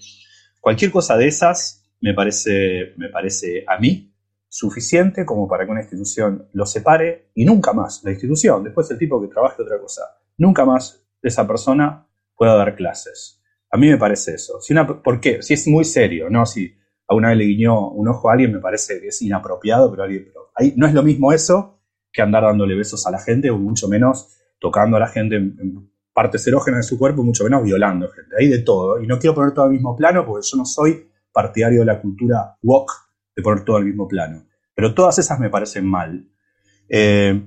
Cualquier 0.61 0.91
cosa 0.91 1.17
de 1.17 1.27
esas 1.27 1.93
me 2.01 2.15
parece, 2.15 2.95
me 2.97 3.09
parece 3.09 3.65
a 3.67 3.79
mí 3.79 4.15
suficiente 4.49 5.25
como 5.27 5.49
para 5.49 5.65
que 5.65 5.71
una 5.71 5.81
institución 5.81 6.49
lo 6.53 6.67
separe 6.67 7.31
y 7.35 7.45
nunca 7.45 7.73
más 7.73 8.03
la 8.05 8.13
institución, 8.13 8.65
después 8.65 8.91
el 8.91 8.99
tipo 8.99 9.21
que 9.21 9.29
trabaje 9.29 9.63
otra 9.63 9.79
cosa, 9.81 10.03
nunca 10.39 10.65
más 10.65 11.05
esa 11.23 11.47
persona 11.47 12.07
pueda 12.35 12.55
dar 12.57 12.75
clases. 12.75 13.40
A 13.71 13.77
mí 13.77 13.89
me 13.89 13.97
parece 13.97 14.35
eso. 14.35 14.59
¿Por 15.03 15.21
qué? 15.21 15.43
Si 15.43 15.55
es 15.55 15.67
muy 15.69 15.85
serio, 15.85 16.29
¿no? 16.29 16.45
Si 16.45 16.75
a 17.07 17.15
una 17.15 17.29
vez 17.29 17.39
le 17.39 17.45
guiñó 17.45 17.91
un 17.91 18.09
ojo 18.09 18.29
a 18.29 18.33
alguien, 18.33 18.53
me 18.53 18.59
parece 18.59 19.01
que 19.01 19.09
es 19.09 19.23
inapropiado, 19.23 19.91
pero, 19.91 20.05
alguien, 20.05 20.33
no 20.77 20.87
es 20.87 20.95
lo 20.95 21.03
mismo 21.03 21.33
eso 21.33 21.81
que 22.13 22.23
andar 22.23 22.43
dándole 22.43 22.75
besos 22.75 23.07
a 23.07 23.11
la 23.11 23.19
gente, 23.19 23.51
o 23.51 23.59
mucho 23.59 23.89
menos 23.89 24.37
tocando 24.59 24.97
a 24.97 25.01
la 25.01 25.09
gente 25.09 25.37
en, 25.37 25.91
partes 26.13 26.47
erógenas 26.47 26.85
de 26.85 26.89
su 26.89 26.99
cuerpo, 26.99 27.23
mucho 27.23 27.45
menos 27.45 27.63
violando 27.63 28.09
gente. 28.09 28.35
Hay 28.39 28.49
de 28.49 28.59
todo. 28.59 29.01
Y 29.01 29.07
no 29.07 29.19
quiero 29.19 29.35
poner 29.35 29.55
todo 29.55 29.67
al 29.67 29.71
mismo 29.71 29.97
plano, 29.97 30.27
porque 30.27 30.47
yo 30.47 30.59
no 30.59 30.65
soy 30.65 31.09
partidario 31.33 31.81
de 31.81 31.87
la 31.87 32.01
cultura 32.01 32.59
woke 32.63 32.93
de 33.35 33.43
poner 33.43 33.65
todo 33.65 33.77
al 33.77 33.85
mismo 33.85 34.09
plano. 34.09 34.45
Pero 34.75 34.93
todas 34.93 35.19
esas 35.19 35.39
me 35.39 35.49
parecen 35.49 35.87
mal. 35.87 36.29
Eh, 36.89 37.41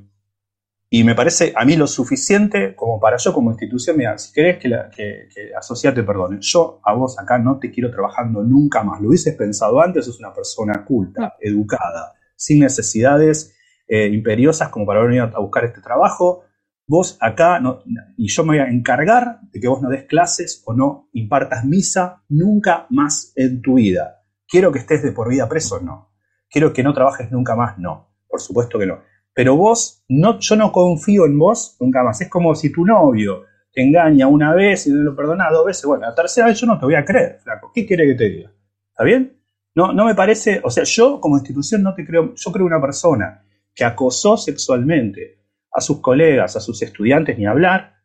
y 0.95 1.03
me 1.03 1.15
parece 1.15 1.53
a 1.55 1.65
mí 1.65 1.75
lo 1.75 1.87
suficiente 1.87 2.75
como 2.75 2.99
para 2.99 3.17
yo 3.17 3.33
como 3.33 3.49
institución, 3.49 3.97
mira, 3.97 4.15
si 4.19 4.31
querés 4.31 4.59
que, 4.59 4.67
la, 4.69 4.91
que, 4.91 5.27
asociate, 5.57 6.03
perdone, 6.03 6.37
yo 6.39 6.81
a 6.83 6.93
vos 6.93 7.17
acá 7.17 7.39
no 7.39 7.57
te 7.57 7.71
quiero 7.71 7.89
trabajando 7.89 8.43
nunca 8.43 8.83
más. 8.83 9.01
Lo 9.01 9.07
hubieses 9.07 9.35
pensado 9.35 9.81
antes, 9.81 10.05
sos 10.05 10.19
una 10.19 10.31
persona 10.31 10.85
culta, 10.85 11.33
educada, 11.39 12.13
sin 12.35 12.59
necesidades 12.59 13.55
eh, 13.87 14.05
imperiosas 14.05 14.69
como 14.69 14.85
para 14.85 15.01
venir 15.01 15.21
a 15.21 15.39
buscar 15.39 15.65
este 15.65 15.81
trabajo. 15.81 16.43
Vos 16.85 17.17
acá, 17.19 17.59
no, 17.59 17.79
y 18.15 18.27
yo 18.27 18.43
me 18.43 18.49
voy 18.49 18.59
a 18.59 18.69
encargar 18.69 19.39
de 19.51 19.59
que 19.59 19.67
vos 19.67 19.81
no 19.81 19.89
des 19.89 20.03
clases 20.03 20.61
o 20.67 20.75
no 20.75 21.09
impartas 21.13 21.65
misa 21.65 22.21
nunca 22.29 22.85
más 22.91 23.33
en 23.35 23.63
tu 23.63 23.77
vida. 23.77 24.21
Quiero 24.47 24.71
que 24.71 24.77
estés 24.77 25.01
de 25.01 25.11
por 25.11 25.27
vida 25.27 25.49
preso, 25.49 25.79
no. 25.81 26.11
Quiero 26.47 26.71
que 26.71 26.83
no 26.83 26.93
trabajes 26.93 27.31
nunca 27.31 27.55
más, 27.55 27.79
no. 27.79 28.11
Por 28.27 28.39
supuesto 28.39 28.77
que 28.77 28.85
no 28.85 29.12
pero 29.33 29.55
vos, 29.55 30.03
no, 30.09 30.39
yo 30.39 30.55
no 30.55 30.71
confío 30.71 31.25
en 31.25 31.37
vos 31.39 31.75
nunca 31.79 32.03
más. 32.03 32.21
Es 32.21 32.29
como 32.29 32.53
si 32.55 32.71
tu 32.71 32.85
novio 32.85 33.43
te 33.71 33.81
engaña 33.81 34.27
una 34.27 34.53
vez 34.53 34.85
y 34.85 34.91
no 34.91 35.03
lo 35.03 35.15
perdona 35.15 35.49
dos 35.51 35.65
veces. 35.65 35.85
Bueno, 35.85 36.05
la 36.05 36.13
tercera 36.13 36.47
vez 36.47 36.59
yo 36.59 36.67
no 36.67 36.77
te 36.77 36.85
voy 36.85 36.95
a 36.95 37.03
creer, 37.03 37.39
flaco. 37.41 37.71
¿Qué 37.73 37.85
quiere 37.85 38.05
que 38.05 38.15
te 38.15 38.29
diga? 38.29 38.51
¿Está 38.89 39.03
bien? 39.03 39.39
No, 39.75 39.91
no 39.91 40.05
me 40.05 40.13
parece, 40.13 40.61
o 40.63 40.69
sea, 40.69 40.83
yo 40.83 41.19
como 41.19 41.37
institución 41.37 41.81
no 41.81 41.95
te 41.95 42.05
creo, 42.05 42.35
yo 42.35 42.51
creo 42.51 42.65
una 42.65 42.79
persona 42.79 43.43
que 43.73 43.83
acosó 43.83 44.37
sexualmente 44.37 45.39
a 45.71 45.81
sus 45.81 45.99
colegas, 45.99 46.55
a 46.55 46.59
sus 46.59 46.79
estudiantes, 46.83 47.35
ni 47.39 47.47
hablar. 47.47 47.95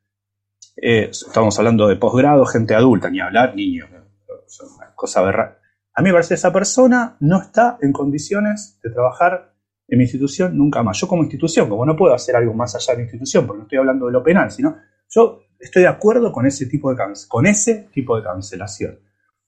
Eh, 0.81 1.11
estamos 1.11 1.59
hablando 1.59 1.87
de 1.87 1.97
posgrado, 1.97 2.47
gente 2.47 2.75
adulta, 2.75 3.11
ni 3.11 3.21
hablar, 3.21 3.55
niños. 3.55 3.91
Una 3.91 4.95
cosa 4.95 5.21
A 5.21 6.01
mí 6.01 6.09
me 6.09 6.13
parece 6.13 6.29
que 6.29 6.35
esa 6.35 6.53
persona 6.53 7.19
no 7.21 7.43
está 7.43 7.77
en 7.83 7.93
condiciones 7.93 8.81
de 8.83 8.91
trabajar 8.91 9.58
en 9.89 9.99
mi 9.99 10.05
institución 10.05 10.57
nunca 10.57 10.83
más. 10.83 11.01
Yo 11.01 11.09
como 11.09 11.23
institución, 11.23 11.69
como 11.69 11.87
no 11.87 11.97
puedo 11.97 12.15
hacer 12.15 12.37
algo 12.37 12.53
más 12.53 12.75
allá 12.75 12.93
de 12.93 12.99
la 12.99 13.03
institución, 13.05 13.47
porque 13.47 13.59
no 13.59 13.65
estoy 13.65 13.79
hablando 13.79 14.07
de 14.07 14.13
lo 14.13 14.23
penal, 14.23 14.51
sino 14.51 14.77
yo 15.09 15.41
estoy 15.59 15.83
de 15.83 15.89
acuerdo 15.89 16.31
con 16.31 16.47
ese 16.47 16.67
tipo 16.67 16.95
de, 16.95 17.03
con 17.27 17.47
ese 17.47 17.89
tipo 17.93 18.17
de 18.17 18.23
cancelación. 18.23 19.01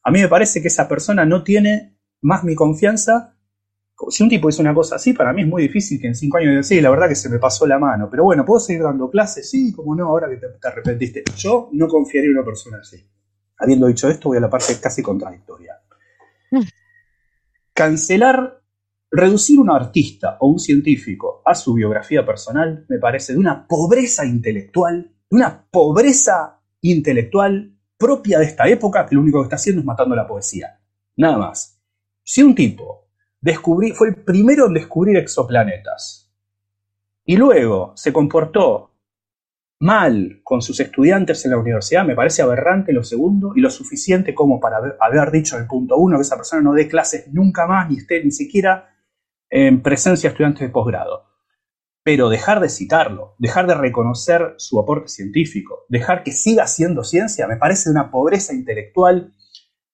A 0.03 0.11
mí 0.11 0.21
me 0.21 0.29
parece 0.29 0.63
que 0.63 0.69
esa 0.69 0.89
persona 0.89 1.27
no 1.27 1.45
tiene 1.45 1.99
más 2.23 2.43
mi 2.43 2.55
confianza. 2.55 3.37
Si 4.09 4.23
un 4.23 4.31
tipo 4.31 4.49
hizo 4.49 4.63
una 4.63 4.75
cosa 4.75 4.97
así, 4.97 5.13
para 5.13 5.35
mí 5.35 5.43
es 5.43 5.49
muy 5.49 5.63
difícil 5.63 6.01
que 6.01 6.07
en 6.07 6.15
cinco 6.15 6.39
años 6.39 6.51
diga, 6.51 6.63
sí, 6.63 6.81
la 6.81 6.89
verdad 6.89 7.07
que 7.07 7.15
se 7.15 7.29
me 7.29 7.39
pasó 7.39 7.67
la 7.67 7.79
mano, 7.79 8.09
pero 8.11 8.25
bueno, 8.25 8.47
¿puedo 8.47 8.59
seguir 8.59 8.83
dando 8.83 9.11
clases? 9.11 9.51
Sí, 9.51 9.75
como 9.75 9.95
no, 9.95 10.07
ahora 10.07 10.31
que 10.31 10.37
te, 10.37 10.49
te 10.49 10.69
arrepentiste. 10.69 11.23
Yo 11.37 11.69
no 11.73 11.87
confiaría 11.87 12.31
en 12.31 12.39
una 12.39 12.45
persona 12.47 12.79
así. 12.81 12.97
Habiendo 13.59 13.89
dicho 13.89 14.09
esto, 14.09 14.31
voy 14.31 14.39
a 14.39 14.41
la 14.41 14.49
parte 14.49 14.81
casi 14.81 15.03
contradictoria. 15.03 15.75
Mm. 16.51 16.63
Cancelar 17.75 18.60
Reducir 19.13 19.59
un 19.59 19.71
artista 19.71 20.37
o 20.41 20.49
un 20.49 20.59
científico 20.61 21.43
a 21.45 21.55
su 21.55 21.75
biografía 21.75 22.25
personal 22.25 22.87
me 22.89 22.99
parece 22.99 23.33
de 23.33 23.39
una 23.41 23.67
pobreza 23.67 24.25
intelectual, 24.25 25.03
de 25.29 25.37
una 25.37 25.67
pobreza 25.69 26.61
intelectual 26.81 27.77
propia 27.99 28.39
de 28.39 28.45
esta 28.45 28.69
época 28.69 29.05
que 29.07 29.17
lo 29.17 29.21
único 29.21 29.41
que 29.41 29.45
está 29.45 29.57
haciendo 29.57 29.81
es 29.81 29.87
matando 29.87 30.15
la 30.15 30.29
poesía. 30.29 30.81
Nada 31.17 31.39
más. 31.39 31.83
Si 32.23 32.43
un 32.43 32.55
tipo 32.55 33.09
descubrí, 33.41 33.91
fue 33.93 34.11
el 34.11 34.17
primero 34.17 34.67
en 34.67 34.75
descubrir 34.75 35.17
exoplanetas 35.17 36.33
y 37.25 37.37
luego 37.37 37.93
se 37.97 38.13
comportó 38.13 38.91
mal 39.81 40.41
con 40.45 40.63
sus 40.63 40.79
estudiantes 40.79 41.45
en 41.45 41.53
la 41.53 41.59
universidad, 41.59 42.05
me 42.05 42.15
parece 42.15 42.43
aberrante 42.43 42.93
lo 42.93 43.03
segundo 43.03 43.53
y 43.57 43.61
lo 43.61 43.71
suficiente 43.71 44.35
como 44.35 44.61
para 44.61 44.77
haber, 45.01 45.31
dicho 45.31 45.57
el 45.57 45.67
punto 45.67 45.97
uno 45.97 46.17
que 46.17 46.23
esa 46.23 46.37
persona 46.37 46.63
no 46.63 46.75
dé 46.75 46.87
clases 46.87 47.29
nunca 47.33 47.67
más 47.67 47.89
ni 47.89 47.97
esté 47.97 48.23
ni 48.23 48.31
siquiera 48.31 48.91
en 49.51 49.83
presencia 49.83 50.29
de 50.29 50.33
estudiantes 50.33 50.61
de 50.61 50.69
posgrado. 50.73 51.25
Pero 52.03 52.29
dejar 52.31 52.61
de 52.61 52.71
citarlo, 52.71 53.35
dejar 53.39 53.67
de 53.67 53.75
reconocer 53.75 54.55
su 54.57 54.81
aporte 54.81 55.09
científico, 55.09 55.85
dejar 55.89 56.23
que 56.23 56.33
siga 56.33 56.67
siendo 56.67 57.05
ciencia, 57.05 57.47
me 57.47 57.57
parece 57.57 57.91
una 57.91 58.11
pobreza 58.11 58.55
intelectual. 58.55 59.35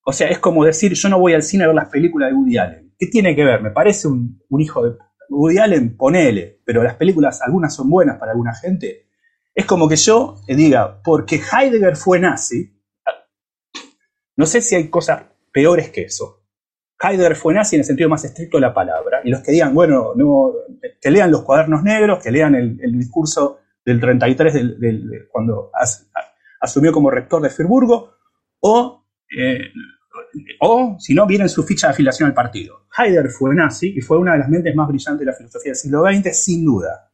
O 0.05 0.13
sea, 0.13 0.29
es 0.29 0.39
como 0.39 0.65
decir, 0.65 0.93
yo 0.93 1.09
no 1.09 1.19
voy 1.19 1.35
al 1.35 1.43
cine 1.43 1.65
a 1.65 1.69
ver 1.69 1.77
las 1.77 1.89
películas 1.89 2.31
de 2.31 2.37
Woody 2.37 2.59
Allen. 2.59 2.95
¿Qué 2.97 3.07
tiene 3.09 3.35
que 3.35 3.45
ver? 3.45 3.61
Me 3.61 3.71
parece 3.71 4.07
un, 4.07 4.41
hijo 4.59 4.85
de 4.85 4.97
Woody 5.29 5.59
Allen, 5.59 5.97
ponele, 5.97 6.61
pero 6.65 6.83
las 6.83 6.95
películas, 6.95 7.43
algunas 7.43 7.75
son 7.75 7.91
buenas 7.91 8.19
para 8.19 8.33
alguna 8.33 8.55
gente. 8.55 9.09
Es 9.53 9.65
como 9.65 9.89
que 9.89 9.97
yo 9.97 10.37
diga, 10.47 11.03
porque 11.03 11.41
Heidegger 11.41 11.97
fue 11.97 12.21
nazi, 12.21 12.77
no 14.37 14.45
sé 14.45 14.61
si 14.61 14.75
hay 14.75 14.89
cosas 14.89 15.25
peores 15.51 15.91
que 15.91 16.03
eso. 16.03 16.46
Heidegger 17.01 17.37
fue 17.37 17.55
nazi 17.55 17.77
en 17.77 17.81
el 17.81 17.87
sentido 17.87 18.09
más 18.09 18.25
estricto 18.25 18.57
de 18.57 18.63
la 18.63 18.75
palabra. 18.75 19.21
Y 19.25 19.31
los 19.31 19.41
que 19.43 19.53
digan, 19.53 19.75
bueno, 19.75 20.15
que 21.01 21.11
lean 21.11 21.31
los 21.31 21.43
cuadernos 21.43 21.83
negros, 21.83 22.23
que 22.23 22.31
lean 22.31 22.55
el, 22.55 22.99
discurso 22.99 23.59
del 23.85 24.01
33 24.01 24.55
del, 24.81 25.29
cuando 25.31 25.71
asumió 26.61 26.93
como 26.93 27.11
rector 27.11 27.43
de 27.43 27.51
Friburgo, 27.51 28.15
o, 28.61 29.05
eh, 29.37 29.71
o 30.61 30.97
si 30.99 31.15
no, 31.15 31.27
vienen 31.27 31.49
su 31.49 31.63
ficha 31.65 31.89
de 31.89 31.93
afiliación 31.93 32.29
al 32.29 32.35
partido. 32.35 32.87
Heidegger 32.97 33.31
fue 33.31 33.55
nazi 33.55 33.93
y 33.95 34.01
fue 34.01 34.19
una 34.19 34.33
de 34.33 34.39
las 34.39 34.49
mentes 34.49 34.75
más 34.75 34.89
brillantes 34.89 35.21
de 35.21 35.27
la 35.27 35.35
filosofía 35.35 35.73
del 35.73 35.77
siglo 35.77 36.05
XX, 36.05 36.37
sin 36.37 36.65
duda. 36.65 37.13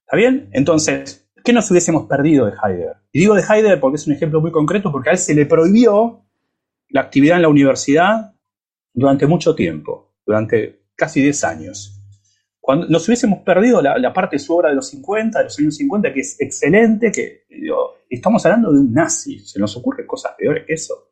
¿Está 0.00 0.16
bien? 0.16 0.50
Entonces, 0.52 1.30
¿qué 1.42 1.54
nos 1.54 1.70
hubiésemos 1.70 2.06
perdido 2.06 2.44
de 2.44 2.52
Heidegger? 2.52 2.96
Y 3.10 3.20
digo 3.20 3.34
de 3.34 3.42
Heidegger 3.42 3.80
porque 3.80 3.96
es 3.96 4.06
un 4.06 4.12
ejemplo 4.12 4.42
muy 4.42 4.52
concreto, 4.52 4.92
porque 4.92 5.08
a 5.08 5.12
él 5.12 5.18
se 5.18 5.34
le 5.34 5.46
prohibió 5.46 6.26
la 6.90 7.00
actividad 7.00 7.36
en 7.36 7.42
la 7.42 7.48
universidad 7.48 8.32
durante 8.92 9.26
mucho 9.26 9.54
tiempo, 9.54 10.14
durante 10.24 10.86
casi 10.94 11.22
10 11.22 11.44
años. 11.44 11.98
Cuando 12.60 12.86
nos 12.86 13.06
hubiésemos 13.08 13.40
perdido 13.40 13.82
la, 13.82 14.12
parte 14.12 14.36
de 14.36 14.40
su 14.40 14.54
obra 14.54 14.68
de 14.68 14.76
los 14.76 14.88
50, 14.88 15.38
de 15.38 15.44
los 15.44 15.58
años 15.58 15.76
50, 15.76 16.12
que 16.12 16.20
es 16.20 16.40
excelente, 16.40 17.10
que 17.10 17.46
estamos 18.08 18.44
hablando 18.46 18.72
de 18.72 18.78
un 18.78 18.92
nazi, 18.92 19.40
se 19.40 19.58
nos 19.58 19.76
ocurren 19.76 20.06
cosas 20.06 20.32
peores 20.38 20.64
que 20.64 20.74
eso. 20.74 21.10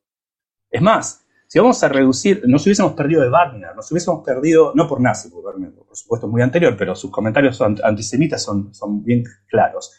Es 0.70 0.80
más, 0.80 1.26
si 1.48 1.58
vamos 1.58 1.82
a 1.82 1.88
reducir, 1.88 2.42
nos 2.46 2.64
hubiésemos 2.64 2.92
perdido 2.92 3.22
de 3.22 3.28
Wagner, 3.28 3.74
nos 3.74 3.90
hubiésemos 3.90 4.24
perdido, 4.24 4.72
no 4.76 4.86
por 4.86 5.00
nazi, 5.00 5.28
por 5.30 5.96
supuesto 5.96 6.28
muy 6.28 6.40
anterior, 6.42 6.76
pero 6.78 6.94
sus 6.94 7.10
comentarios 7.10 7.60
antisemitas 7.60 8.44
son, 8.44 8.72
son 8.72 9.02
bien 9.02 9.24
claros. 9.48 9.92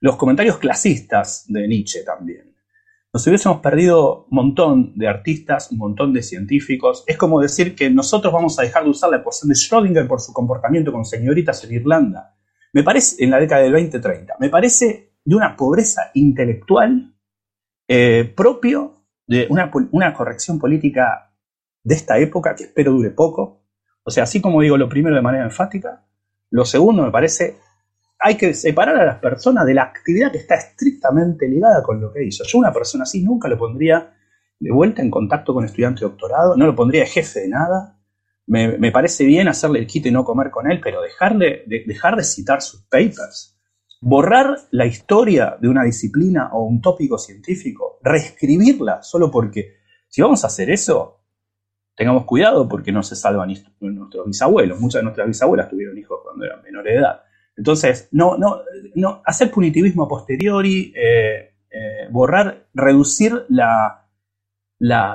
los 0.00 0.16
comentarios 0.16 0.58
clasistas 0.58 1.46
de 1.48 1.66
Nietzsche 1.66 2.02
también. 2.02 2.49
Nos 3.12 3.26
hubiésemos 3.26 3.60
perdido 3.60 4.26
un 4.30 4.36
montón 4.36 4.92
de 4.96 5.08
artistas, 5.08 5.72
un 5.72 5.78
montón 5.78 6.12
de 6.12 6.22
científicos. 6.22 7.02
Es 7.08 7.16
como 7.16 7.40
decir 7.40 7.74
que 7.74 7.90
nosotros 7.90 8.32
vamos 8.32 8.56
a 8.58 8.62
dejar 8.62 8.84
de 8.84 8.90
usar 8.90 9.10
la 9.10 9.16
ecuación 9.16 9.48
de 9.48 9.56
Schrödinger 9.56 10.06
por 10.06 10.20
su 10.20 10.32
comportamiento 10.32 10.92
con 10.92 11.04
señoritas 11.04 11.64
en 11.64 11.74
Irlanda. 11.74 12.36
Me 12.72 12.84
parece, 12.84 13.24
en 13.24 13.30
la 13.30 13.40
década 13.40 13.62
del 13.62 13.72
2030, 13.72 14.36
me 14.38 14.48
parece 14.48 15.14
de 15.24 15.34
una 15.34 15.56
pobreza 15.56 16.12
intelectual 16.14 17.16
eh, 17.88 18.32
propio 18.36 18.94
de 19.26 19.48
una, 19.50 19.72
una 19.90 20.14
corrección 20.14 20.60
política 20.60 21.34
de 21.82 21.94
esta 21.96 22.16
época 22.18 22.54
que 22.54 22.64
espero 22.64 22.92
dure 22.92 23.10
poco. 23.10 23.64
O 24.04 24.10
sea, 24.12 24.22
así 24.22 24.40
como 24.40 24.60
digo 24.60 24.76
lo 24.76 24.88
primero 24.88 25.16
de 25.16 25.22
manera 25.22 25.44
enfática, 25.44 26.06
lo 26.50 26.64
segundo 26.64 27.02
me 27.02 27.10
parece 27.10 27.58
hay 28.22 28.36
que 28.36 28.52
separar 28.52 28.96
a 28.96 29.06
las 29.06 29.18
personas 29.18 29.64
de 29.64 29.72
la 29.72 29.84
actividad 29.84 30.30
que 30.30 30.38
está 30.38 30.54
estrictamente 30.54 31.48
ligada 31.48 31.82
con 31.82 32.00
lo 32.00 32.12
que 32.12 32.22
hizo. 32.22 32.44
Yo 32.44 32.58
una 32.58 32.72
persona 32.72 33.04
así 33.04 33.24
nunca 33.24 33.48
lo 33.48 33.56
pondría 33.56 34.14
de 34.58 34.70
vuelta 34.70 35.00
en 35.00 35.10
contacto 35.10 35.54
con 35.54 35.64
estudiante 35.64 36.00
de 36.00 36.10
doctorado, 36.10 36.54
no 36.54 36.66
lo 36.66 36.74
pondría 36.74 37.00
de 37.00 37.08
jefe 37.08 37.40
de 37.40 37.48
nada. 37.48 37.96
Me, 38.46 38.92
parece 38.92 39.24
bien 39.24 39.48
hacerle 39.48 39.78
el 39.78 39.86
quite 39.86 40.10
y 40.10 40.12
no 40.12 40.24
comer 40.24 40.50
con 40.50 40.70
él, 40.70 40.80
pero 40.82 41.00
dejarle, 41.00 41.62
de, 41.66 41.84
dejar 41.86 42.16
de 42.16 42.24
citar 42.24 42.60
sus 42.60 42.82
papers, 42.82 43.56
borrar 44.00 44.56
la 44.72 44.86
historia 44.86 45.56
de 45.58 45.68
una 45.68 45.84
disciplina 45.84 46.50
o 46.52 46.64
un 46.64 46.80
tópico 46.80 47.16
científico, 47.16 48.00
reescribirla 48.02 49.02
solo 49.02 49.30
porque 49.30 49.76
si 50.08 50.20
vamos 50.20 50.42
a 50.44 50.48
hacer 50.48 50.68
eso, 50.68 51.22
tengamos 51.94 52.24
cuidado 52.24 52.68
porque 52.68 52.92
no 52.92 53.02
se 53.02 53.14
salvan 53.14 53.54
nuestros 53.78 54.26
bisabuelos. 54.26 54.78
Muchas 54.80 54.98
de 54.98 55.04
nuestras 55.04 55.28
bisabuelas 55.28 55.70
tuvieron 55.70 55.96
hijos 55.96 56.18
cuando 56.22 56.44
eran 56.44 56.60
menores 56.62 56.92
de 56.92 57.00
edad. 57.00 57.22
Entonces, 57.60 58.08
no, 58.12 58.38
no, 58.38 58.62
no, 58.94 59.20
hacer 59.22 59.50
punitivismo 59.50 60.04
a 60.04 60.08
posteriori, 60.08 60.94
eh, 60.96 61.52
eh, 61.70 62.08
borrar, 62.10 62.68
reducir 62.72 63.44
la, 63.50 64.06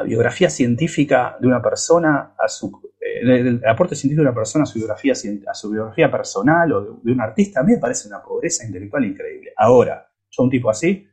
biografía 0.05 0.51
científica 0.51 1.37
de 1.41 1.47
una 1.47 1.59
persona 1.59 2.35
a 2.37 2.47
su 2.47 2.93
eh, 3.01 3.21
el, 3.23 3.61
aporte 3.65 3.95
científico 3.95 4.21
de 4.21 4.27
una 4.27 4.35
persona 4.35 4.61
a 4.61 4.67
su 4.67 4.77
biografía, 4.77 5.13
a 5.13 5.53
su 5.55 5.71
biografía 5.71 6.11
personal 6.11 6.71
o 6.71 6.99
de, 7.03 7.11
un 7.11 7.19
artista, 7.19 7.61
a 7.61 7.63
mí 7.63 7.71
me 7.71 7.79
parece 7.79 8.07
una 8.07 8.21
pobreza 8.21 8.63
intelectual 8.63 9.05
increíble. 9.05 9.51
Ahora, 9.57 10.07
yo 10.29 10.43
un 10.43 10.51
tipo 10.51 10.69
así, 10.69 11.07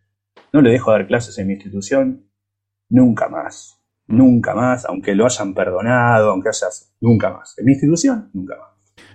no 0.52 0.60
le 0.60 0.68
dejo 0.68 0.90
dar 0.90 1.06
clases 1.06 1.38
en 1.38 1.46
mi 1.46 1.54
institución 1.54 2.28
nunca 2.90 3.30
más. 3.30 3.82
Nunca 4.06 4.54
más, 4.54 4.84
aunque 4.84 5.14
lo 5.14 5.24
hayan 5.24 5.54
perdonado, 5.54 6.32
aunque 6.32 6.50
hayas. 6.50 6.94
Nunca 7.00 7.30
más. 7.30 7.58
En 7.58 7.64
mi 7.64 7.72
institución, 7.72 8.28
nunca 8.34 8.54
más. 8.58 8.71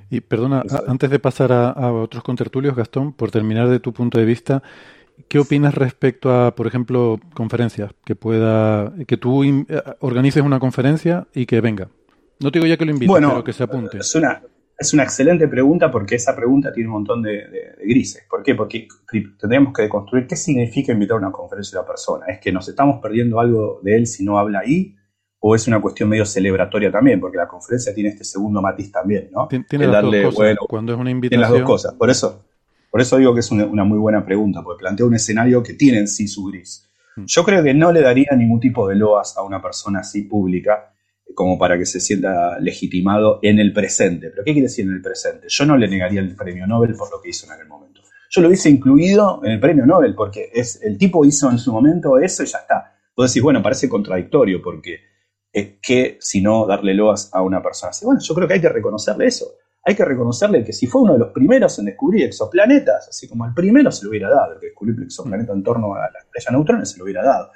Y 0.10 0.22
perdona, 0.22 0.64
antes 0.88 1.10
de 1.10 1.20
pasar 1.20 1.51
a, 1.51 1.91
otros 1.91 2.24
contertulios, 2.24 2.76
Gastón, 2.76 3.14
por 3.14 3.32
terminar 3.32 3.68
de 3.70 3.80
tu 3.80 3.93
punto 3.93 4.18
de 4.18 4.26
vista, 4.26 4.64
¿qué 5.28 5.39
opinas 5.39 5.76
respecto 5.76 6.32
a, 6.32 6.55
por 6.55 6.68
ejemplo, 6.68 7.20
conferencias? 7.34 7.91
Que 8.05 8.16
pueda, 8.16 8.93
que 9.05 9.18
tú 9.18 9.43
eh, 9.43 9.66
organices 9.99 10.43
una 10.43 10.60
conferencia 10.60 11.28
y 11.34 11.45
que 11.45 11.60
venga. 11.60 11.89
No 12.39 12.51
te 12.51 12.60
digo 12.60 12.68
ya 12.68 12.78
que 12.78 12.86
lo 12.86 12.91
invites, 12.91 13.16
pero 13.20 13.43
que 13.43 13.53
se 13.53 13.64
apunte. 13.64 13.97
Es 13.97 14.16
una, 14.16 14.41
es 14.78 14.93
una 14.93 15.03
excelente 15.03 15.47
pregunta 15.47 15.89
porque 15.89 16.16
esa 16.16 16.36
pregunta 16.36 16.72
tiene 16.72 16.88
un 16.88 16.93
montón 16.93 17.24
de, 17.24 17.76
grises. 17.84 18.24
¿Por 18.30 18.43
qué? 18.43 18.53
Porque 18.53 18.88
tendríamos 19.39 19.74
que 19.74 19.84
deconstruir 19.84 20.28
qué 20.28 20.36
significa 20.36 20.91
invitar 20.91 21.16
a 21.16 21.20
una 21.20 21.32
conferencia 21.32 21.80
a 21.80 21.82
una 21.82 21.88
persona. 21.88 22.26
¿Es 22.28 22.39
que 22.39 22.51
nos 22.51 22.70
estamos 22.70 22.99
perdiendo 23.01 23.39
algo 23.39 23.80
de 23.82 23.95
él 23.95 24.08
si 24.08 24.24
no 24.24 24.38
habla 24.38 24.60
ahí? 24.60 24.95
O 25.40 25.56
es 25.56 25.68
una 25.68 25.80
cuestión 25.80 26.10
medio 26.10 26.26
celebratoria 26.26 26.92
también, 26.92 27.20
porque 27.20 27.38
la 27.38 27.48
conferencia 27.48 27.94
tiene 27.94 28.10
este 28.10 28.24
segundo 28.24 28.62
matiz 28.62 28.92
también, 28.92 29.30
¿no? 29.32 29.48
Tiene, 29.48 29.88
las 29.88 30.04
dos 30.04 30.36
cosas. 30.36 30.58
cuando 30.68 30.94
es 30.94 31.00
una 31.00 31.12
invitación. 31.12 31.42
Tiene 31.42 31.42
las 31.42 31.52
dos 31.52 31.70
cosas. 31.70 31.94
Por 31.94 32.10
eso, 32.10 32.46
por 32.90 33.02
eso 33.02 33.18
digo 33.18 33.34
que 33.34 33.42
es 33.42 33.52
una, 33.52 33.84
muy 33.84 34.00
buena 34.00 34.26
pregunta, 34.26 34.64
porque 34.64 34.80
plantea 34.80 35.06
un 35.06 35.16
escenario 35.16 35.62
que 35.62 35.74
tiene 35.74 36.00
en 36.00 36.08
sí 36.08 36.28
su 36.28 36.46
gris. 36.46 36.90
Mm. 37.16 37.26
Yo 37.26 37.44
creo 37.44 37.64
que 37.64 37.74
no 37.74 37.92
le 37.92 38.02
daría 38.02 38.32
ningún 38.36 38.60
tipo 38.60 38.88
de 38.88 38.96
loas 38.96 39.38
a 39.38 39.44
una 39.44 39.62
persona 39.62 40.00
así 40.00 40.24
pública 40.24 40.94
como 41.36 41.60
para 41.60 41.78
que 41.78 41.86
se 41.86 42.00
sienta 42.00 42.58
legitimado 42.60 43.40
en 43.44 43.60
el 43.60 43.74
presente. 43.74 44.30
¿Pero 44.30 44.44
qué 44.44 44.54
quiere 44.54 44.68
decir 44.68 44.86
en 44.86 44.94
el 44.94 45.02
presente? 45.02 45.48
Yo 45.50 45.66
no 45.66 45.78
le 45.78 45.88
negaría 45.88 46.22
el 46.22 46.36
premio 46.36 46.66
Nobel 46.66 46.96
por 46.96 47.12
lo 47.12 47.22
que 47.22 47.30
hizo 47.30 47.46
en 47.46 47.52
aquel 47.52 47.68
momento. 47.68 48.02
Yo 48.30 48.42
lo 48.42 48.48
hubiese 48.48 48.70
incluido 48.70 49.42
en 49.44 49.52
el 49.52 49.60
premio 49.60 49.86
Nobel 49.86 50.16
porque 50.16 50.50
es, 50.54 50.82
el 50.82 50.98
tipo 50.98 51.26
hizo 51.26 51.52
en 51.52 51.60
su 51.60 51.72
momento 51.72 52.18
eso 52.18 52.44
y 52.44 52.48
ya 52.48 52.60
está. 52.60 52.98
Vos 53.16 53.32
decís, 53.32 53.44
bueno, 53.44 53.62
parece 53.62 53.88
contradictorio 53.90 54.62
porque 54.62 55.00
que 55.82 56.18
si 56.20 56.41
no 56.41 56.66
darle 56.66 56.93
loas 56.93 57.30
a 57.34 57.41
una 57.41 57.62
persona. 57.62 57.91
Bueno, 58.03 58.22
yo 58.22 58.36
creo 58.36 58.47
que 58.47 58.55
hay 58.55 58.62
que 58.62 58.70
reconocerle 58.70 59.28
eso. 59.28 59.45
Hay 59.84 59.95
que 59.95 60.03
reconocerle 60.03 60.64
que 60.66 60.74
si 60.74 60.86
fue 60.86 61.01
uno 61.01 61.14
de 61.14 61.20
los 61.20 61.32
primeros 61.32 61.80
en 61.80 61.86
descubrir 61.86 62.26
exoplanetas, 62.26 63.08
así 63.08 63.28
como 63.28 63.45
el 63.45 63.53
primero 63.53 63.89
se 63.91 64.03
lo 64.03 64.10
hubiera 64.10 64.30
dado, 64.30 64.53
el 64.53 64.60
que 64.60 64.68
descubrió 64.68 64.95
el 64.97 65.03
exoplaneta 65.03 65.53
en 65.53 65.64
torno 65.64 65.95
a 65.95 65.99
la 65.99 66.20
estrella 66.20 66.51
neutrones 66.51 66.91
se 66.91 66.97
lo 66.97 67.05
hubiera 67.05 67.24
dado. 67.24 67.51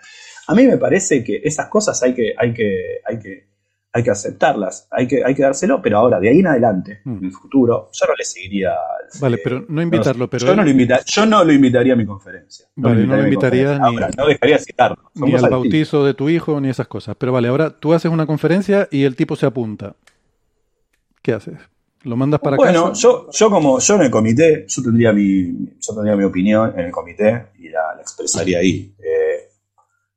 A 0.48 0.56
mí 0.56 0.66
me 0.66 0.78
parece 0.78 1.24
que 1.24 1.42
esas 1.44 1.68
cosas 1.68 2.02
hay 2.04 2.14
que, 2.14 2.34
hay 2.38 2.54
que, 2.54 3.02
hay 3.06 3.20
que 3.20 3.51
hay 3.94 4.04
que 4.04 4.12
aceptarlas, 4.12 4.88
hay 4.90 5.08
que, 5.08 5.22
hay 5.24 5.36
que 5.36 5.44
dárselo, 5.44 5.82
pero 5.82 5.98
ahora, 5.98 6.20
de 6.20 6.30
ahí 6.30 6.40
en 6.40 6.48
adelante, 6.48 7.02
hmm. 7.04 7.18
en 7.18 7.26
el 7.26 7.32
futuro, 7.32 7.90
yo 7.92 8.06
no 8.08 8.14
le 8.18 8.24
seguiría. 8.24 8.74
Vale, 9.20 9.38
pero 9.44 9.66
no 9.68 9.82
invitarlo, 9.82 10.30
pero. 10.30 10.46
Yo, 10.46 10.56
no 10.56 10.64
lo 10.64 10.72
yo 11.06 11.26
no 11.26 11.44
lo 11.44 11.52
invitaría 11.52 11.94
a 11.94 11.96
mi 11.98 12.06
conferencia. 12.06 12.68
vale, 12.76 13.06
no 13.06 13.18
lo 13.18 13.24
invitaría 13.24 13.78
ni. 13.80 13.96
no 13.96 14.26
dejaría 14.28 14.58
citarlo. 14.60 15.12
ni 15.16 15.34
al 15.36 15.50
bautizo 15.50 16.06
de 16.06 16.14
tu 16.14 16.30
hijo, 16.30 16.60
ni 16.62 16.70
esas 16.70 16.88
cosas. 16.88 17.16
Pero 17.18 17.34
vale, 17.34 17.50
ahora 17.50 17.70
tú 17.70 17.94
haces 17.94 18.12
una 18.12 18.26
conferencia 18.26 18.88
y 18.92 19.04
el 19.04 19.16
tipo 19.16 19.36
se 19.36 19.46
apunta. 19.46 19.96
¿Qué 21.22 21.34
haces? 21.34 21.56
¿Lo 22.04 22.16
mandas 22.16 22.40
para 22.40 22.58
casa? 22.58 22.72
Bueno, 22.72 22.94
yo, 22.94 23.30
yo 23.32 23.50
como 23.52 23.80
yo 23.80 23.96
en 23.96 24.02
el 24.02 24.10
comité, 24.10 24.66
yo 24.68 24.82
tendría 24.82 25.14
mi, 25.14 25.44
yo 25.80 25.94
tendría 25.94 26.16
mi 26.16 26.24
opinión 26.24 26.74
en 26.76 26.86
el 26.86 26.92
comité 26.92 27.50
y 27.60 27.70
la, 27.70 27.98
expresaría 28.00 28.60
ahí. 28.60 28.96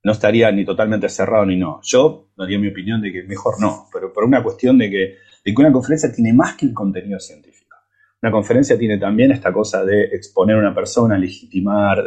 Eh, 0.05 0.07
no 0.07 0.13
estaría 0.13 0.53
ni 0.53 0.65
totalmente 0.65 1.09
cerrado 1.09 1.47
ni 1.47 1.57
no. 1.57 1.81
Yo 1.83 2.29
daría 2.37 2.59
mi 2.59 2.69
opinión 2.69 3.01
de 3.01 3.13
que 3.13 3.23
mejor 3.23 3.61
no, 3.61 3.89
pero 3.93 4.13
por 4.13 4.25
una 4.25 4.43
cuestión 4.43 4.79
de 4.79 4.91
que, 4.91 5.17
de 5.45 5.55
que 5.55 5.61
una 5.61 5.73
conferencia 5.73 6.13
tiene 6.13 6.33
más 6.33 6.55
que 6.57 6.67
el 6.67 6.75
contenido 6.75 7.19
científico. 7.19 7.77
Una 8.23 8.31
conferencia 8.31 8.79
tiene 8.79 8.99
también 8.99 9.33
esta 9.33 9.53
cosa 9.53 9.85
de 9.85 10.05
exponer 10.05 10.57
a 10.57 10.61
una 10.61 10.75
persona, 10.75 11.19
legitimar. 11.19 12.03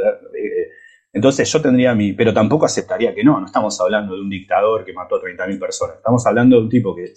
entonces 1.14 1.52
yo 1.52 1.62
tendría 1.62 1.94
mi. 1.94 2.14
Pero 2.14 2.34
tampoco 2.34 2.66
aceptaría 2.66 3.14
que 3.14 3.24
no. 3.24 3.40
No 3.40 3.46
estamos 3.46 3.80
hablando 3.80 4.16
de 4.16 4.22
un 4.22 4.30
dictador 4.30 4.84
que 4.84 4.94
mató 4.94 5.18
a 5.18 5.22
30.000 5.22 5.60
personas. 5.60 5.98
Estamos 5.98 6.26
hablando 6.26 6.56
de 6.56 6.64
un 6.64 6.70
tipo 6.70 6.96
que 6.96 7.14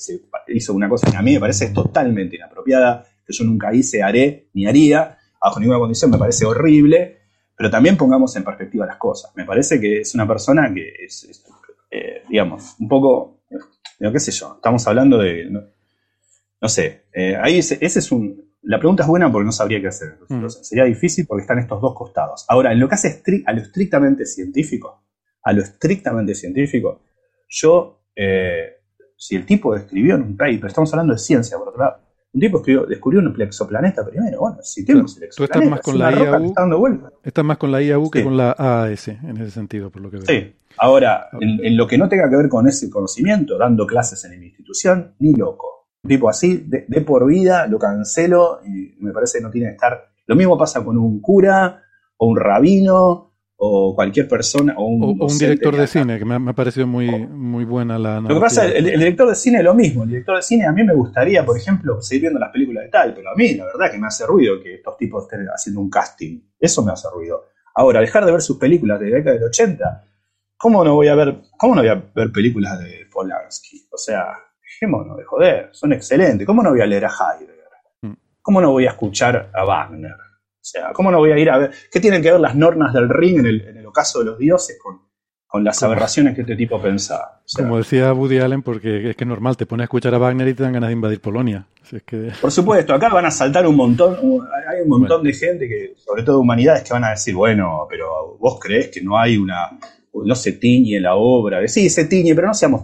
hizo 0.48 0.74
una 0.74 0.88
cosa 0.88 1.10
que 1.10 1.16
a 1.16 1.22
mí 1.22 1.32
me 1.34 1.40
parece 1.40 1.70
totalmente 1.70 2.36
inapropiada, 2.36 3.06
que 3.26 3.32
yo 3.32 3.44
nunca 3.44 3.72
hice, 3.74 4.02
haré 4.02 4.48
ni 4.52 4.66
haría, 4.66 5.16
bajo 5.42 5.60
ninguna 5.60 5.78
condición, 5.78 6.10
me 6.10 6.18
parece 6.18 6.44
horrible 6.44 7.19
pero 7.60 7.70
también 7.70 7.94
pongamos 7.94 8.34
en 8.36 8.42
perspectiva 8.42 8.86
las 8.86 8.96
cosas. 8.96 9.32
Me 9.36 9.44
parece 9.44 9.78
que 9.78 10.00
es 10.00 10.14
una 10.14 10.26
persona 10.26 10.72
que 10.72 10.94
es, 11.04 11.44
eh, 11.90 12.22
digamos, 12.26 12.74
un 12.78 12.88
poco, 12.88 13.42
qué 13.98 14.18
sé 14.18 14.32
yo, 14.32 14.54
estamos 14.54 14.86
hablando 14.86 15.18
de, 15.18 15.50
no, 15.50 16.68
sé, 16.70 17.02
eh, 17.12 17.36
ahí 17.38 17.58
ese, 17.58 17.76
es 17.82 18.12
un, 18.12 18.54
la 18.62 18.78
pregunta 18.78 19.02
es 19.02 19.08
buena 19.10 19.30
porque 19.30 19.44
no 19.44 19.52
sabría 19.52 19.78
qué 19.78 19.88
hacer. 19.88 20.16
Mm. 20.30 20.48
Sería 20.48 20.84
difícil 20.84 21.26
porque 21.26 21.42
están 21.42 21.58
estos 21.58 21.82
dos 21.82 21.94
costados. 21.94 22.46
Ahora, 22.48 22.72
en 22.72 22.80
lo 22.80 22.88
que 22.88 22.94
hace 22.94 23.22
a 23.44 23.52
lo 23.52 23.60
estrictamente 23.60 24.24
científico, 24.24 25.04
a 25.42 25.52
lo 25.52 25.60
estrictamente 25.60 26.34
científico, 26.34 27.02
yo, 27.46 28.04
eh, 28.16 28.78
si 29.18 29.36
el 29.36 29.44
tipo 29.44 29.76
escribió 29.76 30.14
en 30.14 30.22
un 30.22 30.34
paper, 30.34 30.64
estamos 30.64 30.90
hablando 30.94 31.12
de 31.12 31.18
ciencia, 31.18 31.58
por 31.58 31.68
otro 31.68 31.80
lado, 31.84 31.98
un 32.32 32.40
tipo 32.40 32.62
descubrió 32.88 33.20
un 33.20 33.40
exoplaneta 33.40 34.06
primero. 34.06 34.40
Bueno, 34.40 34.58
si 34.62 34.84
tenemos 34.84 35.16
el 35.16 35.24
exoplaneta, 35.24 35.58
tú 35.58 35.68
estás 35.68 35.70
más 35.70 35.80
con 35.80 35.98
la 35.98 36.12
IAU, 36.12 37.10
estás 37.24 37.44
más 37.44 37.58
con 37.58 37.72
la 37.72 37.82
IAU 37.82 38.10
que 38.10 38.22
con 38.22 38.36
la 38.36 38.54
AAS 38.56 39.08
en 39.08 39.36
ese 39.38 39.50
sentido, 39.50 39.90
por 39.90 40.02
lo 40.02 40.10
que 40.10 40.18
veo. 40.18 40.26
Sí. 40.26 40.54
Ahora, 40.78 41.28
en, 41.40 41.76
lo 41.76 41.86
que 41.86 41.98
no 41.98 42.08
tenga 42.08 42.30
que 42.30 42.36
ver 42.36 42.48
con 42.48 42.68
ese 42.68 42.88
conocimiento, 42.88 43.58
dando 43.58 43.86
clases 43.86 44.24
en 44.24 44.38
mi 44.38 44.46
institución, 44.46 45.14
ni 45.18 45.34
loco. 45.34 45.88
Un 46.02 46.08
tipo 46.08 46.28
así, 46.28 46.64
de, 46.66 46.84
de 46.86 47.00
por 47.00 47.26
vida, 47.26 47.66
lo 47.66 47.78
cancelo 47.78 48.60
y 48.64 48.94
me 49.00 49.12
parece 49.12 49.38
que 49.38 49.44
no 49.44 49.50
tiene 49.50 49.68
que 49.68 49.74
estar. 49.74 50.10
Lo 50.26 50.36
mismo 50.36 50.56
pasa 50.56 50.84
con 50.84 50.96
un 50.96 51.20
cura 51.20 51.82
o 52.16 52.28
un 52.28 52.36
rabino 52.36 53.29
o 53.62 53.94
cualquier 53.94 54.26
persona 54.26 54.74
o 54.78 54.86
un, 54.86 55.38
director 55.38 55.76
de 55.76 55.86
cine, 55.86 56.18
que 56.18 56.24
me 56.24 56.50
ha, 56.50 56.54
parecido 56.54 56.86
muy, 56.86 57.10
muy 57.26 57.66
buena 57.66 57.98
la 57.98 58.18
Lo 58.18 58.34
que 58.34 58.40
pasa, 58.40 58.64
el, 58.64 58.88
el, 58.88 58.98
director 58.98 59.28
de 59.28 59.34
cine 59.34 59.58
es 59.58 59.64
lo 59.64 59.74
mismo. 59.74 60.04
El 60.04 60.08
director 60.08 60.36
de 60.36 60.42
cine 60.42 60.64
a 60.64 60.72
mí 60.72 60.82
me 60.82 60.94
gustaría, 60.94 61.44
por 61.44 61.58
ejemplo, 61.58 62.00
seguir 62.00 62.22
viendo 62.22 62.40
las 62.40 62.50
películas 62.50 62.84
de 62.84 62.90
tal, 62.90 63.12
pero 63.12 63.28
a 63.28 63.34
mí 63.34 63.54
la 63.54 63.66
verdad 63.66 63.92
que 63.92 63.98
me 63.98 64.06
hace 64.06 64.24
ruido 64.24 64.62
que 64.62 64.76
estos 64.76 64.96
tipos 64.96 65.24
estén 65.24 65.46
haciendo 65.48 65.82
un 65.82 65.90
casting. 65.90 66.40
Eso 66.58 66.82
me 66.82 66.92
hace 66.92 67.08
ruido. 67.12 67.48
Ahora, 67.74 68.00
dejar 68.00 68.24
de 68.24 68.32
ver 68.32 68.40
sus 68.40 68.56
películas 68.56 68.98
de 68.98 69.10
la 69.10 69.16
década 69.18 69.34
del 69.36 69.44
80, 69.44 70.04
¿cómo 70.56 70.82
no 70.82 70.94
voy 70.94 71.08
a 71.08 71.14
ver, 71.14 71.42
cómo 71.58 71.74
no 71.74 71.82
voy 71.82 71.90
a 71.90 72.02
ver 72.14 72.32
películas 72.32 72.78
de 72.78 73.08
Polanski? 73.12 73.88
O 73.92 73.98
sea, 73.98 74.24
dejémonos 74.62 75.18
de 75.18 75.24
joder, 75.24 75.68
son 75.72 75.92
excelentes. 75.92 76.46
¿Cómo 76.46 76.62
no 76.62 76.70
voy 76.70 76.80
a 76.80 76.86
leer 76.86 77.04
a 77.04 77.10
Heidegger? 77.10 77.68
Mm. 78.00 78.12
¿Cómo 78.40 78.62
no 78.62 78.70
voy 78.70 78.86
a 78.86 78.90
escuchar 78.92 79.50
a 79.52 79.64
Wagner? 79.64 80.16
O 80.60 80.64
sea, 80.64 80.92
¿cómo 80.92 81.10
no 81.10 81.18
voy 81.18 81.32
a 81.32 81.38
ir 81.38 81.48
a 81.48 81.56
ver? 81.56 81.70
¿Qué 81.90 82.00
tienen 82.00 82.22
que 82.22 82.30
ver 82.30 82.40
las 82.40 82.54
normas 82.54 82.92
del 82.92 83.08
ring 83.08 83.38
en 83.38 83.46
el, 83.46 83.86
ocaso 83.86 84.18
de 84.18 84.26
los 84.26 84.38
dioses 84.38 84.78
con, 84.80 85.00
con 85.50 85.64
las 85.64 85.82
aberraciones 85.82 86.36
que 86.36 86.42
este 86.42 86.54
tipo 86.54 86.80
pensaba. 86.80 87.42
Como 87.56 87.78
decía 87.78 88.12
Woody 88.12 88.38
Allen, 88.38 88.62
porque 88.62 89.10
es 89.10 89.16
que 89.16 89.24
es 89.24 89.28
normal, 89.28 89.56
te 89.56 89.66
pones 89.66 89.82
a 89.82 89.86
escuchar 89.86 90.14
a 90.14 90.18
Wagner 90.18 90.46
y 90.46 90.54
te 90.54 90.62
dan 90.62 90.74
ganas 90.74 90.90
de 90.90 90.92
invadir 90.92 91.20
Polonia. 91.20 91.66
Por 92.40 92.52
supuesto, 92.52 92.94
acá 92.94 93.08
van 93.08 93.26
a 93.26 93.32
saltar 93.32 93.66
un 93.66 93.74
montón, 93.74 94.16
hay 94.68 94.82
un 94.82 94.88
montón 94.88 95.24
de 95.24 95.32
gente 95.32 95.66
que, 95.66 95.94
sobre 95.96 96.22
todo 96.22 96.38
humanidades, 96.38 96.84
que 96.84 96.92
van 96.92 97.02
a 97.02 97.10
decir, 97.10 97.34
bueno, 97.34 97.84
pero 97.88 98.36
vos 98.38 98.60
crees 98.60 98.88
que 98.88 99.00
no 99.02 99.18
hay 99.18 99.36
una, 99.36 99.76
no 100.12 100.34
se 100.36 100.52
tiñe 100.52 101.00
la 101.00 101.16
obra. 101.16 101.66
Sí, 101.66 101.90
se 101.90 102.04
tiñe, 102.04 102.34
pero 102.36 102.46
no 102.46 102.54
seamos, 102.54 102.82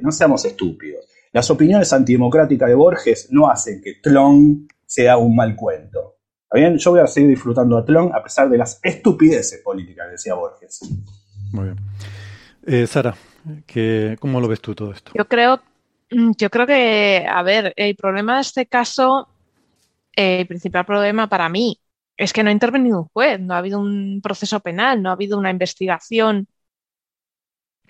no 0.00 0.10
seamos 0.10 0.44
estúpidos. 0.44 1.04
Las 1.32 1.48
opiniones 1.50 1.92
antidemocráticas 1.92 2.68
de 2.68 2.74
Borges 2.74 3.28
no 3.30 3.48
hacen 3.48 3.80
que 3.80 3.94
Tlon 4.02 4.66
sea 4.84 5.18
un 5.18 5.36
mal 5.36 5.54
cuento. 5.54 6.16
Bien? 6.60 6.78
Yo 6.78 6.90
voy 6.90 7.00
a 7.00 7.06
seguir 7.06 7.30
disfrutando 7.30 7.76
a 7.76 7.84
Tlon 7.84 8.14
a 8.14 8.22
pesar 8.22 8.48
de 8.48 8.58
las 8.58 8.80
estupideces 8.82 9.60
políticas 9.62 10.06
que 10.06 10.12
decía 10.12 10.34
Borges. 10.34 10.80
Muy 11.52 11.64
bien. 11.64 11.76
Eh, 12.64 12.86
Sara, 12.86 13.14
¿cómo 14.20 14.40
lo 14.40 14.48
ves 14.48 14.60
tú 14.60 14.74
todo 14.74 14.92
esto? 14.92 15.12
Yo 15.14 15.26
creo, 15.26 15.60
mm, 16.10 16.32
yo 16.38 16.50
creo 16.50 16.66
que, 16.66 17.26
a 17.28 17.42
ver, 17.42 17.72
el 17.76 17.96
problema 17.96 18.36
de 18.36 18.42
este 18.42 18.66
caso, 18.66 19.28
el 20.14 20.46
principal 20.46 20.84
problema 20.84 21.28
para 21.28 21.48
mí 21.48 21.78
es 22.16 22.32
que 22.32 22.42
no 22.42 22.50
ha 22.50 22.52
intervenido 22.52 23.00
un 23.00 23.08
juez, 23.08 23.40
no 23.40 23.54
ha 23.54 23.58
habido 23.58 23.80
un 23.80 24.20
proceso 24.22 24.60
penal, 24.60 25.02
no 25.02 25.10
ha 25.10 25.12
habido 25.12 25.38
una 25.38 25.50
investigación 25.50 26.46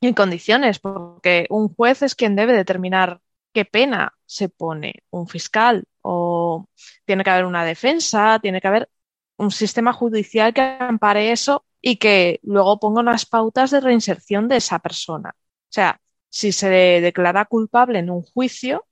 en 0.01 0.15
condiciones, 0.15 0.79
porque 0.79 1.47
un 1.51 1.69
juez 1.75 2.03
es 2.03 2.15
quien 2.15 2.35
debe 2.35 2.53
determinar 2.55 3.21
qué 3.53 3.65
pena 3.65 4.15
se 4.27 4.49
pone, 4.49 5.05
un 5.11 5.29
fiscal, 5.29 5.85
o 6.03 6.69
tiene 7.05 7.25
que 7.25 7.31
haber 7.31 7.47
una 7.47 7.65
defensa, 7.65 8.39
tiene 8.41 8.61
que 8.61 8.69
haber 8.69 8.91
un 9.37 9.51
sistema 9.51 9.93
judicial 9.93 10.55
que 10.55 10.63
ampare 10.63 11.33
eso 11.33 11.65
y 11.81 11.97
que 11.97 12.41
luego 12.45 12.79
ponga 12.81 13.01
unas 13.01 13.27
pautas 13.27 13.71
de 13.71 13.81
reinserción 13.81 14.49
de 14.49 14.57
esa 14.59 14.79
persona. 14.79 15.35
O 15.37 15.73
sea, 15.75 16.01
si 16.29 16.53
se 16.53 16.69
declara 16.69 17.45
culpable 17.47 17.99
en 17.99 18.11
un 18.11 18.23
juicio, 18.23 18.87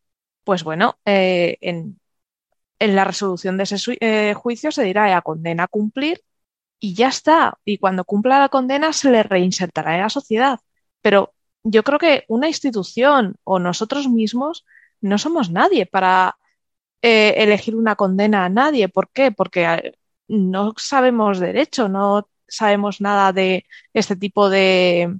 pues 0.45 0.65
bueno, 0.65 0.99
eh, 1.05 1.59
en, 1.61 2.01
la 2.81 3.05
resolución 3.05 3.57
de 3.57 3.65
ese 3.65 3.99
eh, 4.01 4.35
juicio 4.35 4.73
se 4.73 4.85
dirá 4.85 5.09
la 5.09 5.23
condena 5.23 5.65
a 5.65 5.69
cumplir 5.69 6.23
y 6.79 6.95
ya 6.95 7.09
está. 7.09 7.59
Y 7.65 7.79
cuando 7.79 8.05
cumpla 8.05 8.39
la 8.41 8.49
condena 8.49 8.93
se 8.93 9.11
le 9.11 9.23
reinsertará 9.23 9.95
en 9.97 10.03
la 10.03 10.11
sociedad. 10.11 10.61
Pero 11.03 11.35
yo 11.63 11.85
creo 11.85 11.99
que 11.99 12.25
una 12.29 12.49
institución 12.49 13.37
o 13.45 13.59
nosotros 13.59 14.09
mismos 14.09 14.65
no 15.01 15.19
somos 15.19 15.51
nadie 15.51 15.87
para 15.87 16.39
eh, 17.03 17.34
elegir 17.38 17.76
una 17.76 17.96
condena 17.96 18.44
a 18.44 18.48
nadie. 18.48 18.88
¿Por 18.88 19.11
qué? 19.11 19.32
Porque 19.32 19.94
no 20.28 20.74
sabemos 20.76 21.40
derecho, 21.40 21.88
no 21.88 22.28
sabemos 22.46 23.01
nada 23.01 23.32
de 23.32 23.64
este 23.94 24.16
tipo 24.16 24.51
de, 24.51 25.18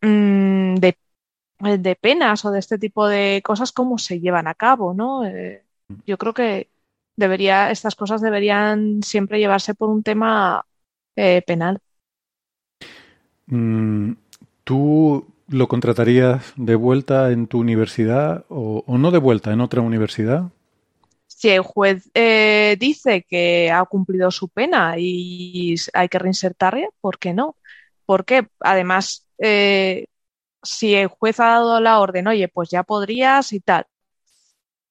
mm, 0.00 0.76
de, 0.76 1.96
penas 2.00 2.44
o 2.44 2.50
de 2.50 2.58
este 2.58 2.78
tipo 2.78 3.06
de 3.06 3.42
cosas, 3.44 3.72
cómo 3.72 3.98
se 3.98 4.20
llevan 4.20 4.46
a 4.48 4.54
cabo, 4.54 4.94
¿no? 4.94 5.24
Eh, 5.26 5.64
yo 6.06 6.18
creo 6.18 6.34
que 6.34 6.70
debería, 7.16 7.70
estas 7.70 7.94
cosas 7.94 8.20
deberían 8.20 9.02
siempre 9.02 9.38
llevarse 9.38 9.74
por 9.74 9.90
un 9.90 10.02
tema 10.02 10.66
eh, 11.16 11.42
penal. 11.46 11.80
Mm, 13.46 14.12
¿Tú 14.64 15.26
lo 15.48 15.68
contratarías 15.68 16.54
de 16.56 16.74
vuelta 16.76 17.30
en 17.30 17.46
tu 17.46 17.58
universidad 17.60 18.46
o 18.48 18.84
no 18.98 19.10
de 19.10 19.18
vuelta 19.18 19.52
en 19.52 19.60
otra 19.60 19.82
universidad? 19.82 20.50
Si 21.42 21.50
el 21.50 21.62
juez 21.62 22.08
eh, 22.14 22.76
dice 22.78 23.24
que 23.24 23.72
ha 23.72 23.84
cumplido 23.86 24.30
su 24.30 24.48
pena 24.48 24.94
y 24.96 25.74
hay 25.92 26.08
que 26.08 26.20
reinsertarle, 26.20 26.90
¿por 27.00 27.18
qué 27.18 27.34
no? 27.34 27.56
Porque 28.06 28.46
además, 28.60 29.26
eh, 29.38 30.06
si 30.62 30.94
el 30.94 31.08
juez 31.08 31.40
ha 31.40 31.46
dado 31.48 31.80
la 31.80 32.00
orden, 32.00 32.28
oye, 32.28 32.46
pues 32.48 32.70
ya 32.70 32.84
podrías 32.84 33.52
y 33.52 33.60
tal, 33.60 33.86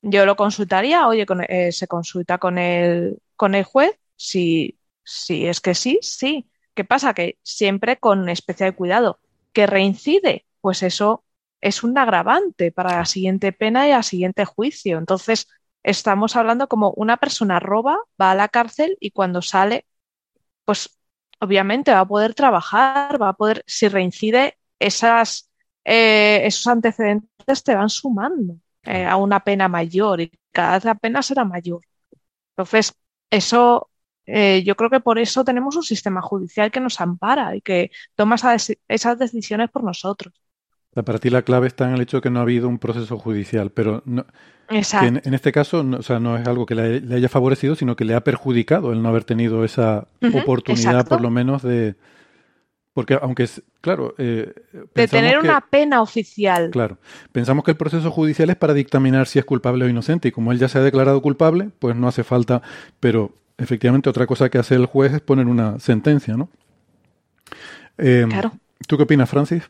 yo 0.01 0.25
lo 0.25 0.35
consultaría, 0.35 1.07
oye, 1.07 1.25
eh, 1.47 1.71
se 1.71 1.87
consulta 1.87 2.37
con 2.37 2.57
el, 2.57 3.21
con 3.37 3.55
el 3.55 3.63
juez, 3.63 3.97
si, 4.17 4.77
si 5.05 5.47
es 5.47 5.61
que 5.61 5.73
sí, 5.75 5.99
sí. 6.01 6.49
¿Qué 6.73 6.83
pasa? 6.83 7.13
Que 7.13 7.37
siempre 7.43 7.97
con 7.97 8.27
especial 8.29 8.75
cuidado, 8.75 9.19
que 9.53 9.67
reincide, 9.67 10.45
pues 10.59 10.83
eso 10.83 11.23
es 11.61 11.83
un 11.83 11.97
agravante 11.97 12.73
para 12.73 12.97
la 12.97 13.05
siguiente 13.05 13.53
pena 13.53 13.87
y 13.87 13.91
al 13.91 14.03
siguiente 14.03 14.43
juicio. 14.45 14.97
Entonces, 14.97 15.47
estamos 15.83 16.35
hablando 16.35 16.67
como 16.67 16.91
una 16.91 17.17
persona 17.17 17.59
roba, 17.59 17.97
va 18.19 18.31
a 18.31 18.35
la 18.35 18.49
cárcel 18.49 18.97
y 18.99 19.11
cuando 19.11 19.41
sale, 19.41 19.85
pues 20.65 20.99
obviamente 21.39 21.91
va 21.91 22.01
a 22.01 22.07
poder 22.07 22.33
trabajar, 22.35 23.21
va 23.21 23.29
a 23.29 23.33
poder, 23.33 23.63
si 23.67 23.87
reincide, 23.87 24.57
esas, 24.79 25.49
eh, 25.85 26.41
esos 26.45 26.67
antecedentes 26.67 27.63
te 27.63 27.75
van 27.75 27.89
sumando 27.89 28.57
eh, 28.83 29.05
a 29.05 29.17
una 29.17 29.41
pena 29.41 29.67
mayor 29.67 30.21
y 30.21 30.31
cada 30.51 30.73
vez 30.73 30.85
la 30.85 30.95
pena 30.95 31.21
será 31.23 31.45
mayor. 31.45 31.81
Entonces, 32.51 32.93
eso, 33.29 33.89
eh, 34.25 34.63
yo 34.65 34.75
creo 34.75 34.89
que 34.89 34.99
por 34.99 35.19
eso 35.19 35.43
tenemos 35.45 35.75
un 35.75 35.83
sistema 35.83 36.21
judicial 36.21 36.71
que 36.71 36.79
nos 36.79 37.01
ampara 37.01 37.55
y 37.55 37.61
que 37.61 37.91
toma 38.15 38.35
esas 38.35 39.19
decisiones 39.19 39.69
por 39.71 39.83
nosotros. 39.83 40.33
Para 40.93 41.19
ti 41.19 41.29
la 41.29 41.43
clave 41.43 41.67
está 41.67 41.87
en 41.87 41.95
el 41.95 42.01
hecho 42.01 42.17
de 42.17 42.21
que 42.21 42.29
no 42.29 42.39
ha 42.39 42.43
habido 42.43 42.67
un 42.67 42.77
proceso 42.77 43.17
judicial, 43.17 43.71
pero 43.71 44.03
no, 44.05 44.25
en, 44.71 45.33
este 45.33 45.51
caso 45.51 45.83
no, 45.83 45.97
o 45.97 46.01
sea, 46.01 46.19
no 46.19 46.37
es 46.37 46.47
algo 46.47 46.65
que 46.65 46.75
le, 46.75 47.15
haya 47.15 47.29
favorecido, 47.29 47.75
sino 47.75 47.95
que 47.95 48.05
le 48.05 48.15
ha 48.15 48.23
perjudicado 48.23 48.93
el 48.93 49.01
no 49.01 49.09
haber 49.09 49.23
tenido 49.23 49.63
esa 49.65 50.07
oportunidad, 50.33 51.07
por 51.07 51.21
lo 51.21 51.29
menos, 51.29 51.61
de... 51.61 51.95
Porque 52.93 53.17
aunque 53.21 53.43
es, 53.43 53.61
claro... 53.79 54.15
Eh, 54.17 54.53
de 54.93 55.07
tener 55.07 55.39
una 55.39 55.61
pena 55.61 56.01
oficial. 56.01 56.71
Claro. 56.71 56.97
Pensamos 57.31 57.63
que 57.63 57.71
el 57.71 57.77
proceso 57.77 58.11
judicial 58.11 58.49
es 58.49 58.57
para 58.57 58.73
dictaminar 58.73 59.27
si 59.27 59.39
es 59.39 59.45
culpable 59.45 59.85
o 59.85 59.89
inocente, 59.89 60.29
y 60.29 60.31
como 60.31 60.51
él 60.51 60.59
ya 60.59 60.67
se 60.67 60.77
ha 60.77 60.81
declarado 60.81 61.21
culpable, 61.21 61.69
pues 61.79 61.95
no 61.95 62.07
hace 62.07 62.23
falta... 62.23 62.61
Pero 62.99 63.33
efectivamente 63.57 64.09
otra 64.09 64.25
cosa 64.25 64.49
que 64.49 64.57
hace 64.57 64.75
el 64.75 64.85
juez 64.85 65.13
es 65.13 65.21
poner 65.21 65.47
una 65.47 65.79
sentencia, 65.79 66.35
¿no? 66.35 66.49
Em, 67.97 68.29
claro. 68.29 68.53
¿Tú 68.87 68.97
qué 68.97 69.03
opinas, 69.03 69.29
Francis? 69.29 69.69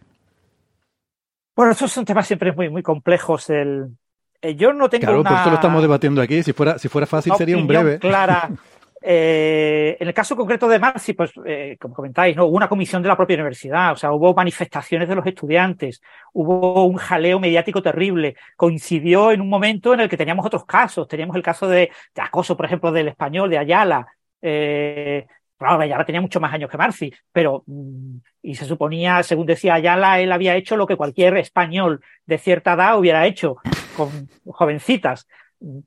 Bueno, 1.61 1.73
esos 1.73 1.91
son 1.91 2.05
temas 2.05 2.25
siempre 2.25 2.51
muy, 2.53 2.71
muy 2.71 2.81
complejos. 2.81 3.47
El, 3.51 3.95
eh, 4.41 4.55
yo 4.55 4.73
no 4.73 4.89
tengo 4.89 5.05
claro, 5.05 5.21
por 5.21 5.31
eso 5.31 5.49
lo 5.51 5.55
estamos 5.57 5.83
debatiendo 5.83 6.19
aquí. 6.19 6.41
Si 6.41 6.53
fuera, 6.53 6.79
si 6.79 6.89
fuera 6.89 7.05
fácil 7.05 7.33
sería 7.37 7.55
un 7.55 7.67
breve. 7.67 7.99
Clara. 7.99 8.49
Eh, 9.03 9.97
en 9.99 10.07
el 10.07 10.13
caso 10.13 10.35
concreto 10.35 10.67
de 10.67 10.77
Marci, 10.77 11.13
pues, 11.13 11.31
eh, 11.43 11.75
como 11.81 11.95
comentáis, 11.95 12.35
¿no? 12.35 12.45
hubo 12.45 12.55
una 12.55 12.69
comisión 12.69 13.01
de 13.01 13.07
la 13.07 13.17
propia 13.17 13.33
universidad, 13.33 13.93
o 13.93 13.95
sea, 13.95 14.11
hubo 14.11 14.35
manifestaciones 14.35 15.09
de 15.09 15.15
los 15.15 15.25
estudiantes, 15.25 16.03
hubo 16.33 16.85
un 16.85 16.97
jaleo 16.97 17.39
mediático 17.39 17.81
terrible, 17.81 18.35
coincidió 18.55 19.31
en 19.31 19.41
un 19.41 19.49
momento 19.49 19.95
en 19.95 20.01
el 20.01 20.09
que 20.09 20.17
teníamos 20.17 20.45
otros 20.45 20.65
casos, 20.65 21.07
teníamos 21.07 21.35
el 21.35 21.41
caso 21.41 21.67
de, 21.67 21.89
acoso, 22.15 22.55
por 22.55 22.67
ejemplo, 22.67 22.91
del 22.91 23.07
español, 23.07 23.49
de 23.49 23.57
Ayala, 23.57 24.05
eh, 24.39 25.25
Claro, 25.61 25.79
Ayala 25.79 26.05
tenía 26.05 26.21
mucho 26.21 26.39
más 26.39 26.51
años 26.51 26.71
que 26.71 26.77
Marci, 26.77 27.13
pero 27.31 27.63
mm, 27.67 28.15
y 28.41 28.55
se 28.55 28.65
suponía, 28.65 29.21
según 29.21 29.45
decía 29.45 29.75
Ayala, 29.75 30.19
él 30.19 30.31
había 30.31 30.55
hecho 30.55 30.75
lo 30.75 30.87
que 30.87 30.95
cualquier 30.95 31.37
español 31.37 32.01
de 32.25 32.39
cierta 32.39 32.73
edad 32.73 32.97
hubiera 32.97 33.27
hecho 33.27 33.57
con 33.95 34.09
jovencitas. 34.47 35.27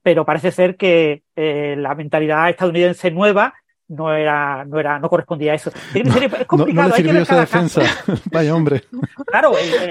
Pero 0.01 0.25
parece 0.25 0.53
ser 0.53 0.77
que 0.77 1.25
eh, 1.35 1.75
la 1.77 1.97
mentalidad 1.97 2.51
estadounidense 2.51 3.11
nueva 3.11 3.55
no 3.89 4.13
era, 4.13 4.65
no 4.65 4.81
era, 4.81 4.99
no 4.99 5.09
correspondía 5.09 5.53
a 5.53 5.55
eso. 5.57 5.71
Es 5.95 6.47
complicado. 6.47 6.89
No, 6.89 6.97
le 6.97 7.03
sirvió 7.03 7.23
esa 7.23 7.41
defensa. 7.41 7.83
Vaya 8.33 8.55
hombre. 8.55 8.85
Claro, 9.27 9.57
eh, 9.57 9.91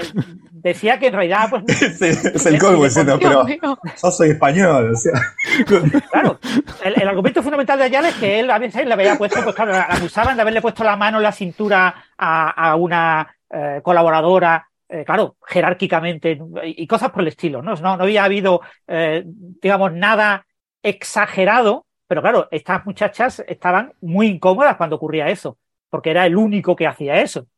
decía 0.52 0.98
que 0.98 1.08
en 1.08 1.14
realidad, 1.14 1.48
pues. 1.50 1.82
es, 2.02 2.46
el 2.46 2.58
colmo 2.58 2.84
diciendo, 2.84 3.18
pero 3.20 3.46
yo 3.46 4.10
soy 4.10 4.30
español, 4.30 4.92
o 4.92 4.96
sea. 4.96 5.20
Claro, 6.10 6.38
el, 6.82 7.08
argumento 7.08 7.42
fundamental 7.42 7.78
de 7.78 7.84
Ayala 7.84 8.08
es 8.08 8.14
que 8.16 8.40
él 8.40 8.50
a 8.50 8.58
veces 8.58 8.86
le 8.86 8.92
había 8.94 9.16
puesto, 9.16 9.42
pues 9.42 9.54
claro, 9.54 9.72
la 9.72 9.86
acusaban 9.88 10.36
de 10.36 10.42
haberle 10.42 10.62
puesto 10.62 10.84
la 10.84 10.96
mano 10.96 11.18
en 11.18 11.22
la 11.22 11.32
cintura 11.32 11.94
a, 12.16 12.70
a 12.70 12.76
una 12.76 13.34
eh, 13.50 13.80
colaboradora 13.82 14.68
claro, 15.04 15.36
jerárquicamente 15.46 16.38
y 16.64 16.86
cosas 16.86 17.10
por 17.10 17.22
el 17.22 17.28
estilo, 17.28 17.62
¿no? 17.62 17.74
No, 17.74 17.96
no 17.96 18.04
había 18.04 18.22
habido, 18.22 18.60
eh, 18.86 19.24
digamos, 19.26 19.92
nada 19.92 20.46
exagerado, 20.82 21.86
pero 22.14 22.22
claro, 22.22 22.48
estas 22.52 22.86
muchachas 22.86 23.42
estaban 23.48 23.92
muy 24.00 24.28
incómodas 24.28 24.76
cuando 24.76 24.94
ocurría 24.94 25.28
eso, 25.30 25.58
porque 25.90 26.10
era 26.10 26.24
el 26.26 26.36
único 26.36 26.76
que 26.76 26.86
hacía 26.86 27.20
eso. 27.20 27.48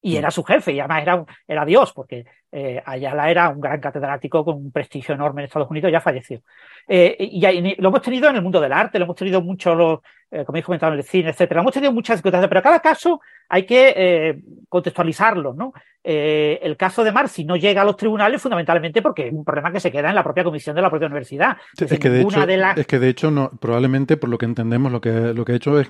Y 0.00 0.16
era 0.16 0.30
su 0.30 0.42
jefe, 0.42 0.72
y 0.72 0.80
además 0.80 1.02
era, 1.02 1.26
era 1.46 1.64
Dios, 1.66 1.92
porque 1.92 2.24
eh, 2.52 2.82
Ayala 2.84 3.30
era 3.30 3.48
un 3.48 3.60
gran 3.60 3.80
catedrático 3.80 4.44
con 4.44 4.56
un 4.56 4.72
prestigio 4.72 5.14
enorme 5.14 5.42
en 5.42 5.46
Estados 5.46 5.70
Unidos, 5.70 5.92
ya 5.92 6.00
falleció. 6.00 6.42
Eh, 6.88 7.16
y, 7.18 7.80
lo 7.80 7.88
hemos 7.88 8.02
tenido 8.02 8.28
en 8.28 8.36
el 8.36 8.42
mundo 8.42 8.60
del 8.60 8.72
arte, 8.72 8.98
lo 8.98 9.04
hemos 9.04 9.16
tenido 9.16 9.40
mucho, 9.40 10.02
eh, 10.30 10.44
como 10.44 10.58
he 10.58 10.62
comentado, 10.62 10.92
en 10.92 10.98
el 10.98 11.04
cine, 11.04 11.30
etcétera. 11.30 11.60
Hemos 11.60 11.72
tenido 11.72 11.92
muchas 11.92 12.16
circunstancias, 12.16 12.48
pero 12.48 12.62
cada 12.62 12.80
caso 12.80 13.20
hay 13.48 13.64
que 13.64 13.94
eh, 13.96 14.42
contextualizarlo, 14.68 15.54
¿no? 15.54 15.72
El 16.02 16.78
caso 16.78 17.04
de 17.04 17.12
Marci 17.12 17.44
no 17.44 17.56
llega 17.56 17.82
a 17.82 17.84
los 17.84 17.96
tribunales 17.96 18.40
fundamentalmente 18.40 19.02
porque 19.02 19.26
es 19.26 19.34
un 19.34 19.44
problema 19.44 19.70
que 19.70 19.80
se 19.80 19.92
queda 19.92 20.08
en 20.08 20.14
la 20.14 20.24
propia 20.24 20.42
comisión 20.42 20.74
de 20.74 20.80
la 20.80 20.88
propia 20.88 21.06
universidad. 21.08 21.58
es, 21.78 21.98
que 21.98 22.08
de 22.08 22.22
hecho, 22.22 22.42
es 22.76 22.86
que 22.86 22.98
de 22.98 23.08
hecho, 23.10 23.30
no, 23.30 23.50
probablemente 23.50 24.16
por 24.16 24.30
lo 24.30 24.38
que 24.38 24.46
entendemos, 24.46 24.90
lo 24.90 25.02
que, 25.02 25.10
lo 25.10 25.44
que 25.44 25.52
ha 25.52 25.56
hecho 25.56 25.78
es 25.78 25.88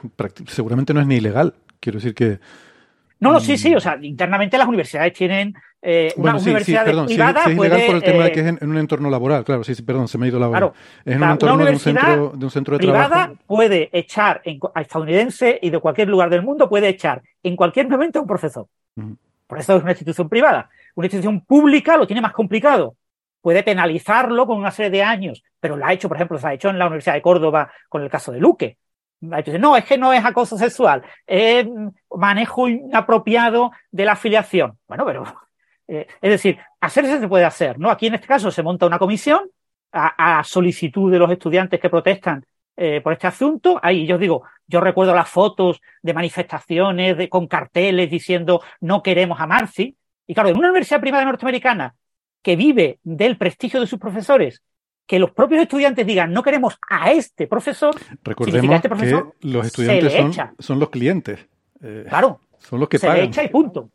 seguramente 0.49 0.93
no 0.93 1.01
es 1.01 1.07
ni 1.07 1.17
ilegal. 1.17 1.55
Quiero 1.79 1.99
decir 1.99 2.15
que 2.15 2.41
No, 3.21 3.33
no, 3.33 3.41
sí, 3.41 3.59
sí, 3.59 3.75
o 3.75 3.81
sea, 3.81 3.99
internamente 4.01 4.57
las 4.57 4.67
universidades 4.67 5.13
tienen 5.13 5.55
eh, 5.83 6.13
una 6.17 6.33
Bueno, 6.33 6.39
sí, 6.39 6.45
sí, 6.45 6.51
universidad 6.51 6.85
perdón, 6.85 7.07
privada 7.07 7.45
es 7.47 7.57
puede, 7.57 7.87
por 7.87 7.95
el 7.97 8.03
tema 8.03 8.25
de 8.25 8.29
eh, 8.29 8.33
que 8.33 8.41
es 8.41 8.47
en, 8.47 8.59
en 8.61 8.71
un 8.71 8.79
entorno 8.79 9.11
laboral, 9.11 9.45
claro, 9.45 9.63
sí, 9.63 9.75
perdón, 9.83 10.09
se 10.09 10.19
me 10.19 10.27
ha 10.27 10.29
ido 10.29 10.39
la 10.39 10.49
olla. 10.49 10.59
Claro, 10.59 10.75
es 11.05 11.17
en 11.17 11.23
un 11.23 11.31
entorno 11.31 11.55
una 11.57 11.65
de 11.67 11.71
un 11.73 11.79
centro, 11.79 12.33
de 12.35 12.45
un 12.45 12.51
centro 12.51 12.75
de 12.75 12.79
privada 12.79 13.09
trabajo. 13.09 13.35
puede 13.47 13.91
echar 13.93 14.41
en, 14.45 14.59
a 14.75 14.81
estadounidense 14.81 15.59
y 15.61 15.71
de 15.71 15.79
cualquier 15.79 16.09
lugar 16.09 16.31
del 16.31 16.43
mundo 16.43 16.69
puede 16.69 16.89
echar 16.89 17.23
en 17.43 17.57
cualquier 17.57 17.89
momento 17.89 18.19
a 18.19 18.23
un 18.23 18.29
profesor. 18.29 18.67
Por 19.47 19.59
eso 19.59 19.77
es 19.77 19.83
una 19.83 19.93
institución 19.93 20.29
privada. 20.29 20.71
Una 20.95 21.07
institución 21.07 21.41
pública 21.45 21.97
lo 21.97 22.07
tiene 22.07 22.21
más 22.23 22.33
complicado. 22.33 22.97
Puede 23.41 23.63
penalizarlo 23.63 24.47
con 24.47 24.59
una 24.59 24.71
serie 24.71 24.91
de 24.91 25.03
años, 25.03 25.43
pero 25.59 25.77
lo 25.77 25.87
ha 25.87 25.93
hecho, 25.93 26.09
por 26.09 26.17
ejemplo, 26.17 26.39
se 26.39 26.47
ha 26.47 26.55
hecho 26.55 26.69
en 26.69 26.79
la 26.79 26.87
Universidad 26.87 27.15
de 27.15 27.23
Córdoba 27.23 27.71
con 27.89 28.03
el 28.03 28.11
caso 28.11 28.33
de 28.33 28.41
Luque. 28.41 28.77
No, 29.21 29.77
es 29.77 29.85
que 29.85 29.99
no 29.99 30.13
es 30.13 30.25
acoso 30.25 30.57
sexual, 30.57 31.03
es 31.27 31.67
manejo 32.11 32.69
inapropiado 32.69 33.71
de 33.91 34.07
la 34.07 34.13
afiliación. 34.13 34.79
Bueno, 34.89 35.05
pero 35.05 35.25
eh, 35.89 36.07
es 36.21 36.31
decir, 36.31 36.59
hacerse 36.81 37.21
se 37.21 37.29
puede 37.29 37.45
hacer, 37.45 37.79
¿no? 37.79 37.91
Aquí 37.91 38.07
en 38.07 38.15
este 38.15 38.27
caso 38.27 38.51
se 38.51 38.63
monta 38.63 38.87
una 38.87 38.99
comisión 38.99 39.51
a, 39.93 40.43
solicitud 40.45 41.11
de 41.11 41.19
los 41.19 41.31
estudiantes 41.31 41.81
que 41.81 41.91
protestan 41.91 42.45
eh, 42.77 43.01
por 43.03 43.13
este 43.13 43.27
asunto. 43.27 43.79
Ahí 43.83 44.07
yo 44.07 44.17
digo, 44.17 44.45
yo 44.67 44.81
recuerdo 44.81 45.15
las 45.15 45.29
fotos 45.29 45.81
de 46.01 46.15
manifestaciones 46.15 47.29
con 47.29 47.47
carteles 47.47 48.11
diciendo 48.11 48.63
no 48.81 49.03
queremos 49.03 49.41
a 49.41 49.47
Marci. 49.47 49.97
Y 50.27 50.35
claro, 50.35 50.49
en 50.49 50.57
una 50.57 50.69
universidad 50.69 51.01
privada 51.01 51.25
norteamericana 51.25 51.95
que 52.43 52.57
vive 52.57 53.01
del 53.03 53.37
prestigio 53.37 53.81
de 53.81 53.87
sus 53.87 53.99
profesores, 53.99 54.63
que 55.11 55.19
los 55.19 55.33
propios 55.33 55.61
estudiantes 55.63 56.07
digan 56.07 56.33
no 56.33 56.41
queremos 56.41 56.79
a 56.89 57.11
este 57.11 57.49
profesor, 57.49 57.97
Recordemos 58.23 58.77
este 58.77 58.83
que 58.83 58.95
profesor 58.95 59.35
los 59.41 59.63
se 59.63 59.67
estudiantes 59.67 60.13
son, 60.13 60.29
echa. 60.29 60.53
son 60.59 60.79
los 60.79 60.89
clientes, 60.91 61.49
eh, 61.83 62.05
claro, 62.09 62.41
son 62.59 62.79
los 62.79 62.89
que 62.89 62.99
se 62.99 63.09
pagan. 63.09 63.23
le 63.23 63.27
echa 63.27 63.43
y 63.43 63.49
punto. 63.49 63.91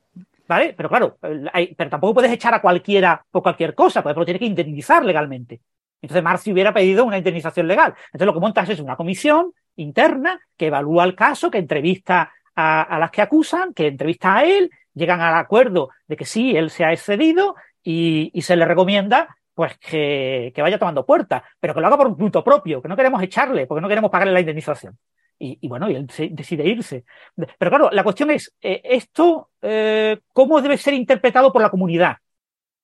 ¿Vale? 0.48 0.74
Pero 0.76 0.90
claro, 0.90 1.18
hay- 1.54 1.74
pero 1.74 1.90
tampoco 1.90 2.16
puedes 2.16 2.32
echar 2.34 2.54
a 2.54 2.62
cualquiera 2.62 3.26
por 3.32 3.42
cualquier 3.44 3.74
cosa, 3.74 4.04
porque 4.04 4.20
lo 4.20 4.26
tiene 4.26 4.40
que 4.40 4.46
indemnizar 4.46 5.06
legalmente. 5.06 5.62
Entonces 6.02 6.22
Marci 6.22 6.52
hubiera 6.52 6.74
pedido 6.74 7.06
una 7.06 7.18
indemnización 7.18 7.66
legal. 7.68 7.94
Entonces 8.08 8.26
lo 8.28 8.34
que 8.34 8.40
montas 8.42 8.70
es 8.70 8.80
una 8.82 8.98
comisión 8.98 9.54
interna 9.78 10.40
que 10.58 10.68
evalúa 10.68 11.06
el 11.06 11.16
caso, 11.16 11.50
que 11.50 11.58
entrevista 11.60 12.32
a, 12.56 12.82
a 12.82 13.00
las 13.00 13.10
que 13.10 13.22
acusan, 13.22 13.74
que 13.74 13.88
entrevista 13.88 14.36
a 14.36 14.44
él, 14.44 14.70
llegan 14.94 15.22
al 15.22 15.34
acuerdo 15.36 15.90
de 16.08 16.16
que 16.18 16.26
sí, 16.26 16.56
él 16.58 16.70
se 16.70 16.84
ha 16.84 16.92
excedido 16.92 17.56
y, 17.84 18.30
y 18.34 18.42
se 18.42 18.56
le 18.56 18.66
recomienda 18.66 19.36
pues 19.56 19.78
que, 19.80 20.52
que 20.54 20.62
vaya 20.62 20.78
tomando 20.78 21.06
puerta, 21.06 21.44
pero 21.60 21.74
que 21.74 21.82
lo 21.82 21.88
haga 21.88 21.98
por 21.98 22.08
un 22.08 22.18
punto 22.18 22.44
propio, 22.44 22.82
que 22.82 22.90
no 22.90 22.96
queremos 22.96 23.24
echarle, 23.24 23.66
porque 23.66 23.82
no 23.82 23.88
queremos 23.88 24.12
pagarle 24.12 24.34
la 24.34 24.42
indemnización. 24.42 24.98
Y, 25.38 25.68
bueno, 25.68 25.90
y 25.90 25.96
él 25.96 26.08
decide 26.32 26.66
irse. 26.66 27.04
Pero 27.36 27.72
claro, 27.72 27.90
la 27.92 28.04
cuestión 28.04 28.32
es, 28.32 28.54
eh, 28.62 28.82
esto, 28.86 29.50
eh, 29.62 30.20
¿cómo 30.32 30.62
debe 30.62 30.78
ser 30.78 30.94
interpretado 30.94 31.52
por 31.52 31.62
la 31.62 31.70
comunidad? 31.70 32.18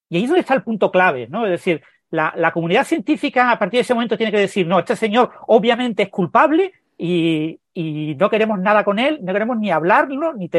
Y 0.10 0.18
ahí 0.18 0.24
es 0.24 0.30
donde 0.30 0.42
está 0.42 0.54
el 0.54 0.64
punto 0.64 0.92
clave, 0.92 1.28
¿no? 1.30 1.46
Es 1.46 1.52
decir, 1.52 1.82
la, 2.10 2.34
la 2.36 2.52
comunidad 2.52 2.86
científica 2.86 3.52
a 3.52 3.60
partir 3.60 3.78
de 3.78 3.82
ese 3.82 3.94
momento 3.94 4.18
tiene 4.18 4.32
que 4.32 4.40
decir, 4.40 4.68
no, 4.68 4.80
este 4.80 4.98
señor 4.98 5.32
obviamente 5.48 6.04
es 6.04 6.10
culpable 6.10 6.74
y, 6.98 7.62
y 7.74 8.16
no 8.16 8.30
queremos 8.30 8.60
nada 8.60 8.84
con 8.84 9.00
él, 9.00 9.20
no 9.24 9.32
queremos 9.32 9.58
ni 9.58 9.72
hablarlo, 9.72 10.34
ni, 10.34 10.50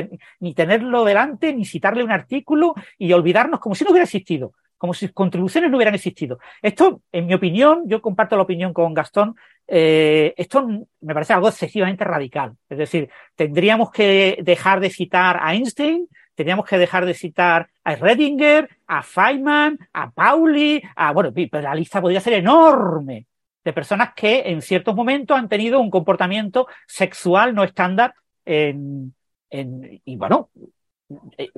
ni 0.41 0.55
tenerlo 0.55 1.05
delante, 1.05 1.53
ni 1.53 1.67
citarle 1.67 2.05
un 2.05 2.11
artículo 2.11 2.75
y 2.99 3.13
olvidarnos 3.13 3.61
como 3.61 3.75
si 3.75 3.85
no 3.85 3.91
hubiera 3.91 4.05
existido, 4.05 4.55
como 4.83 4.95
si 4.95 5.09
contribuciones 5.11 5.70
no 5.70 5.76
hubieran 5.76 5.95
existido. 5.95 6.41
Esto, 6.61 7.03
en 7.12 7.26
mi 7.26 7.35
opinión, 7.35 7.85
yo 7.87 8.03
comparto 8.03 8.35
la 8.35 8.43
opinión 8.43 8.72
con 8.72 8.93
Gastón, 8.93 9.37
eh, 9.68 10.35
esto 10.37 10.66
me 10.66 11.14
parece 11.14 11.35
algo 11.35 11.47
excesivamente 11.47 12.03
radical. 12.03 12.57
Es 12.68 12.78
decir, 12.78 13.09
tendríamos 13.37 13.93
que 13.93 14.39
dejar 14.43 14.80
de 14.80 14.91
citar 14.91 15.39
a 15.41 15.55
Einstein, 15.55 16.09
tendríamos 16.35 16.66
que 16.66 16.78
dejar 16.78 17.07
de 17.07 17.14
citar 17.14 17.68
a 17.85 17.95
Redinger, 17.95 18.68
a 18.89 19.05
Feynman, 19.05 19.78
a 19.93 20.11
Pauli, 20.11 20.83
a, 20.97 21.12
bueno, 21.12 21.33
pero 21.33 21.61
la 21.61 21.76
lista 21.76 22.01
podría 22.01 22.20
ser 22.20 22.33
enorme 22.33 23.26
de 23.62 23.72
personas 23.72 24.14
que 24.16 24.43
en 24.47 24.62
ciertos 24.62 24.97
momentos 24.97 25.39
han 25.39 25.49
tenido 25.49 25.78
un 25.78 25.91
comportamiento 25.91 26.66
sexual 26.89 27.55
no 27.55 27.62
estándar 27.62 28.14
en, 28.45 29.14
en- 29.49 30.01
y 30.05 30.16
bueno, 30.16 30.51
eh, 31.39 31.51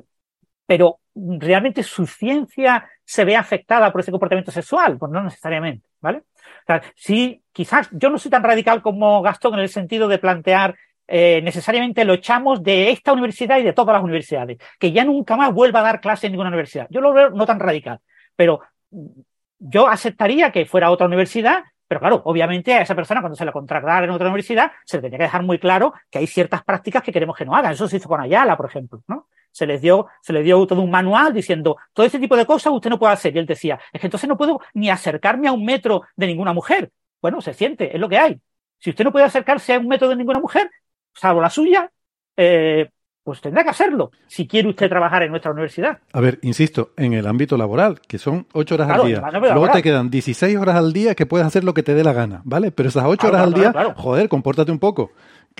pero 0.67 1.01
realmente 1.15 1.83
su 1.83 2.07
ciencia 2.07 2.89
se 3.05 3.25
ve 3.25 3.37
afectada 3.37 3.93
por 3.93 4.01
ese 4.01 4.11
comportamiento 4.11 4.51
sexual, 4.51 4.99
pues 4.99 5.13
no 5.13 5.23
necesariamente, 5.23 5.87
¿vale? 6.01 6.19
O 6.19 6.67
sea, 6.67 6.83
sí, 6.97 7.43
quizás 7.53 7.89
yo 7.93 8.11
no 8.11 8.19
soy 8.19 8.31
tan 8.31 8.43
radical 8.43 8.83
como 8.83 9.23
Gastón 9.23 9.55
en 9.55 9.61
el 9.61 9.69
sentido 9.69 10.09
de 10.09 10.19
plantear 10.19 10.75
eh, 11.07 11.43
necesariamente 11.43 12.05
lo 12.05 12.15
echamos 12.15 12.63
de 12.63 12.91
esta 12.91 13.13
universidad 13.13 13.59
y 13.59 13.63
de 13.63 13.75
todas 13.75 13.95
las 13.95 14.03
universidades, 14.03 14.59
que 14.79 14.91
ya 14.91 15.05
nunca 15.05 15.37
más 15.37 15.53
vuelva 15.53 15.81
a 15.81 15.83
dar 15.83 16.01
clase 16.01 16.27
en 16.27 16.33
ninguna 16.33 16.49
universidad. 16.49 16.87
Yo 16.91 17.01
lo 17.01 17.13
veo 17.13 17.31
no 17.31 17.45
tan 17.45 17.61
radical, 17.61 18.01
pero 18.35 18.61
yo 19.59 19.87
aceptaría 19.87 20.51
que 20.51 20.65
fuera 20.65 20.91
otra 20.91 21.07
universidad, 21.07 21.65
pero 21.87 22.01
claro, 22.01 22.23
obviamente 22.25 22.73
a 22.73 22.83
esa 22.83 22.95
persona 22.95 23.21
cuando 23.21 23.37
se 23.37 23.45
la 23.45 23.53
contratara 23.53 24.05
en 24.05 24.11
otra 24.11 24.29
universidad 24.29 24.73
se 24.85 24.97
le 24.97 25.03
tenía 25.03 25.19
que 25.19 25.25
dejar 25.25 25.43
muy 25.43 25.59
claro 25.59 25.93
que 26.11 26.19
hay 26.19 26.27
ciertas 26.27 26.65
prácticas 26.65 27.03
que 27.03 27.13
queremos 27.13 27.37
que 27.37 27.45
no 27.45 27.55
hagan. 27.55 27.73
Eso 27.73 27.87
se 27.87 27.99
hizo 27.99 28.09
con 28.09 28.21
Ayala, 28.21 28.57
por 28.57 28.67
ejemplo, 28.67 29.03
¿no? 29.07 29.29
Se 29.55 29.67
les 29.69 29.81
dio, 29.81 30.09
se 30.21 30.33
les 30.33 30.45
dio 30.45 30.67
todo 30.67 30.81
un 30.81 30.91
manual 30.91 31.33
diciendo 31.33 31.77
todo 31.93 32.05
ese 32.05 32.19
tipo 32.19 32.37
de 32.37 32.45
cosas 32.45 32.73
usted 32.73 32.91
no 32.91 32.99
puede 32.99 33.13
hacer. 33.13 33.37
Y 33.37 33.39
él 33.39 33.47
decía, 33.47 33.79
es 33.93 34.01
que 34.01 34.09
entonces 34.09 34.29
no 34.29 34.37
puedo 34.37 34.61
ni 34.75 34.91
acercarme 34.91 35.47
a 35.47 35.53
un 35.53 35.65
metro 35.65 36.03
de 36.17 36.27
ninguna 36.27 36.53
mujer. 36.53 36.91
Bueno, 37.23 37.41
se 37.41 37.55
siente, 37.55 37.95
es 37.95 38.01
lo 38.01 38.09
que 38.09 38.19
hay. 38.19 38.41
Si 38.79 38.91
usted 38.91 39.05
no 39.05 39.13
puede 39.13 39.25
acercarse 39.27 39.75
a 39.75 39.79
un 39.79 39.87
metro 39.87 40.09
de 40.09 40.17
ninguna 40.17 40.41
mujer, 40.41 40.69
salvo 41.15 41.41
la 41.41 41.51
suya, 41.51 41.89
eh, 42.37 42.91
pues 43.23 43.41
tendrá 43.41 43.63
que 43.63 43.71
hacerlo 43.71 44.11
si 44.27 44.47
quiere 44.49 44.69
usted 44.69 44.89
trabajar 44.89 45.23
en 45.23 45.31
nuestra 45.31 45.53
universidad. 45.53 45.99
A 46.13 46.21
ver, 46.21 46.41
insisto, 46.43 46.91
en 46.97 47.15
el 47.15 47.27
ámbito 47.27 47.57
laboral, 47.57 48.01
que 48.01 48.19
son 48.19 48.47
8 48.55 48.75
horas 48.75 48.87
Claro, 48.89 49.03
al 49.05 49.09
día. 49.09 49.21
Luego 49.31 49.47
laboral. 49.47 49.77
te 49.77 49.83
quedan 49.85 50.11
16 50.11 50.59
horas 50.59 50.75
al 50.77 50.93
día 50.93 51.15
que 51.15 51.27
puedes 51.27 51.47
hacer 51.47 51.63
lo 51.65 51.73
que 51.75 51.83
te 51.85 51.95
dé 51.95 52.03
la 52.05 52.13
gana, 52.13 52.43
¿vale? 52.45 52.73
Pero 52.73 52.89
esas 52.89 53.05
8 53.07 53.17
Claro, 53.21 53.35
horas 53.37 53.47
al 53.47 53.55
día, 53.55 53.95
joder, 53.97 54.29
compórtate 54.29 54.73
un 54.73 54.81
poco. 54.81 55.13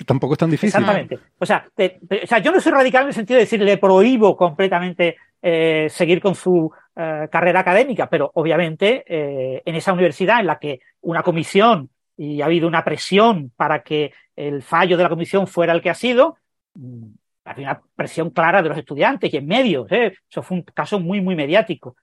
Tampoco 0.03 0.33
es 0.33 0.39
tan 0.39 0.51
difícil. 0.51 0.79
Exactamente. 0.79 1.19
O 1.39 1.45
sea, 1.45 1.65
o 1.77 2.27
sea, 2.27 2.39
yo 2.39 2.51
no 2.51 2.59
soy 2.59 2.71
radical 2.73 3.03
en 3.03 3.07
el 3.09 3.13
sentido 3.13 3.37
de 3.37 3.45
decir 3.45 3.61
le 3.61 3.77
prohíbo 3.77 4.35
completamente 4.35 5.15
eh, 5.41 5.87
seguir 5.89 6.21
con 6.21 6.35
su 6.35 6.71
eh, 6.95 7.27
carrera 7.31 7.61
académica, 7.61 8.09
pero 8.09 8.31
obviamente 8.33 9.03
eh, 9.07 9.61
en 9.63 9.75
esa 9.75 9.93
universidad 9.93 10.39
en 10.39 10.47
la 10.47 10.59
que 10.59 10.79
una 11.01 11.23
comisión 11.23 11.89
y 12.17 12.41
ha 12.41 12.45
habido 12.45 12.67
una 12.67 12.83
presión 12.83 13.51
para 13.55 13.83
que 13.83 14.11
el 14.35 14.63
fallo 14.63 14.97
de 14.97 15.03
la 15.03 15.09
comisión 15.09 15.45
fuera 15.45 15.71
el 15.71 15.81
que 15.81 15.91
ha 15.91 15.93
sido, 15.93 16.37
mm, 16.73 17.05
había 17.45 17.71
una 17.71 17.81
presión 17.95 18.31
clara 18.31 18.61
de 18.63 18.69
los 18.69 18.77
estudiantes 18.77 19.33
y 19.33 19.37
en 19.37 19.45
medios. 19.45 19.87
Eso 19.91 20.41
fue 20.41 20.57
un 20.57 20.63
caso 20.63 20.99
muy, 20.99 21.21
muy 21.21 21.35
mediático. 21.35 21.95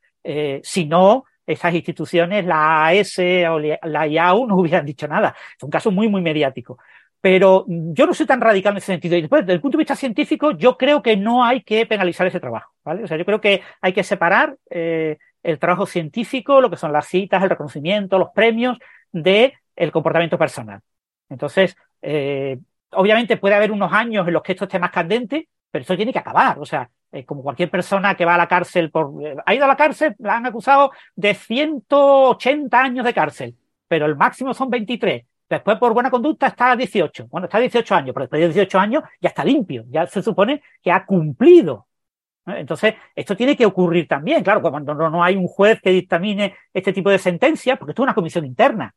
Si 0.62 0.86
no, 0.86 1.24
esas 1.44 1.74
instituciones, 1.74 2.46
la 2.46 2.86
AS 2.86 3.18
o 3.18 3.58
la 3.58 4.06
IAU, 4.06 4.46
no 4.46 4.56
hubieran 4.56 4.86
dicho 4.86 5.08
nada. 5.08 5.34
Fue 5.58 5.66
un 5.66 5.72
caso 5.72 5.90
muy, 5.90 6.08
muy 6.08 6.22
mediático. 6.22 6.78
Pero 7.22 7.64
yo 7.68 8.04
no 8.04 8.14
soy 8.14 8.26
tan 8.26 8.40
radical 8.40 8.72
en 8.72 8.78
ese 8.78 8.86
sentido. 8.88 9.16
Y 9.16 9.22
después, 9.22 9.42
desde 9.42 9.54
el 9.54 9.60
punto 9.60 9.78
de 9.78 9.82
vista 9.82 9.96
científico, 9.96 10.50
yo 10.50 10.76
creo 10.76 11.02
que 11.02 11.16
no 11.16 11.44
hay 11.44 11.62
que 11.62 11.86
penalizar 11.86 12.26
ese 12.26 12.40
trabajo. 12.40 12.72
¿vale? 12.84 13.04
O 13.04 13.06
sea, 13.06 13.16
yo 13.16 13.24
creo 13.24 13.40
que 13.40 13.62
hay 13.80 13.92
que 13.92 14.02
separar 14.02 14.56
eh, 14.68 15.18
el 15.42 15.58
trabajo 15.60 15.86
científico, 15.86 16.60
lo 16.60 16.68
que 16.68 16.76
son 16.76 16.92
las 16.92 17.06
citas, 17.06 17.42
el 17.42 17.50
reconocimiento, 17.50 18.18
los 18.18 18.30
premios, 18.34 18.76
de 19.12 19.54
el 19.76 19.92
comportamiento 19.92 20.36
personal. 20.36 20.80
Entonces, 21.28 21.76
eh, 22.02 22.58
obviamente 22.90 23.36
puede 23.36 23.54
haber 23.54 23.70
unos 23.70 23.92
años 23.92 24.26
en 24.26 24.34
los 24.34 24.42
que 24.42 24.52
esto 24.52 24.64
esté 24.64 24.80
más 24.80 24.90
candente, 24.90 25.48
pero 25.70 25.82
esto 25.82 25.96
tiene 25.96 26.12
que 26.12 26.18
acabar. 26.18 26.58
O 26.58 26.66
sea, 26.66 26.90
eh, 27.12 27.24
como 27.24 27.42
cualquier 27.42 27.70
persona 27.70 28.16
que 28.16 28.24
va 28.24 28.34
a 28.34 28.38
la 28.38 28.48
cárcel 28.48 28.90
por. 28.90 29.12
ha 29.46 29.54
ido 29.54 29.64
a 29.64 29.68
la 29.68 29.76
cárcel, 29.76 30.16
la 30.18 30.36
han 30.36 30.46
acusado 30.46 30.90
de 31.14 31.34
180 31.34 32.80
años 32.80 33.04
de 33.04 33.14
cárcel, 33.14 33.56
pero 33.86 34.06
el 34.06 34.16
máximo 34.16 34.54
son 34.54 34.70
23. 34.70 35.24
Después, 35.52 35.76
por 35.76 35.92
buena 35.92 36.10
conducta, 36.10 36.46
está 36.46 36.70
a 36.72 36.76
18. 36.76 37.26
Bueno, 37.28 37.44
está 37.44 37.58
a 37.58 37.60
18 37.60 37.94
años, 37.94 38.14
pero 38.14 38.24
después 38.24 38.40
de 38.40 38.48
18 38.48 38.78
años 38.78 39.02
ya 39.20 39.28
está 39.28 39.44
limpio, 39.44 39.84
ya 39.90 40.06
se 40.06 40.22
supone 40.22 40.62
que 40.82 40.90
ha 40.90 41.04
cumplido. 41.04 41.88
Entonces, 42.46 42.94
esto 43.14 43.36
tiene 43.36 43.54
que 43.54 43.66
ocurrir 43.66 44.08
también, 44.08 44.42
claro, 44.42 44.62
cuando 44.62 44.94
no, 44.94 45.22
hay 45.22 45.36
un 45.36 45.46
juez 45.46 45.78
que 45.82 45.90
dictamine 45.90 46.56
este 46.72 46.94
tipo 46.94 47.10
de 47.10 47.18
sentencias, 47.18 47.78
porque 47.78 47.90
esto 47.90 48.02
es 48.02 48.04
una 48.04 48.14
comisión 48.14 48.46
interna. 48.46 48.94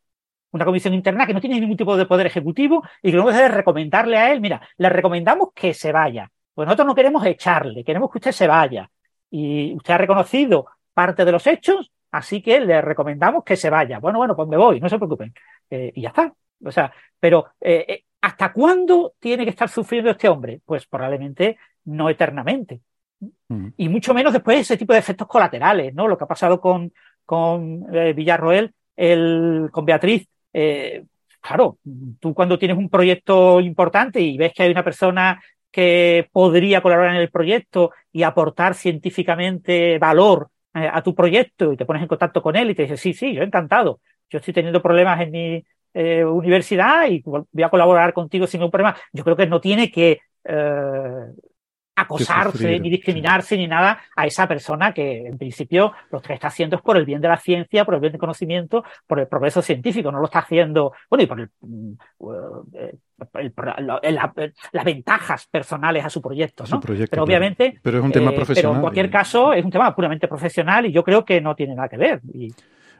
Una 0.51 0.63
comisión 0.63 0.93
interna 0.93 1.27
que 1.27 1.33
no 1.33 1.41
tiene 1.41 1.59
ningún 1.59 1.75
tipo 1.75 1.97
de 1.97 2.05
poder 2.05 2.27
ejecutivo 2.27 2.83
y 3.03 3.11
que 3.11 3.17
lo 3.17 3.25
que 3.25 3.47
recomendarle 3.49 4.15
a 4.17 4.31
él, 4.31 4.39
mira, 4.39 4.61
le 4.77 4.89
recomendamos 4.89 5.49
que 5.53 5.73
se 5.73 5.91
vaya. 5.91 6.31
Pues 6.53 6.65
nosotros 6.67 6.87
no 6.87 6.95
queremos 6.95 7.25
echarle, 7.25 7.83
queremos 7.83 8.09
que 8.09 8.19
usted 8.19 8.31
se 8.31 8.47
vaya. 8.47 8.89
Y 9.29 9.75
usted 9.75 9.93
ha 9.93 9.97
reconocido 9.97 10.67
parte 10.93 11.25
de 11.25 11.33
los 11.33 11.45
hechos, 11.47 11.91
así 12.11 12.41
que 12.41 12.61
le 12.61 12.81
recomendamos 12.81 13.43
que 13.43 13.57
se 13.57 13.69
vaya. 13.69 13.99
Bueno, 13.99 14.19
bueno, 14.19 14.37
pues 14.37 14.47
me 14.47 14.55
voy, 14.55 14.79
no 14.79 14.87
se 14.87 14.97
preocupen. 14.97 15.33
Eh, 15.69 15.91
y 15.93 16.01
ya 16.03 16.09
está. 16.09 16.33
O 16.63 16.71
sea, 16.71 16.91
pero 17.19 17.47
eh, 17.61 17.85
eh, 17.87 18.03
¿hasta 18.21 18.51
cuándo 18.53 19.13
tiene 19.19 19.43
que 19.43 19.51
estar 19.51 19.69
sufriendo 19.69 20.11
este 20.11 20.29
hombre? 20.29 20.61
Pues 20.65 20.85
probablemente 20.85 21.57
no 21.85 22.09
eternamente. 22.09 22.81
Y 23.77 23.89
mucho 23.89 24.13
menos 24.13 24.33
después 24.33 24.59
ese 24.59 24.77
tipo 24.77 24.93
de 24.93 24.99
efectos 24.99 25.27
colaterales, 25.27 25.93
¿no? 25.93 26.07
Lo 26.07 26.17
que 26.17 26.25
ha 26.25 26.27
pasado 26.27 26.59
con, 26.59 26.91
con 27.25 27.85
eh, 27.93 28.13
Villarroel, 28.13 28.73
el, 28.95 29.69
con 29.71 29.85
Beatriz. 29.85 30.27
eh, 30.53 31.05
claro, 31.41 31.77
tú 32.19 32.33
cuando 32.33 32.57
tienes 32.57 32.77
un 32.77 32.89
proyecto 32.89 33.59
importante 33.59 34.19
y 34.19 34.37
ves 34.37 34.51
que 34.53 34.63
hay 34.63 34.71
una 34.71 34.83
persona 34.83 35.41
que 35.71 36.29
podría 36.31 36.81
colaborar 36.81 37.15
en 37.15 37.21
el 37.21 37.29
proyecto 37.29 37.91
y 38.11 38.23
aportar 38.23 38.73
científicamente 38.75 39.99
valor 39.99 40.49
eh, 40.73 40.89
a 40.91 41.03
tu 41.03 41.13
proyecto 41.13 41.73
y 41.73 41.77
te 41.77 41.85
pones 41.85 42.01
en 42.01 42.07
contacto 42.07 42.41
con 42.41 42.55
él 42.55 42.69
y 42.71 42.75
te 42.75 42.83
dice, 42.83 42.97
sí, 42.97 43.13
sí, 43.13 43.33
yo 43.33 43.43
encantado. 43.43 43.99
Yo 44.29 44.39
estoy 44.39 44.53
teniendo 44.53 44.81
problemas 44.81 45.21
en 45.21 45.31
mi 45.31 45.65
eh, 45.97 46.25
universidad 46.25 47.07
y 47.07 47.23
voy 47.23 47.63
a 47.63 47.69
colaborar 47.69 48.11
contigo 48.11 48.45
sin 48.45 48.59
ningún 48.59 48.71
problema. 48.71 48.97
Yo 49.13 49.23
creo 49.23 49.37
que 49.37 49.47
no 49.47 49.61
tiene 49.61 49.89
que 49.89 50.19
eh, 50.43 51.25
acosarse, 51.95 52.77
ni 52.81 52.89
discriminarse, 52.89 53.55
ni 53.55 53.65
nada 53.65 54.01
a 54.13 54.27
esa 54.27 54.45
persona 54.45 54.93
que 54.93 55.25
en 55.25 55.37
principio 55.37 55.93
lo 56.11 56.21
que 56.21 56.33
está 56.33 56.47
haciendo 56.47 56.75
es 56.75 56.81
por 56.81 56.97
el 56.97 57.05
bien 57.05 57.21
de 57.21 57.29
la 57.29 57.37
ciencia, 57.37 57.85
por 57.85 57.93
el 57.93 58.01
bien 58.01 58.11
del 58.11 58.19
conocimiento, 58.19 58.83
por 59.07 59.21
el 59.21 59.27
progreso 59.27 59.61
científico, 59.61 60.11
no 60.11 60.19
lo 60.19 60.25
está 60.25 60.39
haciendo, 60.39 60.91
bueno, 61.09 61.23
y 61.23 61.27
por 61.27 61.39
el, 61.39 61.49
mm, 61.61 61.93
eh, 62.73 64.51
las 64.73 64.83
ventajas 64.83 65.47
personales 65.47 66.03
a 66.03 66.09
su 66.09 66.21
proyecto, 66.21 66.65
¿no? 66.69 66.81
pero 66.81 67.23
obviamente, 67.23 67.79
pero 67.81 67.99
es 67.99 68.03
un 68.03 68.11
tema 68.11 68.33
profesional. 68.33 68.71
Pero 68.71 68.75
en 68.75 68.81
cualquier 68.81 69.09
caso 69.09 69.53
es 69.53 69.63
un 69.63 69.71
tema 69.71 69.95
puramente 69.95 70.27
profesional 70.27 70.87
y 70.87 70.91
yo 70.91 71.05
creo 71.05 71.23
que 71.23 71.39
no 71.39 71.55
tiene 71.55 71.73
nada 71.73 71.87
que 71.87 71.97
ver. 71.97 72.19
Y, 72.33 72.53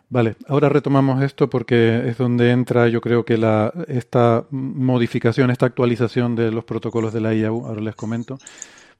Vale, 0.09 0.35
ahora 0.47 0.69
retomamos 0.69 1.23
esto 1.23 1.49
porque 1.49 2.07
es 2.07 2.17
donde 2.17 2.51
entra 2.51 2.87
yo 2.87 3.01
creo 3.01 3.25
que 3.25 3.37
la, 3.37 3.73
esta 3.87 4.45
modificación, 4.51 5.49
esta 5.49 5.65
actualización 5.65 6.35
de 6.35 6.51
los 6.51 6.63
protocolos 6.63 7.11
de 7.11 7.21
la 7.21 7.33
IAU, 7.33 7.65
ahora 7.65 7.81
les 7.81 7.95
comento. 7.95 8.37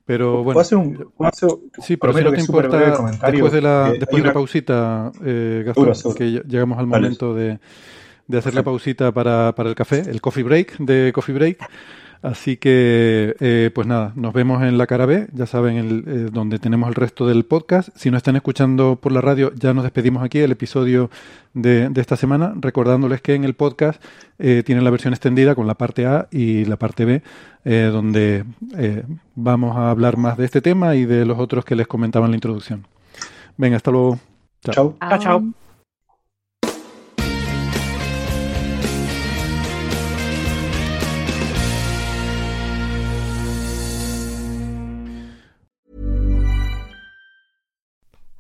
Pero 0.05 0.43
bueno, 0.43 0.59
hacer 0.59 0.77
un, 0.77 1.11
sí, 1.81 1.97
pero 1.97 2.13
si 2.13 2.23
no 2.23 2.31
te 2.31 2.39
importa, 2.39 2.77
después 2.77 3.51
de 3.51 3.61
la, 3.61 3.91
después 3.91 4.21
de 4.21 4.27
la 4.27 4.33
pausita, 4.33 5.11
eh, 5.23 5.63
Gastón, 5.65 6.13
que 6.13 6.43
llegamos 6.47 6.77
al 6.77 6.85
momento 6.85 7.33
de, 7.33 7.59
de 8.27 8.37
hacer 8.37 8.53
la 8.53 8.61
pausita 8.61 9.11
para, 9.11 9.53
para 9.55 9.69
el 9.69 9.75
café, 9.75 10.01
el 10.01 10.21
coffee 10.21 10.43
break 10.43 10.77
de 10.77 11.11
Coffee 11.13 11.33
Break. 11.33 11.69
Así 12.25 12.57
que, 12.57 13.35
eh, 13.39 13.69
pues 13.75 13.85
nada, 13.85 14.11
nos 14.15 14.33
vemos 14.33 14.63
en 14.63 14.79
la 14.79 14.87
cara 14.87 15.05
B, 15.05 15.27
ya 15.31 15.45
saben, 15.45 15.77
el, 15.77 16.03
eh, 16.07 16.29
donde 16.33 16.57
tenemos 16.57 16.89
el 16.89 16.95
resto 16.95 17.27
del 17.27 17.45
podcast. 17.45 17.89
Si 17.95 18.09
no 18.09 18.17
están 18.17 18.35
escuchando 18.35 18.95
por 18.95 19.11
la 19.11 19.21
radio, 19.21 19.53
ya 19.53 19.75
nos 19.75 19.83
despedimos 19.83 20.23
aquí, 20.23 20.39
el 20.39 20.51
episodio 20.51 21.11
de, 21.53 21.87
de 21.89 22.01
esta 22.01 22.15
semana, 22.15 22.53
recordándoles 22.55 23.21
que 23.21 23.35
en 23.35 23.43
el 23.43 23.53
podcast 23.53 24.03
eh, 24.39 24.63
tienen 24.65 24.83
la 24.83 24.89
versión 24.89 25.13
extendida 25.13 25.53
con 25.53 25.67
la 25.67 25.75
parte 25.75 26.07
A 26.07 26.27
y 26.31 26.65
la 26.65 26.77
parte 26.77 27.05
B, 27.05 27.21
eh, 27.63 27.89
donde 27.91 28.43
eh, 28.75 29.03
vamos 29.35 29.77
a 29.77 29.91
hablar 29.91 30.17
más 30.17 30.35
de 30.35 30.45
este 30.45 30.61
tema 30.61 30.95
y 30.95 31.05
de 31.05 31.25
los 31.25 31.37
otros 31.37 31.63
que 31.63 31.75
les 31.75 31.85
comentaba 31.85 32.25
en 32.25 32.31
la 32.31 32.37
introducción. 32.37 32.87
Venga, 33.55 33.77
hasta 33.77 33.91
luego. 33.91 34.17
Chao. 34.63 34.95
Chao, 34.99 35.19
chao. 35.19 35.64